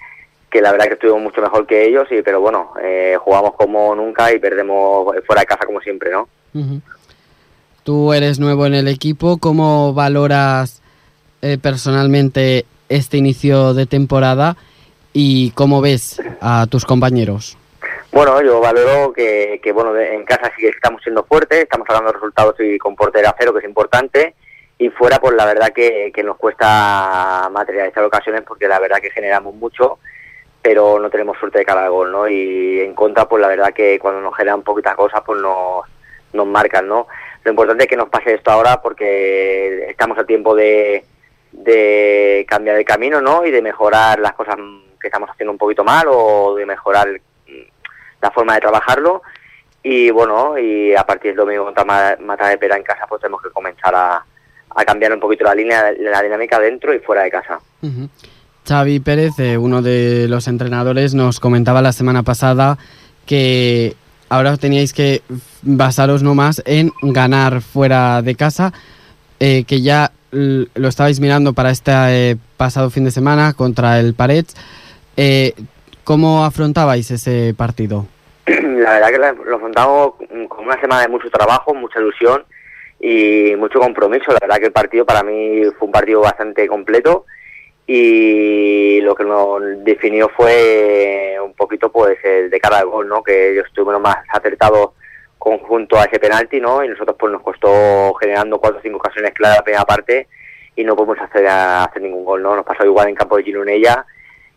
que 0.48 0.62
la 0.62 0.72
verdad 0.72 0.86
que 0.86 0.94
estuvimos 0.94 1.20
mucho 1.20 1.42
mejor 1.42 1.66
que 1.66 1.88
ellos, 1.88 2.08
y, 2.10 2.22
pero 2.22 2.40
bueno, 2.40 2.72
eh, 2.82 3.18
jugamos 3.20 3.52
como 3.52 3.94
nunca 3.94 4.32
y 4.32 4.38
perdemos 4.38 5.14
fuera 5.26 5.42
de 5.42 5.46
casa 5.46 5.66
como 5.66 5.78
siempre, 5.82 6.10
¿no? 6.10 6.26
Tú 7.84 8.14
eres 8.14 8.40
nuevo 8.40 8.64
en 8.64 8.72
el 8.72 8.88
equipo, 8.88 9.36
¿cómo 9.36 9.92
valoras 9.92 10.80
eh, 11.42 11.58
personalmente 11.60 12.64
este 12.88 13.18
inicio 13.18 13.74
de 13.74 13.84
temporada 13.84 14.56
y 15.12 15.50
cómo 15.50 15.82
ves 15.82 16.18
a 16.40 16.66
tus 16.66 16.86
compañeros? 16.86 17.58
Bueno, 18.12 18.42
yo 18.42 18.60
valoro 18.60 19.10
que, 19.14 19.58
que 19.62 19.72
bueno, 19.72 19.98
en 19.98 20.24
casa 20.24 20.52
sí 20.54 20.60
que 20.60 20.68
estamos 20.68 21.02
siendo 21.02 21.24
fuertes, 21.24 21.60
estamos 21.60 21.86
sacando 21.88 22.12
resultados 22.12 22.54
y 22.58 22.76
con 22.76 22.94
portera 22.94 23.34
cero, 23.38 23.54
que 23.54 23.60
es 23.60 23.64
importante, 23.64 24.34
y 24.76 24.90
fuera, 24.90 25.18
pues 25.18 25.34
la 25.34 25.46
verdad 25.46 25.72
que, 25.72 26.12
nos 26.22 26.36
cuesta 26.36 27.48
materializar 27.50 28.04
ocasiones 28.04 28.42
porque 28.42 28.68
la 28.68 28.78
verdad 28.80 28.98
que 29.00 29.10
generamos 29.10 29.54
mucho, 29.54 29.98
pero 30.60 30.98
no 30.98 31.08
tenemos 31.08 31.38
suerte 31.38 31.60
de 31.60 31.64
cara 31.64 31.88
gol, 31.88 32.12
¿no? 32.12 32.28
Y 32.28 32.80
en 32.80 32.94
contra, 32.94 33.26
pues 33.26 33.40
la 33.40 33.48
verdad 33.48 33.72
que 33.72 33.98
cuando 33.98 34.20
nos 34.20 34.36
generan 34.36 34.62
poquitas 34.62 34.94
cosas, 34.94 35.22
pues 35.24 35.40
nos, 35.40 36.46
marcan, 36.46 36.88
¿no? 36.88 37.06
Lo 37.44 37.50
importante 37.50 37.84
es 37.84 37.88
que 37.88 37.96
nos 37.96 38.10
pase 38.10 38.34
esto 38.34 38.50
ahora 38.50 38.82
porque 38.82 39.86
estamos 39.88 40.18
a 40.18 40.26
tiempo 40.26 40.54
de, 40.54 41.02
de 41.52 42.44
cambiar 42.46 42.76
de 42.76 42.84
camino, 42.84 43.22
¿no? 43.22 43.46
Y 43.46 43.50
de 43.50 43.62
mejorar 43.62 44.18
las 44.18 44.34
cosas 44.34 44.56
que 45.00 45.08
estamos 45.08 45.30
haciendo 45.30 45.52
un 45.52 45.58
poquito 45.58 45.82
mal 45.82 46.08
o 46.10 46.54
de 46.56 46.66
mejorar 46.66 47.08
la 48.22 48.30
forma 48.30 48.54
de 48.54 48.60
trabajarlo 48.60 49.22
y 49.82 50.10
bueno, 50.10 50.56
y 50.56 50.94
a 50.94 51.04
partir 51.04 51.32
del 51.32 51.38
domingo 51.38 51.64
contra 51.64 51.84
Mata 52.20 52.48
de 52.48 52.56
Pera 52.56 52.76
en 52.76 52.84
casa 52.84 53.04
pues 53.08 53.20
tenemos 53.20 53.42
que 53.42 53.50
comenzar 53.50 53.94
a, 53.94 54.24
a 54.70 54.84
cambiar 54.84 55.12
un 55.12 55.20
poquito 55.20 55.44
la 55.44 55.54
línea, 55.54 55.92
la 55.98 56.22
dinámica 56.22 56.58
dentro 56.58 56.94
y 56.94 57.00
fuera 57.00 57.22
de 57.22 57.30
casa. 57.30 57.60
Xavi 58.66 59.00
Pérez, 59.00 59.38
eh, 59.38 59.58
uno 59.58 59.82
de 59.82 60.28
los 60.28 60.46
entrenadores, 60.46 61.14
nos 61.14 61.40
comentaba 61.40 61.82
la 61.82 61.92
semana 61.92 62.22
pasada 62.22 62.78
que 63.26 63.96
ahora 64.28 64.56
teníais 64.56 64.92
que 64.92 65.22
basaros 65.62 66.22
no 66.22 66.34
más 66.34 66.62
en 66.64 66.92
ganar 67.02 67.60
fuera 67.60 68.22
de 68.22 68.34
casa, 68.36 68.72
eh, 69.40 69.64
que 69.64 69.82
ya 69.82 70.12
lo 70.30 70.88
estabais 70.88 71.20
mirando 71.20 71.52
para 71.52 71.70
este 71.70 71.92
eh, 71.92 72.36
pasado 72.56 72.88
fin 72.90 73.04
de 73.04 73.10
semana 73.10 73.52
contra 73.52 73.98
el 73.98 74.14
Parets. 74.14 74.54
¿Cómo 76.04 76.44
afrontabais 76.44 77.10
ese 77.10 77.54
partido? 77.56 78.06
La 78.46 78.94
verdad 78.94 79.08
que 79.10 79.44
lo 79.44 79.56
afrontamos 79.56 80.14
con 80.48 80.64
una 80.66 80.80
semana 80.80 81.02
de 81.02 81.08
mucho 81.08 81.30
trabajo, 81.30 81.74
mucha 81.74 82.00
ilusión 82.00 82.44
y 82.98 83.54
mucho 83.56 83.78
compromiso. 83.78 84.32
La 84.32 84.38
verdad 84.40 84.56
que 84.56 84.66
el 84.66 84.72
partido 84.72 85.06
para 85.06 85.22
mí 85.22 85.62
fue 85.78 85.86
un 85.86 85.92
partido 85.92 86.20
bastante 86.20 86.66
completo 86.66 87.26
y 87.86 89.00
lo 89.02 89.14
que 89.14 89.24
nos 89.24 89.60
definió 89.84 90.28
fue 90.30 91.36
un 91.40 91.54
poquito 91.54 91.92
pues 91.92 92.18
el 92.24 92.50
de 92.50 92.60
cara 92.60 92.78
al 92.78 92.86
gol, 92.86 93.08
¿no? 93.08 93.22
Que 93.22 93.52
ellos 93.52 93.66
estuvieron 93.68 94.02
más 94.02 94.16
acertados 94.32 94.90
conjunto 95.38 95.98
a 95.98 96.04
ese 96.04 96.18
penalti, 96.18 96.60
¿no? 96.60 96.84
Y 96.84 96.88
nosotros 96.88 97.16
pues 97.18 97.32
nos 97.32 97.42
costó 97.42 98.14
generando 98.14 98.58
cuatro 98.58 98.80
o 98.80 98.82
cinco 98.82 98.98
ocasiones 98.98 99.32
claras 99.34 99.58
la 99.58 99.64
primera 99.64 99.84
parte 99.84 100.26
y 100.74 100.82
no 100.82 100.96
podemos 100.96 101.18
hacer, 101.20 101.46
hacer 101.46 102.02
ningún 102.02 102.24
gol, 102.24 102.42
¿no? 102.42 102.56
Nos 102.56 102.64
pasó 102.64 102.84
igual 102.84 103.08
en 103.08 103.14
campo 103.14 103.36
de 103.36 103.44
Gironella 103.44 104.04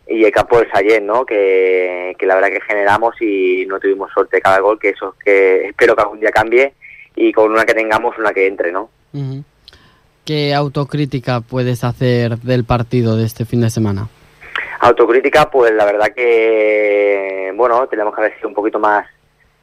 y 0.08 0.24
el 0.24 0.32
campo 0.32 0.60
de 0.60 0.70
Sallén, 0.70 1.06
¿no? 1.06 1.26
Que, 1.26 2.16
que 2.18 2.26
la 2.26 2.36
verdad 2.36 2.50
que 2.50 2.62
generamos 2.62 3.16
y 3.22 3.66
no 3.68 3.80
tuvimos 3.80 4.12
suerte 4.12 4.38
de 4.38 4.42
cada 4.42 4.60
gol, 4.60 4.80
que 4.80 4.90
eso 4.90 5.16
que 5.24 5.68
espero 5.68 5.96
que 5.96 6.02
algún 6.02 6.20
día 6.20 6.32
cambie 6.32 6.74
y 7.16 7.32
con 7.32 7.52
una 7.52 7.66
que 7.66 7.74
tengamos, 7.74 8.18
una 8.18 8.34
que 8.34 8.48
entre, 8.48 8.72
¿no? 8.72 8.90
¿Qué 10.26 10.54
autocrítica 10.54 11.42
puedes 11.42 11.84
hacer 11.84 12.38
del 12.40 12.66
partido 12.66 13.16
de 13.16 13.26
este 13.26 13.46
fin 13.46 13.62
de 13.62 13.70
semana? 13.70 14.10
Autocrítica, 14.80 15.50
pues 15.50 15.72
la 15.72 15.86
verdad 15.86 16.14
que, 16.14 17.52
bueno, 17.56 17.88
tenemos 17.88 18.14
que 18.14 18.22
haber 18.22 18.36
sido 18.36 18.50
un 18.50 18.56
poquito 18.56 18.80
más 18.80 19.06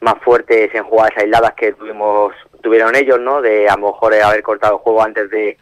más 0.01 0.15
fuertes 0.25 0.75
en 0.75 0.83
jugadas 0.83 1.13
aisladas 1.17 1.53
que 1.53 1.73
tuvimos 1.75 2.35
tuvieron 2.61 2.97
ellos, 2.97 3.21
¿no? 3.21 3.41
De 3.41 3.69
a 3.69 3.77
lo 3.77 3.93
mejor 3.93 4.15
haber 4.15 4.43
cortado 4.43 4.75
el 4.75 4.81
juego 4.81 5.03
antes 5.03 5.31
de, 5.31 5.57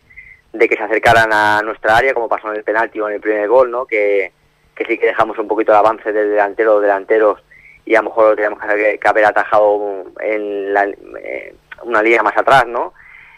de 0.53 0.69
que 0.69 0.77
se 0.77 0.83
acercaran 0.83 1.31
a 1.33 1.61
nuestra 1.63 1.97
área, 1.99 2.15
como 2.15 2.29
pasó 2.29 2.51
en 2.51 2.57
el 2.57 2.65
penalti 2.65 3.01
o 3.01 3.09
en 3.09 3.17
el 3.17 3.21
primer 3.21 3.49
gol, 3.49 3.71
¿no? 3.71 3.85
Que, 3.85 4.33
que 4.81 4.95
sí 4.95 4.99
que 4.99 5.09
dejamos 5.09 5.39
un 5.39 5.47
poquito 5.47 5.73
el 5.73 5.79
avance 5.79 6.11
del 6.11 6.31
delantero 6.31 6.77
o 6.77 6.81
delanteros 6.81 7.39
y 7.85 7.95
a 7.95 8.03
lo 8.03 8.09
mejor 8.09 8.31
lo 8.31 8.35
teníamos 8.35 8.61
que 8.61 9.09
haber, 9.09 9.25
atajado 9.27 10.05
en 10.21 10.73
la, 10.73 10.87
eh, 10.87 11.55
una 11.83 12.03
línea 12.03 12.23
más 12.23 12.37
atrás, 12.37 12.67
¿no? 12.67 12.95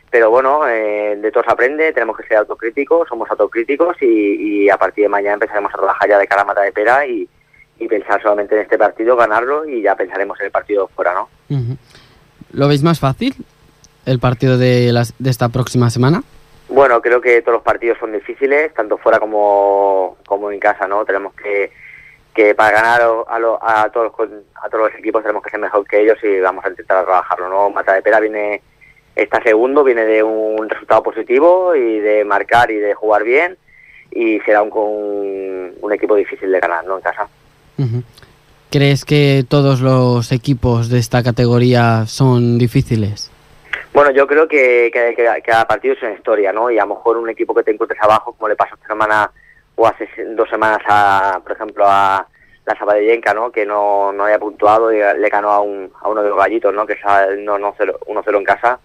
Pero 0.09 0.31
bueno, 0.31 0.69
eh, 0.69 1.17
de 1.17 1.33
todo 1.33 1.43
se 1.43 1.51
aprende, 1.51 1.93
tenemos 1.93 2.17
que 2.17 2.23
ser 2.29 2.37
autocríticos, 2.37 3.09
somos 3.09 3.29
autocríticos 3.29 3.97
y, 4.03 4.07
y 4.67 4.71
a 4.71 4.77
partir 4.77 5.05
de 5.05 5.09
mañana 5.09 5.35
empezaremos 5.35 5.73
a 5.75 5.79
trabajar 5.79 6.09
ya 6.09 6.19
de 6.19 6.29
cara 6.29 6.43
a 6.43 6.45
mata 6.45 6.61
de 6.61 6.73
pera 6.73 7.07
y, 7.07 7.29
pensar 7.89 8.23
solamente 8.23 8.55
en 8.55 8.61
este 8.61 8.79
partido, 8.79 9.17
ganarlo 9.17 9.69
y 9.69 9.83
ya 9.83 9.97
pensaremos 9.97 10.39
en 10.39 10.47
el 10.47 10.53
partido 10.53 10.89
fuera, 10.95 11.15
¿no? 11.15 11.29
¿Lo 12.53 12.69
veis 12.69 12.85
más 12.85 13.01
fácil 13.01 13.35
el 14.07 14.21
partido 14.21 14.57
de, 14.57 14.93
las, 14.93 15.15
de 15.19 15.31
esta 15.31 15.49
próxima 15.49 15.91
semana? 15.91 16.23
Bueno, 16.73 17.03
creo 17.03 17.21
que 17.21 17.43
todos 17.43 17.57
los 17.57 17.63
partidos 17.63 17.99
son 17.99 18.13
difíciles, 18.13 18.73
tanto 18.75 18.97
fuera 18.99 19.19
como, 19.19 20.17
como 20.27 20.51
en 20.51 20.59
casa, 20.59 20.87
¿no? 20.87 21.05
Tenemos 21.05 21.35
que, 21.35 21.71
que 22.35 22.55
para 22.55 22.71
ganar 22.81 23.03
a, 23.29 23.39
lo- 23.39 23.59
a, 23.63 23.91
todos, 23.91 24.13
los 24.19 24.31
a 24.63 24.69
todos 24.71 24.91
los 24.91 24.99
equipos 24.99 25.23
tenemos 25.23 25.43
que 25.43 25.51
ser 25.51 25.61
mejor 25.61 25.87
que 25.87 26.01
ellos 26.01 26.19
y 26.23 26.41
vamos 26.41 26.65
a 26.65 26.71
intentar 26.71 27.05
trabajarlo, 27.05 27.49
¿no? 27.49 27.71
Mata 27.71 27.93
de 27.95 28.03
Pera 28.03 28.21
viene, 28.21 28.63
está 29.17 29.43
segundo, 29.43 29.85
viene 29.85 30.05
de 30.07 30.23
un 30.23 30.69
resultado 30.69 31.03
positivo 31.03 31.75
y 31.75 31.99
de 32.01 32.25
marcar 32.25 32.71
y 32.71 32.77
de 32.77 32.95
jugar 32.95 33.25
bien 33.25 33.59
y 34.11 34.39
será 34.41 34.63
un, 34.63 34.71
un, 34.73 35.73
un 35.81 35.93
equipo 35.93 36.15
difícil 36.15 36.53
de 36.53 36.61
ganar, 36.61 36.85
¿no? 36.85 36.97
En 36.97 37.03
casa. 37.03 37.29
¿Crees 38.71 39.05
que 39.05 39.45
todos 39.49 39.81
los 39.81 40.31
equipos 40.33 40.89
de 40.89 40.99
esta 41.01 41.23
categoría 41.23 42.05
son 42.07 42.57
difíciles? 42.59 43.31
Bueno, 43.93 44.11
yo 44.11 44.27
creo 44.27 44.49
que, 44.49 44.91
que, 44.91 45.43
cada 45.45 45.67
partido 45.67 45.95
es 45.95 46.03
una 46.03 46.13
historia, 46.13 46.53
¿no? 46.53 46.71
Y 46.71 46.79
a 46.79 46.87
lo 46.87 46.95
mejor 46.95 47.19
un 47.19 47.29
equipo 47.29 47.55
que 47.55 47.63
te 47.63 47.73
encuentres 47.73 48.01
abajo, 48.01 48.33
como 48.33 48.49
le 48.49 48.57
pasó 48.57 48.75
esta 48.75 48.87
semana 48.87 49.31
o 49.75 49.87
hace 49.87 50.09
dos 50.35 50.49
semanas, 50.49 50.81
a, 50.89 51.41
por 51.43 51.53
ejemplo, 51.53 51.85
a 51.87 52.27
la 52.65 52.77
Sabadellenca, 52.77 53.35
¿no? 53.35 53.53
Que 53.53 53.67
no, 53.67 54.13
no 54.13 54.25
había 54.25 54.39
puntuado 54.39 54.93
y 54.93 54.97
le 54.97 55.29
ganó 55.29 55.51
a, 55.51 55.61
un, 55.61 55.93
a 56.01 56.09
uno 56.09 56.23
de 56.23 56.31
los 56.31 56.39
gallitos, 56.39 56.73
¿no? 56.73 56.87
Que 56.87 56.95
es 56.95 57.01
el 57.29 57.47
1-0 57.47 58.37
en 58.39 58.45
casa 58.45 58.81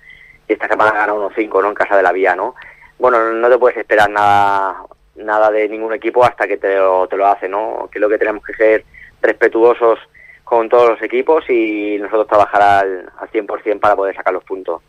y 0.47 0.53
esta 0.53 0.67
semana 0.67 0.91
gana 0.91 1.13
1-5, 1.13 1.61
¿no? 1.61 1.69
En 1.69 1.75
casa 1.75 1.95
de 1.95 2.03
la 2.03 2.11
Vía, 2.11 2.35
¿no? 2.35 2.55
Bueno, 2.99 3.31
no 3.31 3.49
te 3.49 3.57
puedes 3.57 3.77
esperar 3.77 4.09
nada 4.09 4.83
nada 5.15 5.49
de 5.51 5.67
ningún 5.67 5.93
equipo 5.93 6.23
hasta 6.23 6.47
que 6.47 6.57
te 6.57 6.75
lo, 6.75 7.07
te 7.07 7.17
lo 7.17 7.27
hace, 7.27 7.47
¿no? 7.47 7.89
Creo 7.91 8.09
que 8.09 8.17
tenemos 8.17 8.43
que 8.43 8.53
ser 8.53 8.85
respetuosos 9.21 9.99
con 10.47 10.69
todos 10.69 10.91
los 10.91 11.01
equipos 11.01 11.43
y 11.49 11.97
nosotros 11.99 12.27
trabajar 12.27 12.61
al, 12.61 13.11
al 13.19 13.29
100% 13.29 13.79
para 13.81 13.97
poder 13.97 14.15
sacar 14.15 14.33
los 14.33 14.43
puntos. 14.45 14.81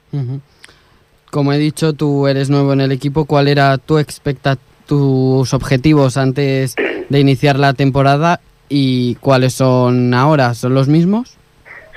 Como 1.33 1.53
he 1.53 1.59
dicho, 1.59 1.95
tú 1.95 2.29
eres 2.29 2.49
nuevo 2.49 2.73
en 2.73 2.81
el 2.81 2.93
equipo. 2.93 3.25
¿Cuál 3.25 3.49
era 3.49 3.77
tu 3.77 4.01
tus 4.87 5.53
objetivos 5.53 6.17
antes 6.17 6.77
de 7.09 7.19
iniciar 7.19 7.59
la 7.59 7.75
temporada 7.75 8.39
y 8.69 9.17
cuáles 9.17 9.55
son 9.55 10.15
ahora? 10.15 10.55
¿Son 10.55 10.75
los 10.75 10.87
mismos? 10.87 11.37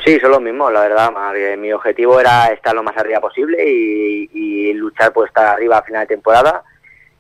Sí, 0.04 0.20
son 0.20 0.32
los 0.32 0.42
mismos, 0.42 0.74
la 0.74 0.82
verdad. 0.82 1.12
Mi 1.60 1.72
objetivo 1.72 2.20
era 2.20 2.48
estar 2.48 2.74
lo 2.74 2.82
más 2.82 2.98
arriba 2.98 3.20
posible 3.20 3.64
y, 3.64 4.28
y 4.34 4.74
luchar 4.74 5.14
por 5.14 5.28
estar 5.28 5.46
arriba 5.46 5.78
a 5.78 5.84
final 5.84 6.02
de 6.02 6.16
temporada. 6.16 6.64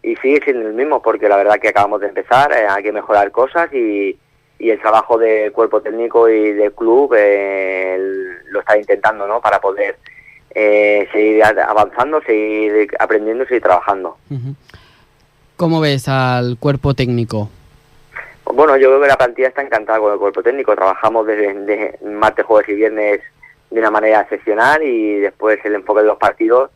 Y 0.02 0.16
sigue 0.16 0.42
siendo 0.44 0.68
el 0.68 0.74
mismo, 0.74 1.04
porque 1.04 1.30
la 1.30 1.38
verdad 1.38 1.60
que 1.60 1.68
acabamos 1.68 2.02
de 2.02 2.08
empezar, 2.08 2.52
eh, 2.52 2.66
hay 2.68 2.82
que 2.82 2.92
mejorar 2.92 3.30
cosas 3.30 3.72
y, 3.72 4.18
y 4.62 4.70
el 4.70 4.80
trabajo 4.80 5.18
del 5.18 5.52
cuerpo 5.52 5.82
técnico 5.82 6.30
y 6.30 6.52
del 6.52 6.72
club 6.74 7.16
eh, 7.18 7.98
lo 8.52 8.60
está 8.60 8.78
intentando, 8.78 9.26
¿no? 9.26 9.42
Para 9.42 9.60
poder 9.60 9.98
eh, 10.54 11.08
seguir 11.12 11.44
avanzando, 11.44 12.22
seguir 12.22 12.88
aprendiendo 13.00 13.44
y 13.44 13.48
seguir 13.48 13.64
trabajando. 13.64 14.18
¿Cómo 15.58 15.82
ves 15.82 16.08
al 16.08 16.58
cuerpo 16.60 16.94
técnico? 16.94 17.50
Bueno, 18.46 18.78
yo 18.78 18.90
creo 18.90 19.02
que 19.02 19.08
la 19.08 19.18
plantilla 19.18 19.48
está 19.48 19.64
encantada 19.64 19.98
con 19.98 20.14
el 20.14 20.20
cuerpo 20.20 20.44
técnico. 20.44 20.76
Trabajamos 20.76 21.26
desde 21.26 21.54
de 21.54 21.98
martes, 22.06 22.46
jueves 22.46 22.70
y 22.70 22.76
viernes 22.76 23.22
de 23.72 23.80
una 23.80 23.90
manera 23.90 24.22
excepcional 24.22 24.84
y 24.84 25.22
después 25.22 25.58
el 25.64 25.74
enfoque 25.74 26.02
de 26.02 26.08
los 26.08 26.18
partidos 26.18 26.70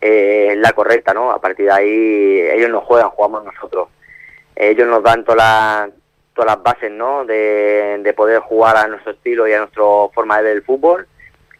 eh, 0.00 0.48
es 0.52 0.58
la 0.58 0.72
correcta, 0.72 1.14
¿no? 1.14 1.30
A 1.30 1.40
partir 1.40 1.66
de 1.66 1.72
ahí 1.72 2.40
ellos 2.52 2.70
no 2.70 2.80
juegan, 2.80 3.10
jugamos 3.10 3.44
nosotros. 3.44 3.90
Ellos 4.56 4.88
nos 4.88 5.04
dan 5.04 5.24
todas 5.24 5.36
las 5.36 5.98
todas 6.38 6.54
las 6.54 6.62
bases, 6.62 6.92
¿no? 6.92 7.24
De, 7.24 7.98
de 8.00 8.12
poder 8.14 8.38
jugar 8.38 8.76
a 8.76 8.86
nuestro 8.86 9.10
estilo 9.10 9.48
y 9.48 9.52
a 9.54 9.58
nuestra 9.58 9.82
forma 10.14 10.36
de 10.36 10.44
ver 10.44 10.52
el 10.52 10.62
fútbol 10.62 11.08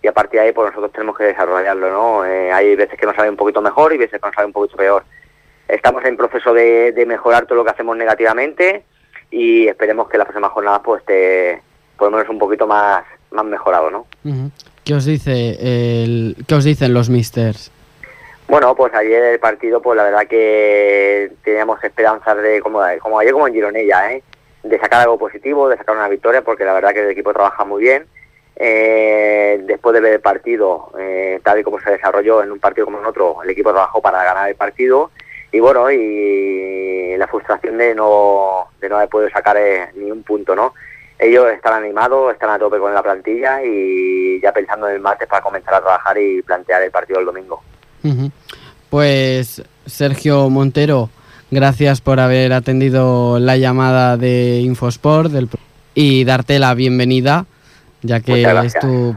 y 0.00 0.06
a 0.06 0.12
partir 0.12 0.38
de 0.38 0.46
ahí 0.46 0.52
pues 0.52 0.68
nosotros 0.68 0.92
tenemos 0.92 1.18
que 1.18 1.24
desarrollarlo, 1.24 1.90
¿no? 1.90 2.24
Eh, 2.24 2.52
hay 2.52 2.76
veces 2.76 2.96
que 2.96 3.04
nos 3.04 3.16
sale 3.16 3.28
un 3.28 3.36
poquito 3.36 3.60
mejor 3.60 3.92
y 3.92 3.98
veces 3.98 4.20
que 4.20 4.26
nos 4.26 4.34
sale 4.36 4.46
un 4.46 4.52
poquito 4.52 4.76
peor. 4.76 5.02
Estamos 5.66 6.04
en 6.04 6.16
proceso 6.16 6.54
de, 6.54 6.92
de 6.92 7.06
mejorar 7.06 7.46
todo 7.46 7.56
lo 7.56 7.64
que 7.64 7.72
hacemos 7.72 7.96
negativamente 7.96 8.84
y 9.32 9.66
esperemos 9.66 10.08
que 10.08 10.16
la 10.16 10.24
próxima 10.24 10.48
jornada 10.48 10.80
pues 10.80 11.00
esté 11.00 11.60
por 11.96 12.12
lo 12.12 12.16
menos 12.16 12.30
un 12.30 12.38
poquito 12.38 12.68
más, 12.68 13.02
más 13.32 13.44
mejorado, 13.46 13.90
¿no? 13.90 14.06
¿Qué 14.84 14.94
os 14.94 15.04
dice 15.04 15.56
el, 15.60 16.36
qué 16.46 16.54
os 16.54 16.62
dicen 16.62 16.94
los 16.94 17.10
misters? 17.10 17.72
Bueno, 18.46 18.76
pues 18.76 18.94
ayer 18.94 19.24
el 19.24 19.40
partido, 19.40 19.82
pues 19.82 19.96
la 19.96 20.04
verdad 20.04 20.28
que 20.28 21.32
teníamos 21.42 21.82
esperanzas 21.82 22.40
de, 22.40 22.60
como, 22.60 22.80
como 23.00 23.18
ayer 23.18 23.32
como 23.32 23.48
en 23.48 23.54
Gironella, 23.54 24.12
¿eh? 24.12 24.22
De 24.62 24.78
sacar 24.78 25.02
algo 25.02 25.18
positivo, 25.18 25.68
de 25.68 25.76
sacar 25.76 25.96
una 25.96 26.08
victoria, 26.08 26.42
porque 26.42 26.64
la 26.64 26.72
verdad 26.72 26.92
que 26.92 27.00
el 27.00 27.10
equipo 27.10 27.32
trabaja 27.32 27.64
muy 27.64 27.82
bien. 27.82 28.06
Eh, 28.60 29.60
después 29.66 29.94
de 29.94 30.00
ver 30.00 30.14
el 30.14 30.20
partido, 30.20 30.90
eh, 30.98 31.40
tal 31.44 31.60
y 31.60 31.62
como 31.62 31.78
se 31.80 31.92
desarrolló 31.92 32.42
en 32.42 32.50
un 32.50 32.58
partido 32.58 32.86
como 32.86 32.98
en 32.98 33.06
otro, 33.06 33.40
el 33.44 33.50
equipo 33.50 33.70
trabajó 33.70 34.02
para 34.02 34.24
ganar 34.24 34.48
el 34.48 34.56
partido 34.56 35.12
y 35.52 35.60
bueno, 35.60 35.90
y 35.90 37.16
la 37.16 37.28
frustración 37.28 37.78
de 37.78 37.94
no, 37.94 38.66
de 38.80 38.88
no 38.88 38.96
haber 38.96 39.08
podido 39.08 39.30
sacar 39.30 39.56
eh, 39.56 39.90
ni 39.94 40.10
un 40.10 40.24
punto, 40.24 40.56
¿no? 40.56 40.74
Ellos 41.18 41.50
están 41.52 41.82
animados, 41.82 42.32
están 42.32 42.50
a 42.50 42.58
tope 42.58 42.78
con 42.78 42.92
la 42.92 43.02
plantilla 43.02 43.64
y 43.64 44.40
ya 44.40 44.52
pensando 44.52 44.88
en 44.88 44.96
el 44.96 45.00
martes 45.00 45.28
para 45.28 45.42
comenzar 45.42 45.74
a 45.74 45.80
trabajar 45.80 46.18
y 46.18 46.42
plantear 46.42 46.82
el 46.82 46.90
partido 46.90 47.20
el 47.20 47.26
domingo. 47.26 47.62
Pues 48.90 49.62
Sergio 49.86 50.48
Montero, 50.48 51.10
gracias 51.50 52.00
por 52.00 52.20
haber 52.20 52.52
atendido 52.52 53.38
la 53.38 53.56
llamada 53.56 54.16
de 54.16 54.60
Infosport 54.60 55.30
del 55.30 55.48
y 55.94 56.24
darte 56.24 56.58
la 56.58 56.74
bienvenida, 56.74 57.46
ya 58.02 58.20
que 58.20 58.42
es 58.42 58.48
gracias. 58.48 58.80
tu, 58.80 59.16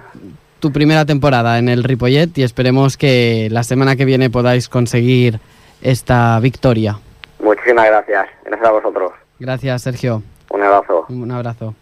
tu 0.59 0.71
primera 0.71 1.05
temporada 1.05 1.59
en 1.59 1.69
el 1.69 1.83
Ripollet 1.83 2.37
y 2.37 2.43
esperemos 2.43 2.97
que 2.97 3.49
la 3.51 3.63
semana 3.63 3.95
que 3.95 4.05
viene 4.05 4.29
podáis 4.29 4.69
conseguir 4.69 5.39
esta 5.81 6.39
victoria. 6.39 6.97
Muchísimas 7.43 7.85
gracias. 7.87 8.27
Gracias 8.45 8.67
a 8.67 8.71
vosotros. 8.71 9.11
Gràcies, 9.39 9.81
Sergio. 9.81 10.21
Un 10.49 10.61
abrazo. 10.61 11.05
Un 11.09 11.31
abrazo. 11.31 11.73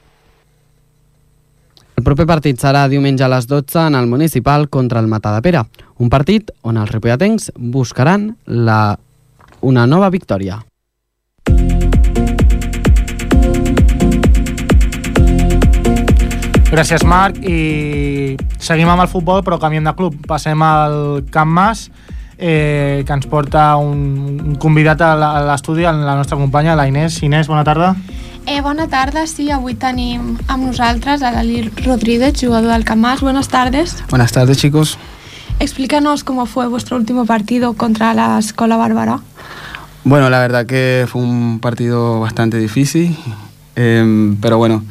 El 2.00 2.04
proper 2.04 2.24
partit 2.24 2.56
serà 2.56 2.86
diumenge 2.88 3.26
a 3.26 3.28
les 3.28 3.44
12 3.50 3.82
en 3.90 3.96
el 4.00 4.08
municipal 4.08 4.70
contra 4.72 5.02
el 5.04 5.10
Matadepera, 5.12 5.66
un 6.00 6.08
partit 6.08 6.54
on 6.64 6.80
els 6.80 6.94
ripolletens 6.94 7.50
buscaran 7.60 8.38
la, 8.48 8.96
una 9.62 9.86
nova 9.86 10.10
victòria. 10.10 10.60
Gràcies, 16.70 17.02
Marc. 17.04 17.40
I 17.42 18.38
seguim 18.62 18.90
amb 18.94 19.02
el 19.02 19.10
futbol, 19.10 19.42
però 19.44 19.58
canviem 19.58 19.88
de 19.90 19.96
club. 19.98 20.20
Passem 20.30 20.62
al 20.62 21.26
Camp 21.34 21.50
Mas, 21.50 21.90
eh, 22.38 23.04
que 23.08 23.14
ens 23.14 23.26
porta 23.28 23.76
un, 23.82 24.38
un 24.52 24.56
convidat 24.62 25.02
a 25.02 25.14
l'estudi, 25.50 25.88
la, 25.88 25.96
la 25.98 26.16
nostra 26.20 26.38
companya, 26.38 26.78
la 26.78 26.88
Inés. 26.88 27.24
Inés, 27.26 27.50
bona 27.50 27.66
tarda. 27.66 27.96
Eh, 28.46 28.62
bona 28.62 28.88
tarda, 28.90 29.26
sí, 29.28 29.50
avui 29.54 29.76
tenim 29.78 30.38
amb 30.48 30.70
nosaltres 30.70 31.22
a 31.22 31.34
l'Ali 31.34 31.68
Rodríguez, 31.84 32.38
jugador 32.40 32.72
del 32.72 32.86
Camás. 32.86 33.22
Buenas 33.22 33.50
tardes. 33.50 33.98
Buenas 34.10 34.32
tardes, 34.32 34.58
chicos. 34.58 34.98
Explícanos 35.60 36.24
cómo 36.24 36.46
fue 36.46 36.68
vuestro 36.68 36.96
último 36.96 37.26
partido 37.26 37.74
contra 37.74 38.14
la 38.14 38.40
Escola 38.40 38.78
Bárbara. 38.78 39.20
Bueno, 40.06 40.30
la 40.30 40.40
verdad 40.40 40.66
que 40.66 41.06
fue 41.10 41.22
un 41.22 41.60
partido 41.60 42.22
bastante 42.22 42.58
difícil, 42.58 43.18
eh, 43.76 44.34
pero 44.42 44.58
bueno, 44.58 44.86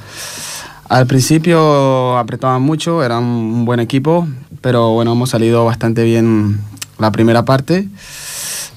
al 0.91 1.07
principio 1.07 2.19
apretaban 2.19 2.61
mucho, 2.61 3.03
era 3.03 3.19
un 3.19 3.65
buen 3.65 3.81
equipo, 3.81 4.29
pero 4.61 4.93
bueno, 4.93 5.13
hemos 5.13 5.31
salido 5.31 5.65
bastante 5.65 6.05
bien 6.05 6.61
la 6.99 7.13
primera 7.13 7.47
parte 7.47 7.89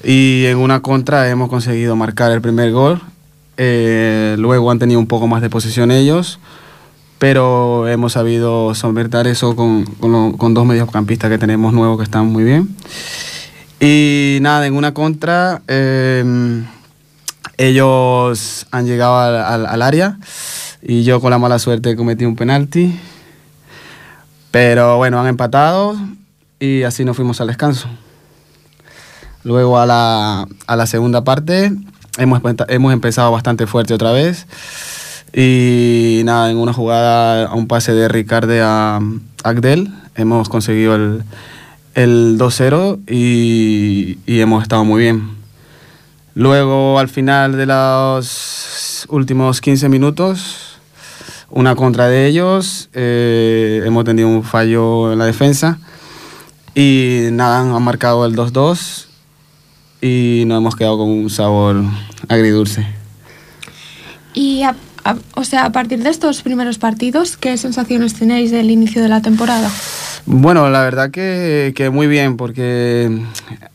y 0.02 0.46
en 0.46 0.56
una 0.56 0.80
contra 0.80 1.28
hemos 1.28 1.50
conseguido 1.50 1.94
marcar 1.94 2.32
el 2.32 2.40
primer 2.40 2.72
gol. 2.72 3.02
Eh, 3.58 4.34
luego 4.38 4.70
han 4.70 4.78
tenido 4.78 4.98
un 4.98 5.06
poco 5.06 5.26
más 5.26 5.42
de 5.42 5.50
posición 5.50 5.90
ellos, 5.90 6.38
pero 7.22 7.86
hemos 7.86 8.14
sabido 8.14 8.74
solventar 8.74 9.28
eso 9.28 9.54
con, 9.54 9.84
con, 9.84 10.10
lo, 10.10 10.36
con 10.36 10.54
dos 10.54 10.66
mediocampistas 10.66 11.30
que 11.30 11.38
tenemos 11.38 11.72
nuevos 11.72 11.96
que 11.96 12.02
están 12.02 12.26
muy 12.26 12.42
bien. 12.42 12.74
Y 13.78 14.38
nada, 14.40 14.66
en 14.66 14.74
una 14.74 14.92
contra, 14.92 15.62
eh, 15.68 16.64
ellos 17.58 18.66
han 18.72 18.86
llegado 18.86 19.20
al, 19.20 19.36
al, 19.36 19.66
al, 19.66 19.82
área 19.82 20.18
y 20.82 21.04
yo 21.04 21.20
con 21.20 21.30
la 21.30 21.38
mala 21.38 21.60
suerte 21.60 21.94
cometí 21.94 22.24
un 22.24 22.34
penalti. 22.34 22.98
Pero 24.50 24.96
bueno, 24.96 25.20
han 25.20 25.28
empatado 25.28 25.96
y 26.58 26.82
así 26.82 27.04
nos 27.04 27.14
fuimos 27.14 27.40
al 27.40 27.46
descanso. 27.46 27.86
Luego 29.44 29.78
a 29.78 29.86
la, 29.86 30.48
a 30.66 30.74
la 30.74 30.86
segunda 30.88 31.22
parte 31.22 31.70
hemos, 32.18 32.42
hemos 32.66 32.92
empezado 32.92 33.30
bastante 33.30 33.68
fuerte 33.68 33.94
otra 33.94 34.10
vez. 34.10 34.48
Y 35.34 36.22
nada, 36.24 36.50
en 36.50 36.58
una 36.58 36.72
jugada, 36.72 37.46
a 37.46 37.54
un 37.54 37.66
pase 37.66 37.92
de 37.92 38.08
Ricardo 38.08 38.52
a 38.62 39.00
Agdel, 39.44 39.88
hemos 40.14 40.48
conseguido 40.48 40.94
el, 40.94 41.24
el 41.94 42.38
2-0 42.38 43.00
y, 43.08 44.18
y, 44.26 44.40
hemos 44.40 44.62
estado 44.62 44.84
muy 44.84 45.02
bien. 45.02 45.30
Luego, 46.34 46.98
al 46.98 47.08
final 47.08 47.56
de 47.56 47.66
los 47.66 49.06
últimos 49.08 49.60
15 49.60 49.88
minutos, 49.88 50.78
una 51.50 51.76
contra 51.76 52.08
de 52.08 52.26
ellos, 52.26 52.88
eh, 52.92 53.82
hemos 53.84 54.04
tenido 54.04 54.28
un 54.28 54.42
fallo 54.42 55.12
en 55.12 55.18
la 55.18 55.26
defensa 55.26 55.78
y 56.74 57.28
nada, 57.32 57.60
han 57.60 57.82
marcado 57.82 58.24
el 58.24 58.34
2-2 58.34 59.06
y 60.00 60.44
nos 60.46 60.58
hemos 60.58 60.76
quedado 60.76 60.98
con 60.98 61.10
un 61.10 61.30
sabor 61.30 61.82
agridulce. 62.28 62.86
Y 64.34 64.62
a, 64.62 64.74
a, 65.04 65.16
o 65.34 65.44
sea, 65.44 65.64
a 65.64 65.72
partir 65.72 66.02
de 66.02 66.10
estos 66.10 66.42
primeros 66.42 66.78
partidos, 66.78 67.36
¿qué 67.36 67.56
sensaciones 67.56 68.14
tenéis 68.14 68.50
del 68.50 68.70
inicio 68.70 69.02
de 69.02 69.08
la 69.08 69.20
temporada? 69.22 69.70
Bueno, 70.26 70.68
la 70.70 70.82
verdad 70.82 71.10
que, 71.10 71.72
que 71.74 71.90
muy 71.90 72.06
bien, 72.06 72.36
porque 72.36 73.10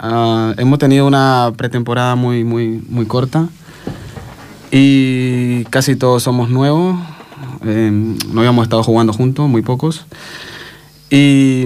uh, 0.01 0.53
hemos 0.57 0.80
tenido 0.80 1.05
una 1.05 1.51
pretemporada 1.57 2.15
muy, 2.15 2.43
muy, 2.43 2.82
muy 2.89 3.05
corta 3.05 3.49
y 4.71 5.65
casi 5.65 5.95
todos 5.95 6.23
somos 6.23 6.49
nuevos. 6.49 6.97
Eh, 7.65 7.91
no 7.91 8.39
habíamos 8.39 8.63
estado 8.63 8.84
jugando 8.84 9.11
juntos, 9.11 9.49
muy 9.49 9.61
pocos. 9.61 10.05
Y 11.09 11.65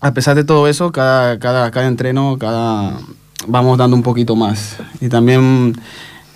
a 0.00 0.12
pesar 0.12 0.36
de 0.36 0.44
todo 0.44 0.68
eso, 0.68 0.92
cada, 0.92 1.38
cada, 1.38 1.70
cada 1.70 1.86
entreno, 1.86 2.36
cada, 2.38 2.98
vamos 3.46 3.78
dando 3.78 3.96
un 3.96 4.02
poquito 4.02 4.36
más. 4.36 4.76
Y 5.00 5.08
también 5.08 5.74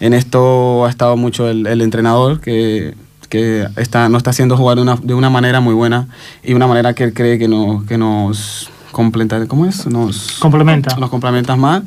en 0.01 0.15
esto 0.15 0.87
ha 0.87 0.91
estado 0.91 1.17
mucho 1.17 1.49
el, 1.49 1.67
el 1.67 1.81
entrenador 1.83 2.41
que 2.41 2.95
que 3.29 3.67
está, 3.77 4.09
nos 4.09 4.21
está 4.21 4.31
haciendo 4.31 4.57
jugar 4.57 4.77
de 4.77 4.83
una, 4.83 4.97
de 4.97 5.15
una 5.15 5.31
manera 5.31 5.61
muy 5.61 5.75
buena 5.75 6.09
y 6.43 6.55
una 6.55 6.67
manera 6.67 6.95
que 6.95 7.05
él 7.05 7.15
cree 7.15 7.39
que, 7.39 7.49
no, 7.49 7.85
que 7.87 7.99
nos 7.99 8.71
completa, 8.91 9.45
¿cómo 9.47 9.67
es? 9.67 9.87
Nos 9.87 10.39
complementa. 10.39 10.97
Nos 10.97 11.11
complementa 11.11 11.57
más. 11.57 11.83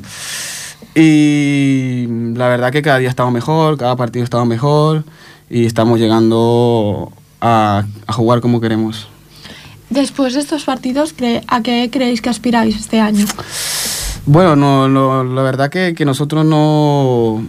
Y 0.94 2.06
la 2.34 2.48
verdad 2.48 2.70
que 2.70 2.82
cada 2.82 2.98
día 2.98 3.08
estamos 3.08 3.32
mejor, 3.32 3.78
cada 3.78 3.96
partido 3.96 4.24
estamos 4.24 4.46
mejor 4.46 5.04
y 5.48 5.64
estamos 5.64 5.98
llegando 5.98 7.12
a, 7.40 7.84
a 8.06 8.12
jugar 8.12 8.40
como 8.40 8.60
queremos. 8.60 9.08
Después 9.90 10.34
de 10.34 10.40
estos 10.40 10.64
partidos, 10.64 11.14
¿a 11.48 11.62
qué 11.62 11.90
creéis 11.90 12.22
que 12.22 12.30
aspiráis 12.30 12.76
este 12.76 13.00
año? 13.00 13.26
Bueno, 14.24 14.54
no, 14.54 14.88
no, 14.88 15.24
la 15.24 15.42
verdad 15.42 15.70
que, 15.70 15.94
que 15.94 16.04
nosotros 16.04 16.44
no... 16.44 17.44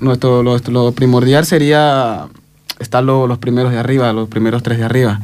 Nuestro, 0.00 0.42
lo, 0.42 0.56
lo 0.58 0.92
primordial 0.92 1.44
sería 1.44 2.28
están 2.78 3.06
lo, 3.06 3.26
los 3.26 3.38
primeros 3.38 3.72
de 3.72 3.78
arriba, 3.78 4.12
los 4.12 4.28
primeros 4.28 4.62
tres 4.62 4.78
de 4.78 4.84
arriba. 4.84 5.20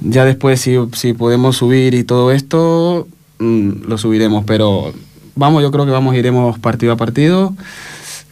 Ya 0.00 0.24
después, 0.24 0.60
si, 0.60 0.76
si 0.92 1.12
podemos 1.12 1.56
subir 1.56 1.94
y 1.94 2.04
todo 2.04 2.32
esto, 2.32 3.06
mmm, 3.38 3.82
lo 3.86 3.98
subiremos, 3.98 4.44
pero 4.46 4.92
vamos, 5.34 5.62
yo 5.62 5.70
creo 5.70 5.84
que 5.84 5.92
vamos, 5.92 6.14
iremos 6.14 6.58
partido 6.58 6.92
a 6.92 6.96
partido, 6.96 7.54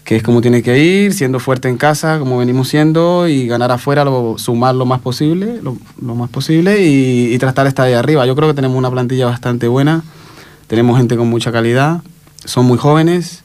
que 0.04 0.16
es 0.16 0.22
como 0.22 0.40
tiene 0.40 0.62
que 0.62 0.78
ir, 0.78 1.12
siendo 1.12 1.38
fuerte 1.38 1.68
en 1.68 1.76
casa, 1.76 2.18
como 2.18 2.38
venimos 2.38 2.68
siendo, 2.68 3.28
y 3.28 3.46
ganar 3.46 3.70
afuera, 3.70 4.04
lo, 4.04 4.36
sumar 4.38 4.74
lo 4.74 4.86
más 4.86 5.00
posible, 5.00 5.60
lo, 5.62 5.76
lo 6.02 6.14
más 6.14 6.30
posible, 6.30 6.82
y, 6.86 7.34
y 7.34 7.38
tratar 7.38 7.64
de 7.64 7.70
estar 7.70 7.86
ahí 7.86 7.94
arriba. 7.94 8.26
Yo 8.26 8.34
creo 8.34 8.48
que 8.48 8.54
tenemos 8.54 8.76
una 8.76 8.90
plantilla 8.90 9.26
bastante 9.26 9.68
buena, 9.68 10.02
tenemos 10.66 10.96
gente 10.96 11.16
con 11.16 11.28
mucha 11.28 11.52
calidad, 11.52 12.02
son 12.44 12.66
muy 12.66 12.78
jóvenes, 12.78 13.43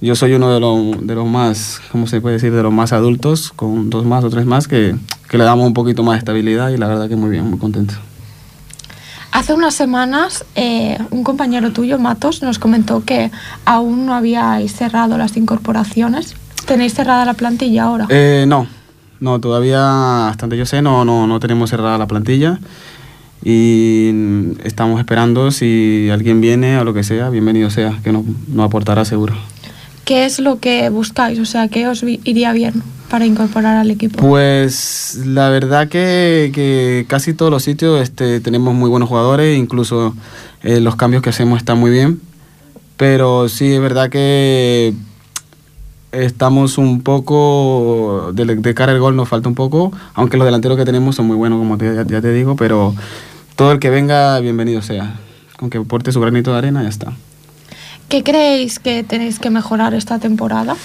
yo 0.00 0.14
soy 0.14 0.34
uno 0.34 0.52
de, 0.52 0.60
lo, 0.60 0.92
de 1.00 1.14
los 1.14 1.26
más, 1.26 1.80
¿cómo 1.92 2.06
se 2.06 2.20
puede 2.20 2.34
decir? 2.34 2.52
De 2.52 2.62
los 2.62 2.72
más 2.72 2.92
adultos, 2.92 3.52
con 3.54 3.90
dos 3.90 4.04
más 4.04 4.24
o 4.24 4.30
tres 4.30 4.46
más, 4.46 4.68
que, 4.68 4.94
que 5.28 5.38
le 5.38 5.44
damos 5.44 5.66
un 5.66 5.74
poquito 5.74 6.02
más 6.02 6.14
de 6.14 6.18
estabilidad 6.18 6.70
y 6.70 6.76
la 6.76 6.88
verdad 6.88 7.08
que 7.08 7.16
muy 7.16 7.30
bien, 7.30 7.48
muy 7.48 7.58
contento. 7.58 7.94
Hace 9.30 9.52
unas 9.52 9.74
semanas 9.74 10.44
eh, 10.54 10.96
un 11.10 11.24
compañero 11.24 11.72
tuyo, 11.72 11.98
Matos, 11.98 12.40
nos 12.42 12.60
comentó 12.60 13.04
que 13.04 13.32
aún 13.64 14.06
no 14.06 14.14
habíais 14.14 14.72
cerrado 14.72 15.18
las 15.18 15.36
incorporaciones. 15.36 16.36
¿Tenéis 16.66 16.94
cerrada 16.94 17.24
la 17.24 17.34
plantilla 17.34 17.84
ahora? 17.84 18.06
Eh, 18.10 18.44
no, 18.46 18.68
no, 19.18 19.40
todavía, 19.40 20.28
hasta 20.28 20.42
donde 20.42 20.56
yo 20.56 20.66
sé, 20.66 20.82
no, 20.82 21.04
no, 21.04 21.26
no 21.26 21.40
tenemos 21.40 21.70
cerrada 21.70 21.98
la 21.98 22.06
plantilla 22.06 22.60
y 23.42 24.10
estamos 24.64 24.98
esperando 25.00 25.50
si 25.50 26.08
alguien 26.10 26.40
viene 26.40 26.78
o 26.78 26.84
lo 26.84 26.94
que 26.94 27.02
sea, 27.02 27.28
bienvenido 27.28 27.70
sea, 27.70 27.98
que 28.04 28.12
nos, 28.12 28.24
nos 28.48 28.66
aportará 28.66 29.04
seguro. 29.04 29.34
¿Qué 30.04 30.24
es 30.26 30.38
lo 30.38 30.58
que 30.58 30.88
buscáis? 30.90 31.38
O 31.38 31.44
sea, 31.44 31.68
¿qué 31.68 31.88
os 31.88 32.02
iría 32.02 32.52
bien 32.52 32.82
para 33.08 33.26
incorporar 33.26 33.76
al 33.76 33.90
equipo? 33.90 34.18
Pues 34.18 35.20
la 35.24 35.48
verdad 35.48 35.88
que, 35.88 36.50
que 36.54 37.06
casi 37.08 37.32
todos 37.32 37.50
los 37.50 37.62
sitios 37.62 38.00
este, 38.02 38.40
tenemos 38.40 38.74
muy 38.74 38.90
buenos 38.90 39.08
jugadores, 39.08 39.56
incluso 39.58 40.14
eh, 40.62 40.80
los 40.80 40.96
cambios 40.96 41.22
que 41.22 41.30
hacemos 41.30 41.58
están 41.58 41.78
muy 41.78 41.90
bien, 41.90 42.20
pero 42.96 43.48
sí 43.48 43.72
es 43.72 43.80
verdad 43.80 44.10
que 44.10 44.94
estamos 46.12 46.78
un 46.78 47.02
poco, 47.02 48.30
de, 48.34 48.44
de 48.44 48.74
cara 48.74 48.92
al 48.92 49.00
gol 49.00 49.16
nos 49.16 49.28
falta 49.28 49.48
un 49.48 49.54
poco, 49.54 49.92
aunque 50.14 50.36
los 50.36 50.44
delanteros 50.44 50.76
que 50.76 50.84
tenemos 50.84 51.16
son 51.16 51.26
muy 51.26 51.36
buenos, 51.36 51.58
como 51.58 51.78
te, 51.78 51.94
ya, 51.94 52.06
ya 52.06 52.20
te 52.20 52.32
digo, 52.32 52.56
pero 52.56 52.94
todo 53.56 53.72
el 53.72 53.78
que 53.78 53.90
venga, 53.90 54.38
bienvenido 54.40 54.82
sea. 54.82 55.20
Con 55.56 55.70
que 55.70 55.80
porte 55.80 56.10
su 56.12 56.20
granito 56.20 56.50
de 56.52 56.58
arena, 56.58 56.82
ya 56.82 56.88
está. 56.88 57.12
¿Qué 58.14 58.22
creéis 58.22 58.78
que 58.78 59.02
tenéis 59.02 59.40
que 59.40 59.50
mejorar 59.50 59.92
esta 59.92 60.20
temporada? 60.20 60.76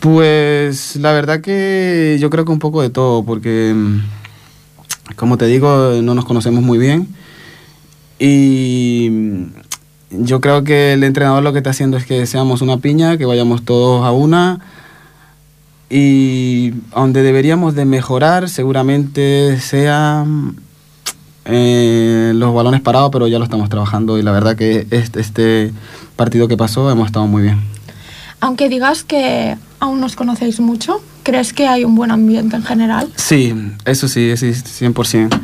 Pues 0.00 0.96
la 0.96 1.12
verdad 1.12 1.40
que 1.40 2.18
yo 2.18 2.30
creo 2.30 2.44
que 2.44 2.50
un 2.50 2.58
poco 2.58 2.82
de 2.82 2.90
todo, 2.90 3.22
porque 3.22 3.76
como 5.14 5.38
te 5.38 5.46
digo, 5.46 5.92
no 6.02 6.16
nos 6.16 6.24
conocemos 6.24 6.64
muy 6.64 6.78
bien 6.78 7.06
y 8.18 9.08
yo 10.10 10.40
creo 10.40 10.64
que 10.64 10.94
el 10.94 11.04
entrenador 11.04 11.44
lo 11.44 11.52
que 11.52 11.58
está 11.58 11.70
haciendo 11.70 11.96
es 11.96 12.04
que 12.04 12.26
seamos 12.26 12.60
una 12.60 12.78
piña, 12.78 13.16
que 13.16 13.24
vayamos 13.24 13.64
todos 13.64 14.04
a 14.04 14.10
una 14.10 14.58
y 15.88 16.70
donde 16.92 17.22
deberíamos 17.22 17.76
de 17.76 17.84
mejorar 17.84 18.48
seguramente 18.48 19.60
sea 19.60 20.26
eh, 21.48 22.32
los 22.34 22.54
balones 22.54 22.80
parados, 22.82 23.10
pero 23.10 23.26
ya 23.26 23.38
lo 23.38 23.44
estamos 23.44 23.68
trabajando 23.68 24.18
y 24.18 24.22
la 24.22 24.32
verdad 24.32 24.54
que 24.54 24.86
este, 24.90 25.20
este 25.20 25.72
partido 26.14 26.46
que 26.46 26.56
pasó 26.56 26.90
hemos 26.90 27.06
estado 27.06 27.26
muy 27.26 27.42
bien. 27.42 27.60
Aunque 28.40 28.68
digas 28.68 29.02
que 29.02 29.56
aún 29.80 30.00
nos 30.00 30.14
conocéis 30.14 30.60
mucho, 30.60 31.00
¿crees 31.22 31.52
que 31.52 31.66
hay 31.66 31.84
un 31.84 31.94
buen 31.94 32.10
ambiente 32.10 32.54
en 32.54 32.62
general? 32.62 33.10
Sí, 33.16 33.54
eso 33.84 34.08
sí, 34.08 34.36
sí 34.36 34.50
100%. 34.50 35.40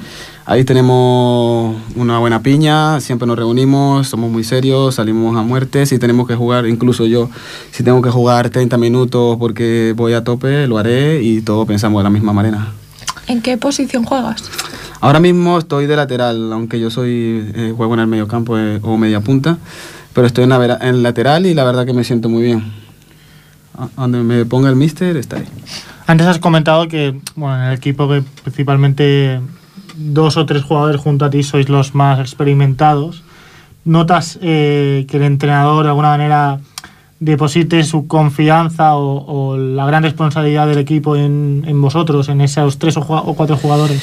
Ahí 0.47 0.63
tenemos 0.65 1.75
una 1.97 2.19
buena 2.19 2.43
piña, 2.43 3.01
siempre 3.01 3.27
nos 3.27 3.39
reunimos, 3.39 4.09
somos 4.09 4.31
muy 4.31 4.45
serios, 4.45 4.97
salimos 4.97 5.35
a 5.39 5.43
muerte. 5.43 5.87
Si 5.87 5.99
tenemos 5.99 6.29
que 6.29 6.35
jugar, 6.35 6.67
incluso 6.67 7.07
yo, 7.07 7.31
si 7.71 7.83
tengo 7.83 8.03
que 8.03 8.11
jugar 8.11 8.51
30 8.51 8.77
minutos 8.77 9.39
porque 9.39 9.95
voy 9.97 10.13
a 10.13 10.23
tope, 10.23 10.67
lo 10.67 10.77
haré 10.77 11.23
y 11.23 11.41
todos 11.41 11.67
pensamos 11.67 12.01
de 12.01 12.05
la 12.05 12.11
misma 12.11 12.35
manera. 12.35 12.73
¿En 13.27 13.41
qué 13.41 13.57
posición 13.57 14.05
juegas? 14.05 14.45
Ahora 15.05 15.21
mismo 15.21 15.59
estoy 15.59 15.87
de 15.87 15.97
lateral, 15.97 16.51
aunque 16.51 16.81
yo 16.81 16.89
soy 16.89 17.53
eh, 17.55 17.75
juego 17.77 17.93
en 17.93 18.01
el 18.01 18.07
medio 18.07 18.27
campo 18.27 18.57
eh, 18.57 18.81
o 18.81 18.97
media 18.97 19.21
punta, 19.21 19.59
pero 20.15 20.27
estoy 20.27 20.45
en, 20.45 20.49
la, 20.49 20.79
en 20.81 21.03
lateral 21.03 21.45
y 21.45 21.53
la 21.53 21.63
verdad 21.63 21.85
que 21.85 21.93
me 21.93 22.05
siento 22.05 22.31
muy 22.31 22.43
bien. 22.43 22.73
A 23.77 23.89
donde 24.01 24.23
me 24.23 24.47
ponga 24.47 24.71
el 24.71 24.77
mister, 24.77 25.15
está 25.19 25.37
ahí. 25.37 25.45
Antes 26.07 26.27
has 26.27 26.39
comentado 26.39 26.89
que 26.89 27.21
bueno, 27.37 27.55
en 27.55 27.63
el 27.65 27.75
equipo 27.75 28.09
que 28.09 28.23
principalmente 28.45 29.43
dos 29.95 30.39
o 30.39 30.47
tres 30.47 30.63
jugadores 30.63 30.99
junto 31.03 31.27
a 31.27 31.29
ti 31.29 31.43
sois 31.43 31.69
los 31.69 31.95
más 31.95 32.19
experimentados, 32.19 33.25
notas 33.85 34.39
eh, 34.41 35.05
que 35.07 35.19
el 35.19 35.25
entrenador 35.25 35.83
de 35.85 35.91
alguna 35.91 36.09
manera 36.09 36.61
deposite 37.21 37.85
su 37.85 38.07
confianza 38.07 38.95
o, 38.97 39.23
o 39.27 39.59
la 39.59 39.85
gran 39.85 40.03
responsabilidad 40.03 40.67
del 40.67 40.79
equipo 40.79 41.15
en, 41.15 41.63
en 41.67 41.79
vosotros, 41.83 42.31
en 42.31 42.41
esos 42.41 42.79
tres 42.79 42.97
o, 42.97 43.01
o 43.03 43.35
cuatro 43.35 43.59
jugadores? 43.59 44.03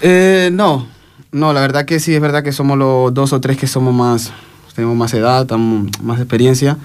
Eh, 0.00 0.50
no, 0.52 0.86
no, 1.32 1.52
la 1.52 1.60
verdad 1.60 1.84
que 1.84 1.98
sí, 2.00 2.14
es 2.14 2.20
verdad 2.20 2.42
que 2.42 2.52
somos 2.52 2.78
los 2.78 3.12
dos 3.14 3.32
o 3.32 3.40
tres 3.40 3.56
que 3.56 3.66
somos 3.66 3.92
más, 3.94 4.32
tenemos 4.74 4.96
más 4.96 5.12
edad, 5.14 5.46
tam- 5.46 5.90
más 6.02 6.18
experiencia, 6.20 6.76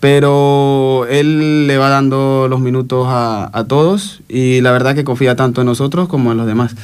pero 0.00 1.06
él 1.10 1.66
le 1.66 1.76
va 1.78 1.88
dando 1.88 2.46
los 2.48 2.60
minutos 2.60 3.06
a, 3.08 3.50
a 3.52 3.64
todos 3.64 4.20
y 4.28 4.60
la 4.60 4.70
verdad 4.70 4.94
que 4.94 5.04
confía 5.04 5.36
tanto 5.36 5.60
en 5.62 5.66
nosotros 5.66 6.08
como 6.08 6.32
en 6.32 6.38
los 6.38 6.46
demás. 6.46 6.74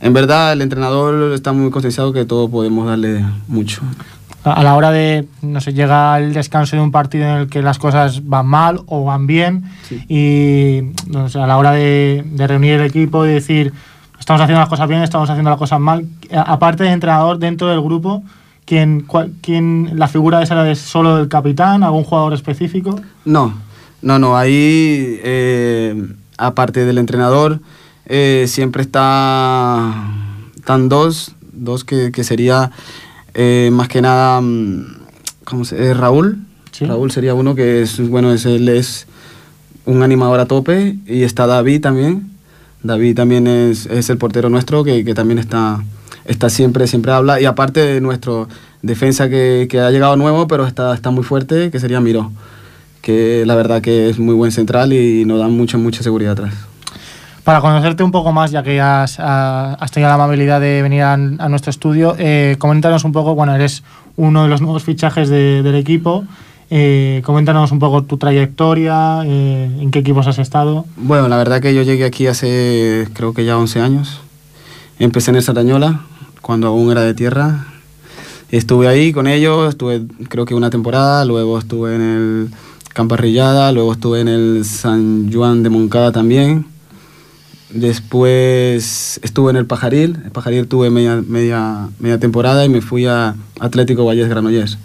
En 0.00 0.12
verdad 0.14 0.52
el 0.52 0.62
entrenador 0.62 1.32
está 1.32 1.52
muy 1.52 1.70
concienciado 1.70 2.12
que 2.12 2.24
todos 2.24 2.50
podemos 2.50 2.86
darle 2.86 3.24
mucho. 3.48 3.82
A 4.44 4.62
la 4.62 4.74
hora 4.74 4.90
de, 4.90 5.26
no 5.42 5.60
sé, 5.60 5.74
llega 5.74 6.16
el 6.18 6.32
descanso 6.32 6.74
de 6.74 6.80
un 6.82 6.90
partido 6.90 7.24
en 7.26 7.36
el 7.42 7.48
que 7.48 7.60
las 7.60 7.78
cosas 7.78 8.26
van 8.26 8.46
mal 8.46 8.80
o 8.86 9.04
van 9.04 9.26
bien 9.26 9.64
y 10.08 10.80
no 11.08 11.28
sé, 11.28 11.38
a 11.38 11.46
la 11.46 11.58
hora 11.58 11.72
de, 11.72 12.24
de 12.24 12.46
reunir 12.46 12.80
el 12.80 12.86
equipo 12.86 13.26
y 13.26 13.30
decir, 13.30 13.74
estamos 14.20 14.40
haciendo 14.40 14.60
las 14.60 14.68
cosas 14.68 14.86
bien, 14.88 15.02
estamos 15.02 15.28
haciendo 15.28 15.50
las 15.50 15.58
cosas 15.58 15.80
mal, 15.80 16.06
aparte 16.32 16.84
del 16.84 16.92
entrenador 16.92 17.38
dentro 17.38 17.66
del 17.68 17.80
grupo, 17.80 18.22
¿quién, 18.66 19.00
cuál- 19.06 19.32
quién, 19.42 19.92
la 19.94 20.06
figura 20.06 20.40
esa 20.42 20.54
era 20.54 20.62
de 20.64 20.76
solo 20.76 21.16
del 21.16 21.26
capitán, 21.28 21.82
algún 21.82 22.04
jugador 22.04 22.34
específico? 22.34 23.00
No, 23.24 23.54
no, 24.02 24.18
no, 24.18 24.36
ahí 24.36 25.18
eh, 25.24 26.06
aparte 26.38 26.84
del 26.84 26.98
entrenador 26.98 27.60
eh, 28.06 28.44
siempre 28.46 28.82
está, 28.82 29.92
están 30.56 30.88
dos, 30.88 31.34
dos 31.52 31.84
que, 31.84 32.12
que 32.12 32.22
sería 32.24 32.70
eh, 33.34 33.70
más 33.72 33.88
que 33.88 34.02
nada, 34.02 34.40
mm, 34.40 34.84
¿cómo 35.44 35.64
se 35.64 35.94
Raúl. 35.94 36.38
Raúl 36.80 37.10
sería 37.10 37.34
uno 37.34 37.54
que 37.54 37.82
es, 37.82 38.08
bueno, 38.08 38.32
es, 38.32 38.46
él 38.46 38.68
es 38.68 39.06
un 39.84 40.02
animador 40.02 40.40
a 40.40 40.46
tope 40.46 40.96
y 41.06 41.24
está 41.24 41.46
David 41.46 41.82
también. 41.82 42.30
David 42.82 43.14
también 43.16 43.46
es, 43.46 43.86
es 43.86 44.08
el 44.10 44.18
portero 44.18 44.48
nuestro 44.48 44.84
que, 44.84 45.04
que 45.04 45.14
también 45.14 45.38
está, 45.38 45.82
está 46.24 46.48
siempre, 46.50 46.86
siempre 46.86 47.12
habla. 47.12 47.40
Y 47.40 47.44
aparte 47.44 47.80
de 47.80 48.00
nuestro 48.00 48.48
defensa 48.82 49.28
que, 49.28 49.66
que 49.70 49.80
ha 49.80 49.90
llegado 49.90 50.16
nuevo, 50.16 50.46
pero 50.48 50.66
está, 50.66 50.94
está 50.94 51.10
muy 51.10 51.22
fuerte, 51.24 51.70
que 51.70 51.78
sería 51.80 52.00
Miró. 52.00 52.32
Que 53.02 53.44
la 53.46 53.54
verdad 53.54 53.80
que 53.80 54.10
es 54.10 54.18
muy 54.18 54.34
buen 54.34 54.52
central 54.52 54.92
y 54.92 55.24
nos 55.24 55.38
da 55.38 55.48
mucha, 55.48 55.78
mucha 55.78 56.02
seguridad 56.02 56.32
atrás. 56.32 56.54
Para 57.44 57.60
conocerte 57.62 58.02
un 58.02 58.12
poco 58.12 58.32
más, 58.32 58.50
ya 58.50 58.62
que 58.62 58.80
has, 58.80 59.18
has 59.18 59.90
tenido 59.90 60.08
la 60.08 60.14
amabilidad 60.14 60.60
de 60.60 60.82
venir 60.82 61.02
a, 61.02 61.14
a 61.14 61.48
nuestro 61.48 61.70
estudio, 61.70 62.14
eh, 62.18 62.56
coméntanos 62.58 63.04
un 63.04 63.12
poco, 63.12 63.34
bueno, 63.34 63.54
eres 63.54 63.82
uno 64.16 64.42
de 64.42 64.48
los 64.50 64.60
nuevos 64.60 64.82
fichajes 64.84 65.30
de- 65.30 65.62
del 65.62 65.74
equipo, 65.76 66.24
eh, 66.70 67.20
coméntanos 67.24 67.72
un 67.72 67.80
poco 67.80 68.04
tu 68.04 68.16
trayectoria, 68.16 69.22
eh, 69.24 69.78
en 69.80 69.90
qué 69.90 69.98
equipos 69.98 70.28
has 70.28 70.38
estado. 70.38 70.86
Bueno, 70.96 71.28
la 71.28 71.36
verdad 71.36 71.60
que 71.60 71.74
yo 71.74 71.82
llegué 71.82 72.04
aquí 72.04 72.28
hace 72.28 73.08
creo 73.12 73.34
que 73.34 73.44
ya 73.44 73.58
11 73.58 73.80
años. 73.80 74.20
Empecé 75.00 75.32
en 75.32 75.36
el 75.36 75.42
Sardañola, 75.42 76.02
cuando 76.40 76.68
aún 76.68 76.92
era 76.92 77.02
de 77.02 77.14
tierra. 77.14 77.66
Estuve 78.50 78.86
ahí 78.86 79.12
con 79.12 79.26
ellos, 79.26 79.68
estuve 79.68 80.02
creo 80.28 80.44
que 80.44 80.54
una 80.54 80.70
temporada, 80.70 81.24
luego 81.24 81.58
estuve 81.58 81.94
en 81.96 82.00
el 82.00 82.50
Camparrillada, 82.92 83.72
luego 83.72 83.92
estuve 83.92 84.20
en 84.20 84.28
el 84.28 84.64
San 84.64 85.32
Juan 85.32 85.62
de 85.62 85.70
Moncada 85.70 86.12
también. 86.12 86.66
Después 87.70 89.20
estuve 89.22 89.50
en 89.50 89.56
el 89.56 89.66
Pajaril, 89.66 90.18
el 90.24 90.30
Pajaril 90.32 90.66
tuve 90.66 90.90
media, 90.90 91.22
media, 91.26 91.88
media 92.00 92.18
temporada 92.18 92.64
y 92.64 92.68
me 92.68 92.80
fui 92.80 93.06
a 93.06 93.36
Atlético 93.60 94.04
Valles 94.04 94.28
Granollers. 94.28 94.78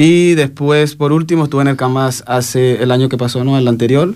Y 0.00 0.34
después, 0.36 0.94
por 0.94 1.10
último, 1.10 1.42
estuve 1.42 1.62
en 1.62 1.68
el 1.68 1.76
Camas 1.76 2.22
hace 2.28 2.80
el 2.80 2.92
año 2.92 3.08
que 3.08 3.16
pasó, 3.18 3.42
¿no? 3.42 3.58
El 3.58 3.66
anterior. 3.66 4.14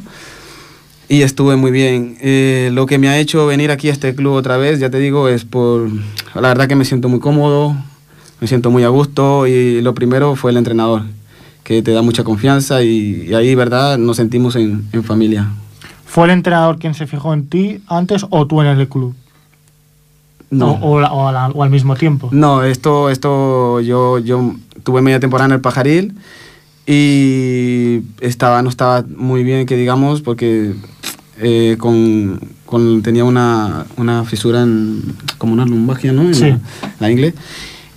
Y 1.08 1.22
estuve 1.22 1.56
muy 1.56 1.72
bien. 1.72 2.16
Eh, 2.20 2.70
lo 2.72 2.86
que 2.86 2.98
me 2.98 3.08
ha 3.08 3.18
hecho 3.18 3.46
venir 3.48 3.72
aquí 3.72 3.88
a 3.88 3.92
este 3.92 4.14
club 4.14 4.34
otra 4.34 4.56
vez, 4.58 4.78
ya 4.78 4.90
te 4.90 4.98
digo, 5.00 5.26
es 5.28 5.44
por... 5.44 5.88
La 6.36 6.42
verdad 6.48 6.68
que 6.68 6.76
me 6.76 6.84
siento 6.84 7.08
muy 7.08 7.18
cómodo, 7.18 7.74
me 8.40 8.46
siento 8.46 8.70
muy 8.70 8.84
a 8.84 8.88
gusto 8.90 9.48
y 9.48 9.82
lo 9.82 9.92
primero 9.92 10.36
fue 10.36 10.52
el 10.52 10.56
entrenador, 10.56 11.02
que 11.64 11.82
te 11.82 11.90
da 11.90 12.00
mucha 12.02 12.22
confianza 12.22 12.84
y, 12.84 13.26
y 13.28 13.34
ahí, 13.34 13.56
¿verdad? 13.56 13.98
Nos 13.98 14.18
sentimos 14.18 14.54
en, 14.54 14.84
en 14.92 15.02
familia. 15.02 15.48
¿Fue 16.06 16.26
el 16.26 16.30
entrenador 16.30 16.78
quien 16.78 16.94
se 16.94 17.08
fijó 17.08 17.34
en 17.34 17.48
ti 17.48 17.80
antes 17.88 18.24
o 18.30 18.46
tú 18.46 18.60
en 18.60 18.68
el 18.68 18.88
club? 18.88 19.16
No. 20.50 20.72
O, 20.74 20.92
o 20.92 21.00
la- 21.00 21.12
o 21.12 21.32
la- 21.32 21.48
o 21.48 21.62
al 21.64 21.70
mismo 21.70 21.96
tiempo. 21.96 22.28
No, 22.30 22.62
esto, 22.62 23.10
esto, 23.10 23.80
yo, 23.80 24.18
yo 24.18 24.54
tuve 24.82 25.02
media 25.02 25.20
temporada 25.20 25.46
en 25.46 25.52
el 25.52 25.60
Pajaril 25.60 26.14
y 26.86 28.00
estaba, 28.20 28.62
no 28.62 28.68
estaba 28.68 29.04
muy 29.16 29.44
bien, 29.44 29.66
que 29.66 29.76
digamos, 29.76 30.20
porque 30.20 30.72
eh, 31.40 31.76
con, 31.78 32.40
con- 32.66 33.02
tenía 33.02 33.24
una, 33.24 33.86
una 33.96 34.24
fisura 34.24 34.62
en, 34.62 35.02
como 35.38 35.52
una 35.52 35.64
lumbalgia, 35.64 36.12
¿no? 36.12 36.22
En 36.22 36.34
Sí. 36.34 36.42
la, 36.50 36.60
la 37.00 37.10
ingle. 37.10 37.34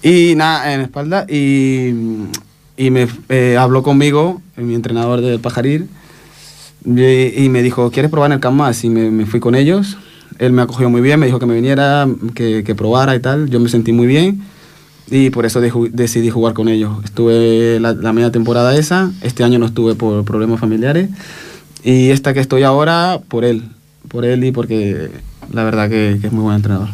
Y 0.04 0.36
nada, 0.36 0.72
en 0.74 0.80
la 0.80 0.86
espalda, 0.86 1.26
y, 1.28 1.94
y 2.78 2.92
me 2.92 3.08
eh, 3.30 3.58
habló 3.58 3.82
conmigo, 3.82 4.42
mi 4.56 4.76
entrenador 4.76 5.22
del 5.22 5.40
Pajaril, 5.40 5.88
y, 6.86 7.44
y 7.44 7.50
me 7.50 7.64
dijo, 7.64 7.90
¿quieres 7.90 8.12
probar 8.12 8.30
en 8.30 8.34
el 8.36 8.40
Camp 8.40 8.58
Más? 8.58 8.84
Y 8.84 8.90
me, 8.90 9.10
me 9.10 9.26
fui 9.26 9.40
con 9.40 9.56
ellos. 9.56 9.98
Él 10.38 10.52
me 10.54 10.62
acogió 10.62 10.90
muy 10.90 11.02
bien, 11.02 11.20
me 11.20 11.26
dijo 11.26 11.40
que 11.40 11.46
me 11.48 11.56
viniera, 11.56 12.08
que, 12.36 12.64
que 12.64 12.76
probara 12.76 13.16
y 13.16 13.20
tal. 13.20 13.50
Yo 13.50 13.60
me 13.60 13.70
sentí 13.70 13.92
muy 13.94 14.06
bien 14.06 14.44
y 15.10 15.30
por 15.30 15.46
eso 15.46 15.62
deju- 15.62 15.92
decidí 15.92 16.30
jugar 16.30 16.54
con 16.54 16.68
ellos. 16.70 16.92
Estuve 17.04 17.80
la, 17.80 17.94
la 17.94 18.14
media 18.14 18.32
temporada 18.32 18.76
esa, 18.76 19.12
este 19.22 19.44
año 19.44 19.60
no 19.60 19.66
estuve 19.68 19.96
por 19.96 20.24
problemas 20.26 20.60
familiares 20.60 21.10
y 21.84 22.10
esta 22.10 22.34
que 22.34 22.40
estoy 22.40 22.64
ahora 22.64 23.20
por 23.28 23.46
él, 23.46 23.64
por 24.08 24.26
él 24.26 24.44
y 24.44 24.52
porque 24.52 25.12
la 25.52 25.64
verdad 25.64 25.90
que, 25.90 26.18
que 26.20 26.28
es 26.28 26.34
muy 26.34 26.44
buen 26.44 26.56
entrenador. 26.56 26.90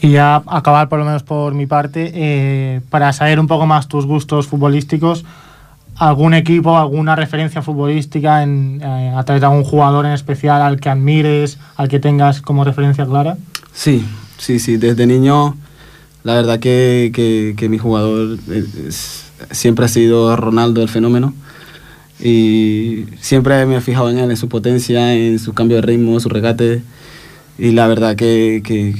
Y 0.00 0.10
ya 0.10 0.42
acabar, 0.46 0.88
por 0.88 0.98
lo 1.00 1.04
menos 1.04 1.22
por 1.24 1.54
mi 1.54 1.66
parte, 1.66 2.12
eh, 2.14 2.80
para 2.90 3.12
saber 3.12 3.40
un 3.40 3.46
poco 3.48 3.66
más 3.66 3.88
tus 3.88 4.06
gustos 4.06 4.46
futbolísticos, 4.46 5.24
algún 5.96 6.34
equipo, 6.34 6.78
alguna 6.78 7.16
referencia 7.16 7.62
futbolística 7.62 8.44
en, 8.44 8.80
eh, 8.80 9.12
a 9.16 9.24
través 9.24 9.40
de 9.40 9.46
algún 9.46 9.64
jugador 9.64 10.06
en 10.06 10.12
especial 10.12 10.62
al 10.62 10.78
que 10.78 10.88
admires, 10.88 11.58
al 11.76 11.88
que 11.88 11.98
tengas 11.98 12.40
como 12.40 12.62
referencia 12.62 13.04
clara. 13.06 13.36
Sí, 13.72 14.04
sí, 14.36 14.60
sí, 14.60 14.76
desde 14.76 15.06
niño 15.08 15.56
la 16.24 16.34
verdad 16.34 16.58
que, 16.60 17.10
que, 17.14 17.54
que 17.56 17.68
mi 17.68 17.78
jugador 17.78 18.38
es- 18.88 19.24
siempre 19.52 19.84
ha 19.84 19.88
sido 19.88 20.34
Ronaldo 20.36 20.82
el 20.82 20.88
fenómeno 20.88 21.32
y 22.20 23.04
siempre 23.20 23.64
me 23.66 23.76
he 23.76 23.80
fijado 23.80 24.10
en 24.10 24.18
él, 24.18 24.30
en 24.30 24.36
su 24.36 24.48
potencia, 24.48 25.14
en 25.14 25.38
su 25.38 25.52
cambio 25.54 25.76
de 25.76 25.82
ritmo, 25.82 26.18
su 26.20 26.28
regate 26.28 26.82
y 27.58 27.70
la 27.70 27.86
verdad 27.86 28.16
que, 28.16 28.60
que 28.64 28.94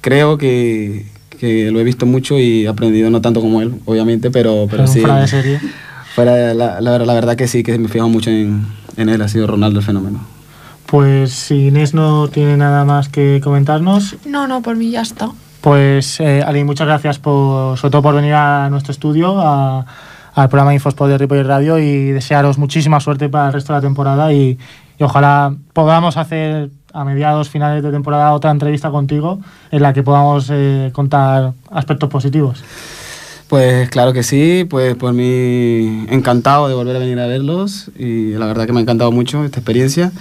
creo 0.00 0.38
que, 0.38 1.06
que 1.38 1.70
lo 1.70 1.80
he 1.80 1.84
visto 1.84 2.06
mucho 2.06 2.38
y 2.38 2.64
he 2.64 2.68
aprendido 2.68 3.10
no 3.10 3.20
tanto 3.20 3.40
como 3.40 3.60
él, 3.60 3.74
obviamente, 3.84 4.30
pero, 4.30 4.66
pero 4.70 4.84
Un 4.84 4.88
sí. 4.88 5.00
fuera 5.00 5.20
de 5.20 5.28
serie. 5.28 5.60
fuera- 6.14 6.54
la, 6.54 6.80
la, 6.80 6.98
la 6.98 7.14
verdad 7.14 7.36
que 7.36 7.46
sí, 7.48 7.62
que 7.62 7.78
me 7.78 7.86
he 7.86 7.88
fijado 7.88 8.08
mucho 8.08 8.30
en, 8.30 8.66
en 8.96 9.08
él, 9.10 9.20
ha 9.20 9.28
sido 9.28 9.46
Ronaldo 9.46 9.80
el 9.80 9.84
fenómeno. 9.84 10.20
Pues 10.86 11.32
si 11.32 11.66
Inés 11.68 11.92
no 11.94 12.28
tiene 12.28 12.56
nada 12.56 12.84
más 12.84 13.08
que 13.08 13.40
comentarnos, 13.42 14.16
No, 14.26 14.46
no, 14.46 14.62
por 14.62 14.76
mí 14.76 14.90
ya 14.90 15.02
está. 15.02 15.30
Pues 15.64 16.20
eh, 16.20 16.42
Ali, 16.46 16.62
muchas 16.62 16.86
gracias 16.86 17.18
por, 17.18 17.78
sobre 17.78 17.90
todo 17.90 18.02
por 18.02 18.14
venir 18.14 18.34
a 18.34 18.68
nuestro 18.68 18.92
estudio, 18.92 19.40
a- 19.40 19.86
al 20.34 20.48
programa 20.50 20.74
Infosport 20.74 21.10
de 21.10 21.16
Ripoll 21.16 21.44
Radio 21.46 21.78
y 21.78 22.10
desearos 22.10 22.58
muchísima 22.58 23.00
suerte 23.00 23.30
para 23.30 23.46
el 23.46 23.52
resto 23.54 23.72
de 23.72 23.78
la 23.78 23.80
temporada 23.80 24.30
y, 24.32 24.58
y 24.98 25.02
ojalá 25.02 25.54
podamos 25.72 26.18
hacer 26.18 26.68
a 26.92 27.04
mediados, 27.04 27.48
finales 27.48 27.82
de 27.82 27.90
temporada 27.90 28.32
otra 28.34 28.50
entrevista 28.50 28.90
contigo 28.90 29.40
en 29.70 29.80
la 29.80 29.94
que 29.94 30.02
podamos 30.02 30.48
eh, 30.52 30.90
contar 30.92 31.52
aspectos 31.70 32.10
positivos. 32.10 32.62
Pues 33.48 33.88
claro 33.88 34.12
que 34.12 34.22
sí, 34.22 34.66
pues 34.68 34.96
por 34.96 35.12
mí 35.14 36.04
encantado 36.10 36.68
de 36.68 36.74
volver 36.74 36.96
a 36.96 36.98
venir 36.98 37.18
a 37.20 37.26
verlos 37.26 37.90
y 37.98 38.32
la 38.32 38.44
verdad 38.46 38.66
que 38.66 38.72
me 38.74 38.80
ha 38.80 38.82
encantado 38.82 39.12
mucho 39.12 39.44
esta 39.44 39.60
experiencia. 39.60 40.12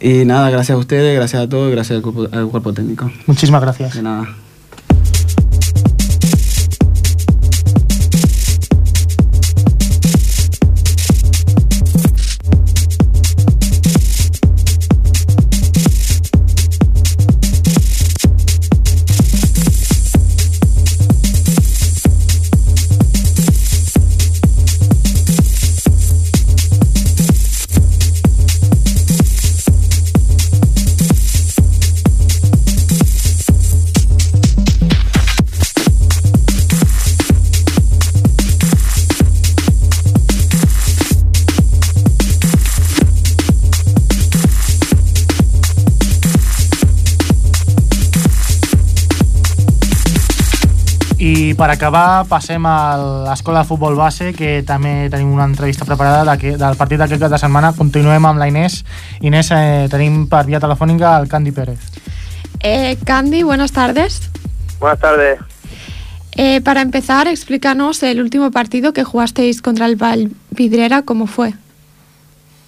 Y 0.00 0.24
nada, 0.26 0.50
gracias 0.50 0.76
a 0.76 0.78
ustedes, 0.78 1.16
gracias 1.16 1.40
a 1.42 1.48
todos, 1.48 1.70
gracias 1.70 1.96
al 1.96 2.02
cuerpo, 2.02 2.26
al 2.36 2.48
cuerpo 2.48 2.72
técnico. 2.74 3.10
Muchísimas 3.26 3.62
gracias. 3.62 3.94
De 3.94 4.02
nada. 4.02 4.26
I 51.54 51.56
per 51.56 51.68
acabar 51.70 52.24
passem 52.26 52.64
a 52.66 52.96
l'Escola 52.98 53.60
de 53.60 53.68
Futbol 53.68 53.94
Base, 53.94 54.32
que 54.34 54.64
també 54.66 55.06
tenim 55.06 55.28
una 55.36 55.44
entrevista 55.46 55.86
preparada 55.86 56.24
de, 56.34 56.56
del 56.58 56.74
partit 56.74 56.98
d'aquest 56.98 57.20
cap 57.22 57.30
de 57.30 57.38
setmana. 57.38 57.70
Continuem 57.78 58.26
amb 58.26 58.42
la 58.42 58.48
Inés. 58.50 58.80
Inés, 59.22 59.52
eh, 59.54 59.84
tenim 59.92 60.24
per 60.26 60.40
via 60.48 60.58
telefònica 60.58 61.12
el 61.20 61.28
Candy 61.30 61.52
Pérez. 61.54 61.78
Eh, 62.58 62.98
Candy, 63.06 63.44
buenas 63.44 63.70
tardes. 63.70 64.32
Buenas 64.80 64.98
tardes. 64.98 65.38
Eh, 66.34 66.60
para 66.60 66.82
empezar, 66.82 67.28
explícanos 67.28 68.02
el 68.02 68.20
último 68.20 68.50
partido 68.50 68.92
que 68.92 69.04
jugasteis 69.04 69.62
contra 69.62 69.86
el 69.86 69.94
Valvidrera, 69.94 71.02
¿cómo 71.02 71.28
fue? 71.28 71.54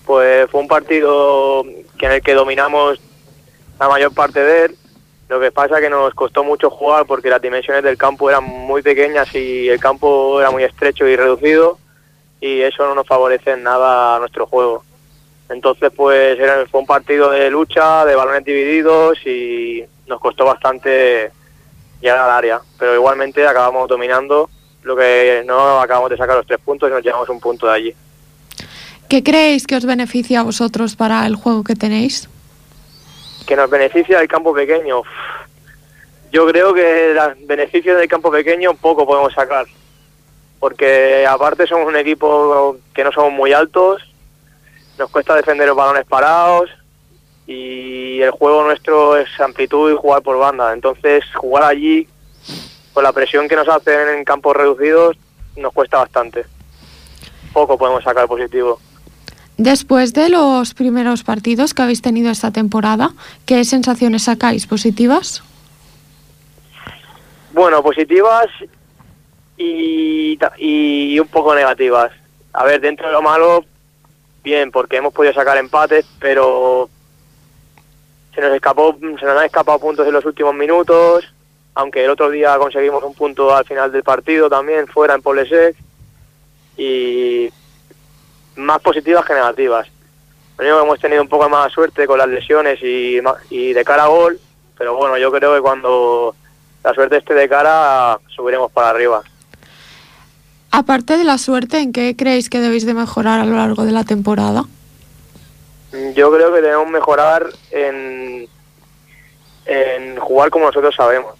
Pues 0.05 0.49
fue 0.49 0.61
un 0.61 0.69
partido 0.69 1.65
que 1.99 2.07
en 2.07 2.13
el 2.13 2.23
que 2.23 2.35
dominamos 2.35 3.01
la 3.81 3.89
mayor 3.89 4.15
parte 4.15 4.39
de 4.39 4.65
él. 4.67 4.77
Lo 5.29 5.41
que 5.41 5.51
pasa 5.51 5.77
es 5.77 5.83
que 5.83 5.91
nos 5.91 6.15
costó 6.15 6.45
mucho 6.45 6.71
jugar 6.71 7.05
porque 7.07 7.31
las 7.31 7.43
dimensiones 7.43 7.83
del 7.83 7.99
campo 7.99 8.31
eran 8.31 8.45
muy 8.45 8.83
pequeñas 8.83 9.35
y 9.35 9.69
el 9.69 9.81
campo 9.81 10.41
era 10.41 10.51
muy 10.51 10.63
estrecho 10.63 11.07
y 11.07 11.17
reducido 11.17 11.79
y 12.41 12.61
eso 12.61 12.87
no 12.87 12.95
nos 12.95 13.07
favorece 13.07 13.53
en 13.53 13.65
nada 13.65 14.17
a 14.17 14.19
nuestro 14.21 14.47
juego. 14.47 14.85
Entonces 15.49 15.91
pues 15.95 16.39
era, 16.39 16.65
fue 16.67 16.81
un 16.81 16.87
partido 16.87 17.31
de 17.31 17.51
lucha, 17.51 18.05
de 18.05 18.15
balones 18.15 18.45
divididos 18.45 19.19
y 19.27 19.85
nos 20.07 20.21
costó 20.21 20.45
bastante 20.45 21.33
llegar 22.01 22.19
al 22.19 22.31
área, 22.31 22.61
pero 22.79 22.95
igualmente 22.95 23.45
acabamos 23.47 23.89
dominando, 23.89 24.49
lo 24.83 24.95
que 24.95 25.43
no 25.45 25.81
acabamos 25.81 26.11
de 26.11 26.17
sacar 26.17 26.37
los 26.37 26.47
tres 26.47 26.61
puntos 26.65 26.89
y 26.89 26.93
nos 26.93 27.03
llevamos 27.03 27.29
un 27.29 27.41
punto 27.41 27.67
de 27.67 27.73
allí. 27.73 27.95
¿Qué 29.09 29.23
creéis 29.23 29.67
que 29.67 29.77
os 29.77 29.87
beneficia 29.87 30.41
a 30.41 30.43
vosotros 30.45 30.95
para 30.95 31.27
el 31.27 31.35
juego 31.35 31.65
que 31.65 31.75
tenéis? 31.75 32.29
Que 33.47 33.57
nos 33.57 33.71
beneficia 33.71 34.21
el 34.21 34.29
campo 34.29 34.53
pequeño. 34.53 35.03
Yo 36.33 36.47
creo 36.47 36.75
que 36.75 37.15
los 37.15 37.47
beneficios 37.47 37.99
del 37.99 38.09
campo 38.09 38.31
pequeño 38.31 38.75
poco 38.75 39.07
podemos 39.07 39.33
sacar, 39.33 39.67
porque 40.59 41.25
aparte 41.27 41.67
somos 41.67 41.87
un 41.87 41.97
equipo 41.97 42.77
que 42.93 43.05
no 43.05 43.13
somos 43.13 43.33
muy 43.33 43.53
altos, 43.53 44.03
nos 44.99 45.11
cuesta 45.11 45.35
defender 45.35 45.69
los 45.69 45.77
balones 45.77 46.05
parados 46.07 46.71
y 47.47 48.21
el 48.21 48.31
juego 48.31 48.65
nuestro 48.65 49.17
es 49.17 49.29
amplitud 49.41 49.93
y 49.93 49.97
jugar 49.97 50.23
por 50.23 50.39
banda. 50.39 50.73
Entonces 50.73 51.25
jugar 51.35 51.65
allí 51.65 52.09
con 52.93 53.05
la 53.05 53.13
presión 53.13 53.49
que 53.49 53.57
nos 53.57 53.69
hacen 53.69 54.09
en 54.09 54.25
campos 54.25 54.57
reducidos 54.57 55.17
nos 55.57 55.73
cuesta 55.73 55.99
bastante. 55.99 56.45
Poco 57.53 57.79
podemos 57.79 58.03
sacar 58.03 58.27
positivo. 58.27 58.81
Después 59.59 60.13
de 60.13 60.29
los 60.29 60.75
primeros 60.75 61.23
partidos 61.23 61.73
que 61.73 61.83
habéis 61.83 62.03
tenido 62.03 62.31
esta 62.31 62.51
temporada, 62.51 63.13
¿qué 63.47 63.65
sensaciones 63.65 64.25
sacáis? 64.25 64.67
¿Positivas? 64.67 65.43
Bueno, 67.53 67.83
positivas 67.83 68.47
y, 69.57 70.39
y 70.59 71.19
un 71.19 71.29
poco 71.29 71.55
negativas. 71.55 72.13
A 72.53 72.65
ver, 72.65 72.83
dentro 72.83 73.07
de 73.07 73.15
lo 73.15 73.23
malo, 73.23 73.65
bien, 74.45 74.71
porque 74.71 74.99
hemos 74.99 75.15
podido 75.15 75.33
sacar 75.33 75.57
empates, 75.57 76.05
pero 76.19 76.91
se 78.35 78.43
nos 78.43 78.55
escapó, 78.55 78.95
se 79.01 79.25
nos 79.25 79.39
han 79.39 79.47
escapado 79.47 79.79
puntos 79.79 80.07
en 80.07 80.13
los 80.13 80.25
últimos 80.27 80.55
minutos, 80.55 81.25
aunque 81.75 82.05
el 82.05 82.11
otro 82.11 82.29
día 82.29 82.59
conseguimos 82.59 83.03
un 83.03 83.15
punto 83.15 83.55
al 83.55 83.65
final 83.65 83.91
del 83.91 84.03
partido 84.03 84.51
también, 84.51 84.87
fuera 84.87 85.15
en 85.15 85.23
Polesec, 85.23 85.75
y 86.77 87.51
más 88.57 88.81
positivas 88.81 89.25
que 89.25 89.35
negativas. 89.35 89.87
Lo 90.59 90.83
hemos 90.83 90.99
tenido 90.99 91.23
un 91.23 91.29
poco 91.29 91.49
más 91.49 91.71
suerte 91.73 92.07
con 92.07 92.19
las 92.19 92.29
lesiones 92.29 92.83
y, 92.83 93.21
y 93.51 93.73
de 93.73 93.85
cara 93.85 94.05
a 94.05 94.09
gol, 94.09 94.41
pero 94.77 94.97
bueno, 94.97 95.19
yo 95.19 95.31
creo 95.31 95.55
que 95.55 95.61
cuando 95.61 96.35
la 96.83 96.95
suerte 96.95 97.19
esté 97.19 97.35
de 97.35 97.49
cara, 97.49 98.19
subiremos 98.35 98.73
para 98.73 98.91
arriba. 98.91 99.23
Aparte 100.71 101.17
de 101.17 101.25
la 101.25 101.39
suerte, 101.39 101.79
¿en 101.79 101.93
qué 101.93 102.17
creéis 102.17 102.49
que 102.49 102.61
debéis 102.61 102.87
de 102.87 102.95
mejorar 102.95 103.41
a 103.41 103.45
lo 103.45 103.57
largo 103.57 103.85
de 103.85 103.93
la 103.93 104.05
temporada? 104.05 104.65
Yo 106.15 106.33
creo 106.33 106.53
que 106.53 106.61
debemos 106.61 106.89
mejorar 106.89 107.47
en, 107.71 108.49
en 109.67 110.17
jugar 110.19 110.51
como 110.51 110.67
nosotros 110.67 110.95
sabemos, 110.95 111.35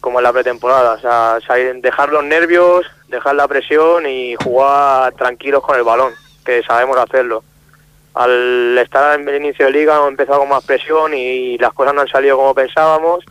como 0.00 0.20
en 0.20 0.24
la 0.24 0.32
pretemporada. 0.32 0.94
O 0.94 1.00
sea, 1.00 1.38
dejar 1.74 2.10
los 2.10 2.24
nervios, 2.24 2.86
dejar 3.08 3.34
la 3.34 3.48
presión 3.48 4.06
y 4.06 4.36
jugar 4.36 5.12
tranquilos 5.14 5.62
con 5.62 5.76
el 5.76 5.82
balón 5.84 6.12
que 6.48 6.62
sabemos 6.62 6.96
hacerlo. 6.96 7.44
Al 8.14 8.78
estar 8.78 9.20
en 9.20 9.28
el 9.28 9.36
inicio 9.36 9.66
de 9.66 9.72
liga 9.72 9.96
hemos 9.96 10.08
empezado 10.08 10.40
con 10.40 10.48
más 10.48 10.64
presión 10.64 11.12
y 11.12 11.58
las 11.58 11.74
cosas 11.74 11.92
no 11.92 12.00
han 12.00 12.08
salido 12.08 12.38
como 12.38 12.54
pensábamos 12.54 13.22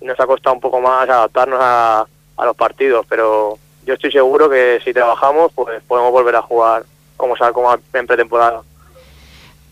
y 0.00 0.04
nos 0.04 0.18
ha 0.20 0.26
costado 0.26 0.54
un 0.54 0.60
poco 0.60 0.80
más 0.80 1.08
adaptarnos 1.08 1.58
a, 1.60 2.06
los 2.44 2.56
partidos, 2.56 3.04
pero 3.08 3.58
yo 3.84 3.94
estoy 3.94 4.12
seguro 4.12 4.48
que 4.48 4.80
si 4.84 4.92
trabajamos 4.92 5.50
pues 5.52 5.82
podemos 5.88 6.12
volver 6.12 6.36
a 6.36 6.42
jugar 6.42 6.84
como, 7.16 7.34
como 7.52 7.76
en 7.92 8.06
pretemporada. 8.06 8.62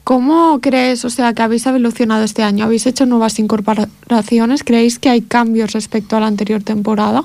¿Cómo 0.03 0.61
crees, 0.61 1.05
o 1.05 1.11
sea, 1.11 1.33
que 1.35 1.43
habéis 1.43 1.64
evolucionado 1.67 2.25
este 2.25 2.43
año? 2.43 2.64
¿Habéis 2.64 2.87
hecho 2.87 3.07
nuevas 3.07 3.39
incorporaciones? 3.39 4.64
¿Creéis 4.64 4.99
que 4.99 5.09
hay 5.09 5.23
cambios 5.23 5.73
respecto 5.73 6.17
a 6.17 6.21
la 6.21 6.27
anterior 6.27 6.64
temporada? 6.64 7.23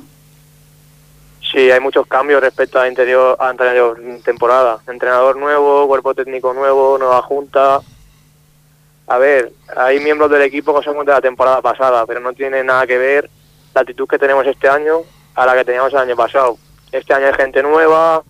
Sí, 1.51 1.69
hay 1.69 1.81
muchos 1.81 2.07
cambios 2.07 2.39
respecto 2.39 2.79
a 2.79 2.85
anterior, 2.85 3.35
a 3.37 3.49
anterior 3.49 3.99
temporada. 4.23 4.79
Entrenador 4.87 5.35
nuevo, 5.35 5.85
cuerpo 5.85 6.13
técnico 6.13 6.53
nuevo, 6.53 6.97
nueva 6.97 7.21
junta. 7.23 7.81
A 9.07 9.17
ver, 9.17 9.51
hay 9.75 9.99
miembros 9.99 10.31
del 10.31 10.43
equipo 10.43 10.73
que 10.73 10.85
son 10.85 11.05
de 11.05 11.11
la 11.11 11.19
temporada 11.19 11.61
pasada, 11.61 12.05
pero 12.05 12.21
no 12.21 12.31
tiene 12.31 12.63
nada 12.63 12.87
que 12.87 12.97
ver 12.97 13.29
la 13.73 13.81
actitud 13.81 14.07
que 14.07 14.17
tenemos 14.17 14.47
este 14.47 14.69
año 14.69 14.99
a 15.35 15.45
la 15.45 15.53
que 15.55 15.65
teníamos 15.65 15.91
el 15.91 15.99
año 15.99 16.15
pasado. 16.15 16.57
Este 16.89 17.13
año 17.13 17.27
hay 17.27 17.33
gente 17.33 17.61
nueva, 17.61 18.23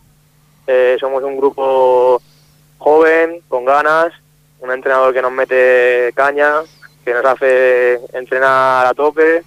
eh, 0.65 0.97
somos 0.99 1.21
un 1.23 1.37
grupo 1.37 2.19
joven, 2.79 3.41
con 3.47 3.65
ganas, 3.65 4.13
un 4.61 4.71
entrenador 4.71 5.13
que 5.13 5.21
nos 5.21 5.31
mete 5.31 6.11
caña, 6.15 6.61
que 7.05 7.13
nos 7.13 7.25
hace 7.25 7.99
entrenar 8.13 8.87
a 8.87 8.93
tope 8.95 9.43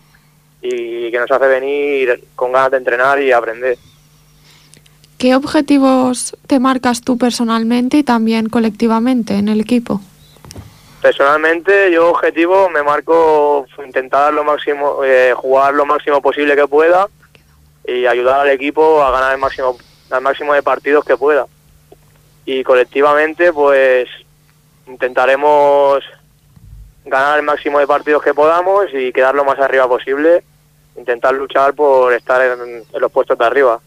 y 0.65 1.11
que 1.11 1.19
nos 1.19 1.31
hace 1.31 1.47
venir 1.47 2.25
con 2.35 2.53
ganas 2.53 2.71
de 2.71 2.79
entrenar 2.79 3.21
y 3.21 3.31
aprender. 3.33 3.77
¿Qué 5.19 5.35
objetivos 5.35 6.37
te 6.47 6.59
marcas 6.59 7.03
tú 7.03 7.19
personalmente 7.19 7.99
y 7.99 8.03
también 8.03 8.49
colectivamente 8.49 9.35
en 9.35 9.49
el 9.49 9.61
equipo? 9.61 10.01
Personalmente, 11.03 11.93
yo 11.93 12.09
objetivo 12.09 12.71
me 12.71 12.83
marco 12.83 13.67
intentar 13.85 14.33
lo 14.33 14.43
máximo, 14.43 15.05
eh, 15.05 15.35
jugar 15.37 15.75
lo 15.75 15.85
máximo 15.85 16.23
posible 16.23 16.57
que 16.57 16.67
pueda 16.67 17.09
y 17.87 18.07
ayudar 18.07 18.41
al 18.41 18.49
equipo 18.49 19.03
a 19.03 19.11
ganar 19.11 19.33
el 19.33 19.39
máximo, 19.39 19.77
el 20.11 20.21
máximo 20.23 20.55
de 20.55 20.62
partidos 20.62 21.05
que 21.05 21.19
pueda. 21.19 21.47
Y 22.47 22.65
colectivamente, 22.65 23.53
pues 23.53 24.09
intentaremos 24.87 26.03
ganar 27.05 27.39
el 27.39 27.45
máximo 27.45 27.81
de 27.81 27.87
partidos 27.87 28.23
que 28.23 28.33
podamos 28.33 28.87
y 28.95 29.12
quedar 29.12 29.35
lo 29.35 29.45
más 29.45 29.59
arriba 29.59 29.87
posible 29.87 30.43
intentar 30.97 31.34
luchar 31.34 31.74
por 31.74 32.12
estar 32.12 32.40
en, 32.40 32.84
los 33.01 33.12
puestos 33.12 33.36
de 33.38 33.45
arriba. 33.45 33.80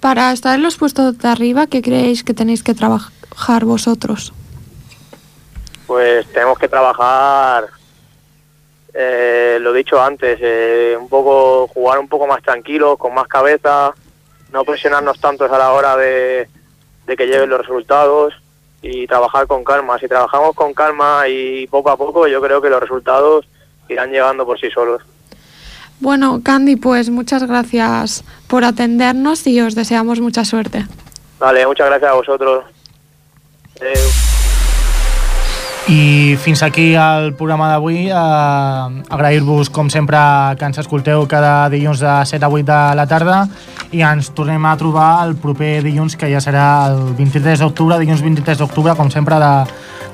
Para 0.00 0.32
estar 0.32 0.54
en 0.54 0.62
los 0.62 0.76
puestos 0.76 1.18
de 1.18 1.28
arriba, 1.28 1.66
¿qué 1.66 1.82
creéis 1.82 2.24
que 2.24 2.34
tenéis 2.34 2.62
que 2.62 2.74
trabajar 2.74 3.64
vosotros? 3.64 4.32
Pues 5.86 6.26
tenemos 6.32 6.58
que 6.58 6.68
trabajar, 6.68 7.66
eh, 8.92 9.58
lo 9.60 9.72
dicho 9.72 10.02
antes, 10.02 10.38
eh, 10.40 10.96
un 10.98 11.08
poco 11.08 11.68
jugar 11.68 11.98
un 11.98 12.08
poco 12.08 12.26
más 12.26 12.42
tranquilos, 12.42 12.98
con 12.98 13.14
más 13.14 13.26
cabeza, 13.28 13.94
no 14.52 14.64
presionarnos 14.64 15.18
tanto 15.20 15.44
a 15.44 15.58
la 15.58 15.72
hora 15.72 15.96
de, 15.96 16.48
de 17.06 17.16
que 17.16 17.26
lleguen 17.26 17.50
los 17.50 17.60
resultados 17.60 18.34
y 18.82 19.06
trabajar 19.06 19.46
con 19.46 19.64
calma. 19.64 19.98
Si 19.98 20.06
trabajamos 20.06 20.54
con 20.54 20.74
calma 20.74 21.26
y 21.28 21.66
poco 21.66 21.90
a 21.90 21.96
poco, 21.96 22.26
yo 22.26 22.40
creo 22.40 22.60
que 22.60 22.68
los 22.68 22.80
resultados 22.80 23.46
irán 23.88 24.10
llegando 24.10 24.44
por 24.44 24.60
sí 24.60 24.70
solos. 24.70 25.02
Bueno, 26.00 26.40
Candy, 26.42 26.76
pues 26.76 27.10
muchas 27.10 27.46
gracias 27.46 28.24
por 28.46 28.64
atendernos 28.64 29.46
y 29.46 29.60
os 29.60 29.74
deseamos 29.74 30.20
mucha 30.20 30.44
suerte. 30.44 30.86
Vale, 31.38 31.66
muchas 31.66 31.86
gracias 31.86 32.10
a 32.10 32.14
vosotros. 32.14 32.64
I 35.86 36.36
fins 36.40 36.62
aquí 36.62 36.94
el 36.96 37.34
programa 37.36 37.68
d'avui. 37.68 38.08
Eh, 38.08 38.14
Agrair-vos, 38.14 39.68
com 39.68 39.90
sempre, 39.92 40.16
que 40.56 40.64
ens 40.64 40.80
escolteu 40.80 41.26
cada 41.28 41.68
dilluns 41.68 42.00
de 42.00 42.14
7 42.24 42.44
a 42.44 42.48
8 42.48 42.64
de 42.64 42.78
la 42.96 43.04
tarda 43.06 43.42
i 43.92 44.00
ens 44.00 44.30
tornem 44.32 44.64
a 44.64 44.76
trobar 44.80 45.26
el 45.26 45.36
proper 45.36 45.82
dilluns, 45.84 46.16
que 46.16 46.30
ja 46.32 46.40
serà 46.40 46.88
el 46.88 47.12
23 47.18 47.60
d'octubre, 47.60 47.98
dilluns 48.00 48.24
23 48.24 48.64
d'octubre, 48.64 48.96
com 48.96 49.12
sempre, 49.12 49.36
de, 49.36 49.52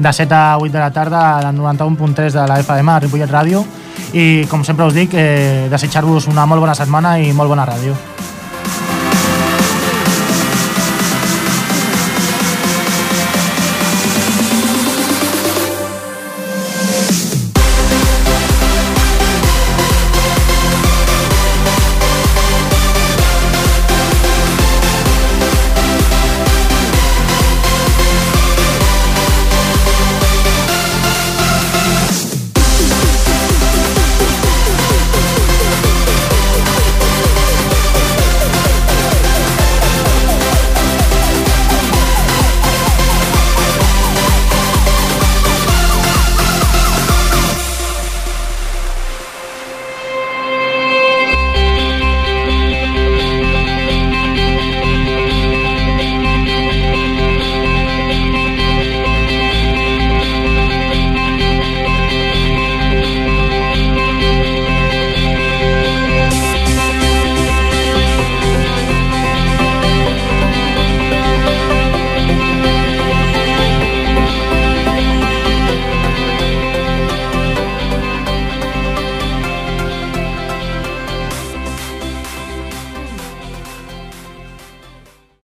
de 0.02 0.12
7 0.12 0.34
a 0.34 0.58
8 0.58 0.72
de 0.72 0.82
la 0.82 0.90
tarda 0.90 1.22
a 1.38 1.52
91.3 1.52 2.34
de 2.34 2.48
la 2.50 2.58
FM, 2.66 2.90
a 2.90 2.98
Ripollet 3.06 3.30
Ràdio. 3.30 3.62
I, 4.12 4.46
com 4.50 4.66
sempre 4.66 4.90
us 4.90 4.96
dic, 4.96 5.14
eh, 5.14 5.68
desitjar-vos 5.70 6.26
una 6.26 6.46
molt 6.50 6.66
bona 6.66 6.74
setmana 6.74 7.20
i 7.22 7.30
molt 7.32 7.54
bona 7.54 7.68
ràdio. 7.70 7.94